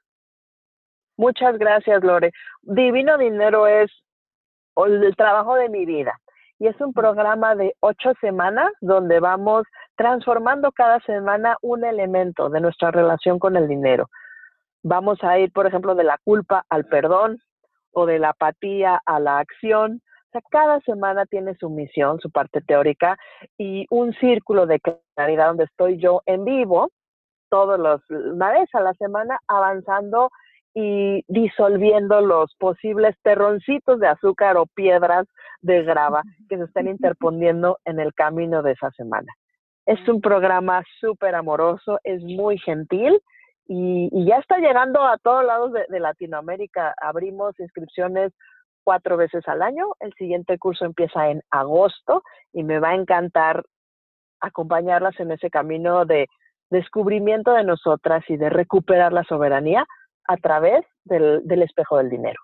Muchas 1.16 1.58
gracias, 1.58 2.04
Lore. 2.04 2.32
Divino 2.62 3.18
Dinero 3.18 3.66
es 3.66 3.90
el 4.76 5.16
trabajo 5.16 5.56
de 5.56 5.70
mi 5.70 5.86
vida 5.86 6.20
y 6.60 6.68
es 6.68 6.80
un 6.82 6.94
programa 6.94 7.56
de 7.56 7.74
ocho 7.80 8.12
semanas 8.20 8.72
donde 8.82 9.22
vamos 9.22 9.64
transformando 9.96 10.72
cada 10.74 11.00
semana 11.00 11.56
un 11.62 11.86
elemento 11.86 12.50
de 12.50 12.60
nuestra 12.60 12.92
relación 12.92 13.40
con 13.40 13.56
el 13.56 13.70
dinero. 13.70 14.10
Vamos 14.84 15.24
a 15.24 15.40
ir, 15.40 15.52
por 15.54 15.66
ejemplo, 15.66 15.96
de 15.96 16.04
la 16.04 16.20
culpa 16.26 16.66
al 16.70 16.86
perdón 16.86 17.40
o 17.92 18.06
de 18.06 18.20
la 18.20 18.30
apatía 18.30 19.02
a 19.06 19.20
la 19.22 19.40
acción 19.40 20.02
cada 20.50 20.80
semana 20.82 21.26
tiene 21.26 21.56
su 21.56 21.70
misión, 21.70 22.20
su 22.20 22.30
parte 22.32 22.62
teórica 22.62 23.18
y 23.58 23.86
un 23.90 24.14
círculo 24.14 24.66
de 24.66 24.80
claridad 24.80 25.48
donde 25.48 25.66
estoy 25.66 25.98
yo 25.98 26.22
en 26.26 26.46
vivo, 26.46 26.90
todos 27.50 27.80
los, 27.80 28.02
una 28.10 28.52
vez 28.52 28.70
a 28.74 28.82
la 28.82 28.94
semana, 28.94 29.40
avanzando 29.48 30.30
y 30.74 31.24
disolviendo 31.28 32.22
los 32.22 32.54
posibles 32.56 33.16
terroncitos 33.24 34.00
de 34.00 34.08
azúcar 34.08 34.58
o 34.58 34.68
piedras 34.68 35.26
de 35.62 35.84
grava 35.84 36.22
que 36.50 36.58
se 36.58 36.64
están 36.66 36.88
interponiendo 36.88 37.80
en 37.86 38.00
el 38.00 38.14
camino 38.14 38.62
de 38.62 38.74
esa 38.74 38.92
semana. 38.92 39.34
Es 39.86 40.06
un 40.08 40.22
programa 40.22 40.84
súper 41.00 41.34
amoroso, 41.34 42.00
es 42.04 42.22
muy 42.24 42.58
gentil 42.60 43.20
y, 43.68 44.10
ya 44.26 44.38
está 44.38 44.58
llegando 44.58 45.04
a 45.04 45.18
todos 45.18 45.44
lados 45.46 45.72
de 45.74 46.00
Latinoamérica. 46.00 46.94
Abrimos 47.02 47.60
inscripciones 47.60 48.34
cuatro 48.88 49.18
veces 49.18 49.46
al 49.50 49.64
año. 49.64 49.88
El 50.00 50.14
siguiente 50.14 50.58
curso 50.58 50.86
empieza 50.86 51.30
en 51.30 51.42
agosto 51.52 52.24
y 52.54 52.64
me 52.64 52.80
va 52.80 52.92
a 52.92 52.96
encantar 52.96 53.66
acompañarlas 54.40 55.20
en 55.20 55.30
ese 55.30 55.50
camino 55.50 56.06
de 56.06 56.28
descubrimiento 56.70 57.52
de 57.52 57.66
nosotras 57.66 58.24
y 58.30 58.38
de 58.38 58.50
recuperar 58.50 59.12
la 59.12 59.26
soberanía 59.26 59.86
a 60.26 60.38
través 60.38 60.86
del, 61.04 61.46
del 61.46 61.64
espejo 61.64 61.98
del 61.98 62.10
dinero. 62.10 62.40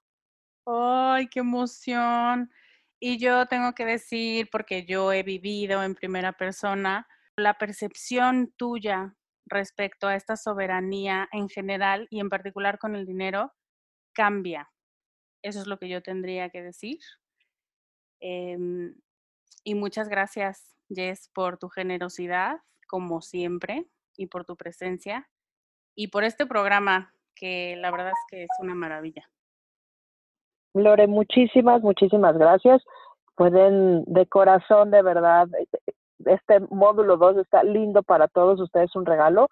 ¡Ay, 0.65 1.27
qué 1.27 1.39
emoción! 1.39 2.51
Y 2.99 3.19
yo 3.19 3.45
tengo 3.45 3.71
que 3.71 3.85
decir, 3.85 4.49
porque 4.51 4.85
yo 4.85 5.13
he 5.13 5.23
vivido 5.23 5.81
en 5.81 5.95
primera 5.95 6.33
persona, 6.33 7.07
la 7.37 7.53
percepción 7.53 8.51
tuya 8.57 9.15
respecto 9.45 10.07
a 10.07 10.15
esta 10.15 10.35
soberanía 10.35 11.29
en 11.31 11.47
general 11.47 12.05
y 12.09 12.19
en 12.19 12.27
particular 12.27 12.79
con 12.79 12.97
el 12.97 13.05
dinero 13.05 13.53
cambia. 14.13 14.72
Eso 15.43 15.59
es 15.59 15.67
lo 15.67 15.77
que 15.77 15.89
yo 15.89 16.01
tendría 16.01 16.49
que 16.49 16.63
decir. 16.63 16.99
Em, 18.19 18.95
Y 19.65 19.75
muchas 19.75 20.09
gracias, 20.09 20.75
Jess, 20.89 21.29
por 21.33 21.57
tu 21.57 21.69
generosidad, 21.69 22.57
como 22.87 23.21
siempre, 23.21 23.85
y 24.17 24.27
por 24.27 24.43
tu 24.43 24.57
presencia, 24.57 25.29
y 25.95 26.07
por 26.07 26.23
este 26.25 26.45
programa, 26.45 27.13
que 27.35 27.75
la 27.77 27.91
verdad 27.91 28.09
es 28.09 28.25
que 28.29 28.43
es 28.43 28.49
una 28.59 28.75
maravilla. 28.75 29.29
Lore, 30.73 31.07
muchísimas, 31.07 31.81
muchísimas 31.81 32.37
gracias. 32.37 32.83
Pueden, 33.35 34.03
de 34.05 34.25
corazón, 34.27 34.91
de 34.91 35.01
verdad, 35.01 35.47
este 36.25 36.59
módulo 36.69 37.17
2 37.17 37.37
está 37.37 37.63
lindo 37.63 38.03
para 38.03 38.27
todos 38.27 38.59
ustedes, 38.59 38.95
un 38.95 39.05
regalo. 39.05 39.49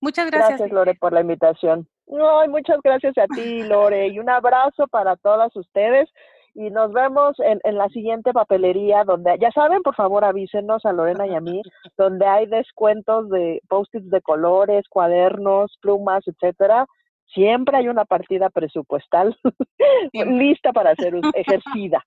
Muchas 0.00 0.30
gracias. 0.30 0.58
Gracias, 0.58 0.72
Lore, 0.72 0.94
por 0.94 1.12
la 1.12 1.22
invitación. 1.22 1.88
Ay, 2.10 2.48
muchas 2.48 2.78
gracias 2.82 3.16
a 3.18 3.26
ti, 3.26 3.62
Lore, 3.64 4.08
y 4.08 4.18
un 4.18 4.30
abrazo 4.30 4.86
para 4.88 5.16
todas 5.16 5.54
ustedes 5.56 6.08
y 6.54 6.70
nos 6.70 6.92
vemos 6.92 7.38
en, 7.38 7.60
en, 7.62 7.76
la 7.76 7.88
siguiente 7.90 8.32
papelería 8.32 9.04
donde, 9.04 9.36
ya 9.40 9.52
saben, 9.52 9.80
por 9.82 9.94
favor 9.94 10.24
avísenos 10.24 10.84
a 10.84 10.92
Lorena 10.92 11.24
y 11.26 11.34
a 11.34 11.40
mí, 11.40 11.62
donde 11.96 12.26
hay 12.26 12.46
descuentos 12.46 13.28
de 13.30 13.62
post-its 13.68 14.10
de 14.10 14.20
colores, 14.22 14.84
cuadernos, 14.88 15.78
plumas, 15.80 16.26
etcétera. 16.26 16.86
Siempre 17.32 17.76
hay 17.76 17.88
una 17.88 18.04
partida 18.06 18.50
presupuestal 18.50 19.38
lista 20.12 20.72
para 20.72 20.96
ser 20.96 21.14
ejercida. 21.34 22.04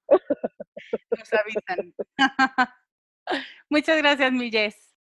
Nos 1.12 1.34
avisan. 1.34 1.94
Muchas 3.70 3.98
gracias, 4.00 4.34
mi 4.34 4.50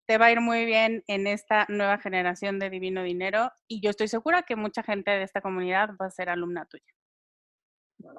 Te 0.10 0.18
va 0.18 0.26
a 0.26 0.32
ir 0.32 0.41
muy 0.41 0.66
bien 0.66 1.03
en 1.05 1.28
esta 1.28 1.68
nueva 1.70 1.99
generación 1.99 2.57
de 2.57 2.72
Divino 2.72 3.03
Dinero 3.03 3.51
y 3.68 3.80
yo 3.80 3.91
estoy 3.91 4.07
segura 4.07 4.41
que 4.41 4.55
mucha 4.55 4.82
gente 4.82 5.12
de 5.12 5.22
esta 5.22 5.39
comunidad 5.39 5.91
va 6.01 6.07
a 6.07 6.10
ser 6.10 6.30
alumna 6.30 6.66
tuya. 6.66 6.91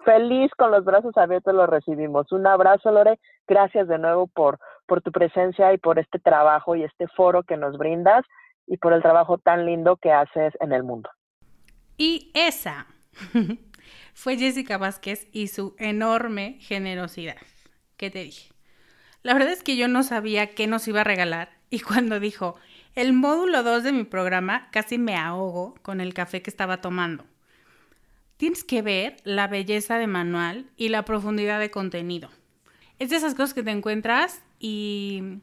Feliz 0.04 0.52
con 0.56 0.70
los 0.70 0.84
brazos 0.84 1.16
abiertos 1.16 1.52
lo 1.52 1.66
recibimos. 1.66 2.30
Un 2.30 2.46
abrazo, 2.46 2.92
Lore. 2.92 3.18
Gracias 3.48 3.88
de 3.88 3.98
nuevo 3.98 4.28
por, 4.28 4.60
por 4.86 5.02
tu 5.02 5.10
presencia 5.10 5.72
y 5.72 5.78
por 5.78 5.98
este 5.98 6.20
trabajo 6.20 6.76
y 6.76 6.84
este 6.84 7.08
foro 7.08 7.42
que 7.42 7.56
nos 7.56 7.76
brindas 7.76 8.24
y 8.68 8.76
por 8.76 8.92
el 8.92 9.02
trabajo 9.02 9.38
tan 9.38 9.66
lindo 9.66 9.96
que 9.96 10.12
haces 10.12 10.52
en 10.60 10.70
el 10.70 10.84
mundo. 10.84 11.10
Y 11.96 12.30
esa 12.34 12.86
fue 14.14 14.36
Jessica 14.36 14.78
Vázquez 14.78 15.28
y 15.32 15.48
su 15.48 15.74
enorme 15.80 16.58
generosidad. 16.60 17.38
¿Qué 17.96 18.10
te 18.10 18.20
dije? 18.20 18.54
La 19.24 19.34
verdad 19.34 19.50
es 19.50 19.64
que 19.64 19.76
yo 19.76 19.88
no 19.88 20.04
sabía 20.04 20.54
qué 20.54 20.68
nos 20.68 20.86
iba 20.86 21.00
a 21.00 21.04
regalar 21.04 21.59
y 21.76 21.80
cuando 21.80 22.20
dijo 22.20 22.56
el 22.94 23.12
módulo 23.12 23.62
2 23.62 23.84
de 23.84 23.92
mi 23.92 24.04
programa 24.04 24.68
casi 24.70 24.98
me 24.98 25.16
ahogo 25.16 25.74
con 25.82 26.00
el 26.00 26.14
café 26.14 26.42
que 26.42 26.50
estaba 26.50 26.80
tomando 26.80 27.24
tienes 28.40 28.64
que 28.64 28.80
ver 28.80 29.18
la 29.24 29.48
belleza 29.48 29.98
de 29.98 30.06
manual 30.06 30.64
y 30.78 30.88
la 30.88 31.04
profundidad 31.04 31.60
de 31.60 31.70
contenido. 31.70 32.30
Es 32.98 33.10
de 33.10 33.16
esas 33.16 33.34
cosas 33.34 33.52
que 33.52 33.62
te 33.62 33.70
encuentras 33.70 34.40
y 34.58 35.40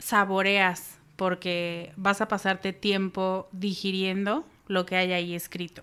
saboreas 0.00 0.98
porque 1.14 1.92
vas 1.94 2.20
a 2.20 2.26
pasarte 2.26 2.72
tiempo 2.72 3.48
digiriendo 3.52 4.44
lo 4.66 4.84
que 4.84 4.96
hay 4.96 5.12
ahí 5.12 5.32
escrito. 5.36 5.82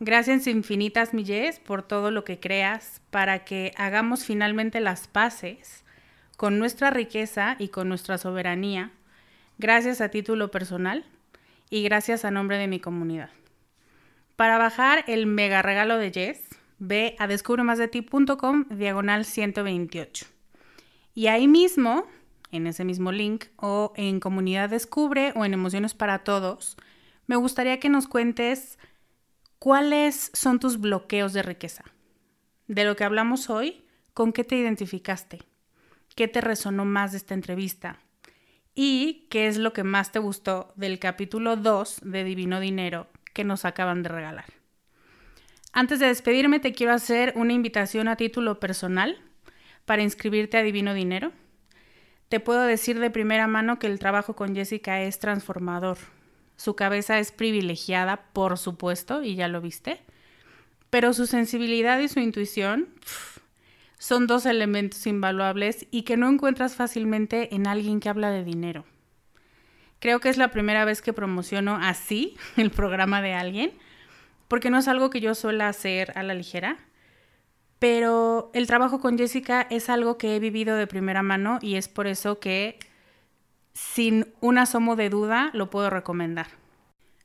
Gracias 0.00 0.46
infinitas, 0.46 1.12
Milles, 1.12 1.60
por 1.60 1.82
todo 1.82 2.10
lo 2.10 2.24
que 2.24 2.40
creas 2.40 3.02
para 3.10 3.44
que 3.44 3.74
hagamos 3.76 4.24
finalmente 4.24 4.80
las 4.80 5.06
paces 5.06 5.83
con 6.36 6.58
nuestra 6.58 6.90
riqueza 6.90 7.56
y 7.58 7.68
con 7.68 7.88
nuestra 7.88 8.18
soberanía. 8.18 8.90
Gracias 9.58 10.00
a 10.00 10.08
título 10.08 10.50
personal 10.50 11.04
y 11.70 11.82
gracias 11.82 12.24
a 12.24 12.30
nombre 12.30 12.58
de 12.58 12.68
mi 12.68 12.80
comunidad. 12.80 13.30
Para 14.36 14.58
bajar 14.58 15.04
el 15.06 15.26
mega 15.26 15.62
regalo 15.62 15.96
de 15.96 16.12
Jess, 16.12 16.48
ve 16.78 17.14
a 17.18 17.26
descubremasdeti.com 17.26 18.64
diagonal 18.70 19.24
128. 19.24 20.26
Y 21.14 21.28
ahí 21.28 21.46
mismo, 21.46 22.06
en 22.50 22.66
ese 22.66 22.84
mismo 22.84 23.12
link, 23.12 23.44
o 23.56 23.92
en 23.96 24.18
Comunidad 24.18 24.68
Descubre 24.68 25.32
o 25.36 25.44
en 25.44 25.54
Emociones 25.54 25.94
para 25.94 26.24
Todos, 26.24 26.76
me 27.26 27.36
gustaría 27.36 27.78
que 27.78 27.88
nos 27.88 28.08
cuentes 28.08 28.78
cuáles 29.60 30.30
son 30.34 30.58
tus 30.58 30.80
bloqueos 30.80 31.32
de 31.32 31.42
riqueza. 31.42 31.84
De 32.66 32.84
lo 32.84 32.96
que 32.96 33.04
hablamos 33.04 33.48
hoy, 33.50 33.84
¿con 34.12 34.32
qué 34.32 34.42
te 34.42 34.56
identificaste? 34.56 35.38
¿Qué 36.14 36.28
te 36.28 36.40
resonó 36.40 36.84
más 36.84 37.12
de 37.12 37.18
esta 37.18 37.34
entrevista? 37.34 37.98
¿Y 38.74 39.26
qué 39.30 39.46
es 39.46 39.58
lo 39.58 39.72
que 39.72 39.84
más 39.84 40.12
te 40.12 40.18
gustó 40.18 40.72
del 40.76 40.98
capítulo 40.98 41.56
2 41.56 42.00
de 42.02 42.24
Divino 42.24 42.60
Dinero 42.60 43.08
que 43.34 43.44
nos 43.44 43.66
acaban 43.66 44.02
de 44.02 44.08
regalar. 44.08 44.46
Antes 45.72 45.98
de 45.98 46.06
despedirme, 46.06 46.60
te 46.60 46.72
quiero 46.72 46.94
hacer 46.94 47.34
una 47.36 47.52
invitación 47.52 48.08
a 48.08 48.16
título 48.16 48.60
personal 48.60 49.20
para 49.84 50.02
inscribirte 50.02 50.56
a 50.56 50.62
Divino 50.62 50.94
Dinero. 50.94 51.32
Te 52.28 52.40
puedo 52.40 52.62
decir 52.62 53.00
de 53.00 53.10
primera 53.10 53.46
mano 53.48 53.78
que 53.78 53.88
el 53.88 53.98
trabajo 53.98 54.34
con 54.34 54.54
Jessica 54.54 55.02
es 55.02 55.18
transformador. 55.18 55.98
Su 56.56 56.76
cabeza 56.76 57.18
es 57.18 57.32
privilegiada, 57.32 58.28
por 58.32 58.56
supuesto, 58.56 59.24
y 59.24 59.34
ya 59.34 59.48
lo 59.48 59.60
viste, 59.60 60.00
pero 60.90 61.12
su 61.12 61.26
sensibilidad 61.26 61.98
y 61.98 62.08
su 62.08 62.20
intuición 62.20 62.88
son 64.04 64.26
dos 64.26 64.44
elementos 64.44 65.06
invaluables 65.06 65.86
y 65.90 66.02
que 66.02 66.18
no 66.18 66.28
encuentras 66.28 66.74
fácilmente 66.76 67.54
en 67.54 67.66
alguien 67.66 68.00
que 68.00 68.10
habla 68.10 68.30
de 68.30 68.44
dinero. 68.44 68.84
Creo 69.98 70.20
que 70.20 70.28
es 70.28 70.36
la 70.36 70.48
primera 70.48 70.84
vez 70.84 71.00
que 71.00 71.14
promociono 71.14 71.78
así 71.80 72.36
el 72.58 72.70
programa 72.70 73.22
de 73.22 73.32
alguien, 73.32 73.72
porque 74.46 74.68
no 74.68 74.76
es 74.76 74.88
algo 74.88 75.08
que 75.08 75.22
yo 75.22 75.34
suelo 75.34 75.64
hacer 75.64 76.12
a 76.18 76.22
la 76.22 76.34
ligera. 76.34 76.76
Pero 77.78 78.50
el 78.52 78.66
trabajo 78.66 79.00
con 79.00 79.16
Jessica 79.16 79.66
es 79.70 79.88
algo 79.88 80.18
que 80.18 80.36
he 80.36 80.38
vivido 80.38 80.76
de 80.76 80.86
primera 80.86 81.22
mano 81.22 81.58
y 81.62 81.76
es 81.76 81.88
por 81.88 82.06
eso 82.06 82.38
que 82.40 82.78
sin 83.72 84.34
un 84.42 84.58
asomo 84.58 84.96
de 84.96 85.08
duda 85.08 85.48
lo 85.54 85.70
puedo 85.70 85.88
recomendar. 85.88 86.48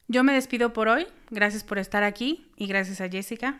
Yo 0.08 0.24
me 0.24 0.32
despido 0.32 0.72
por 0.72 0.88
hoy, 0.88 1.08
gracias 1.30 1.66
por 1.66 1.78
estar 1.78 2.04
aquí 2.04 2.50
y 2.56 2.68
gracias 2.68 3.02
a 3.02 3.10
Jessica. 3.10 3.60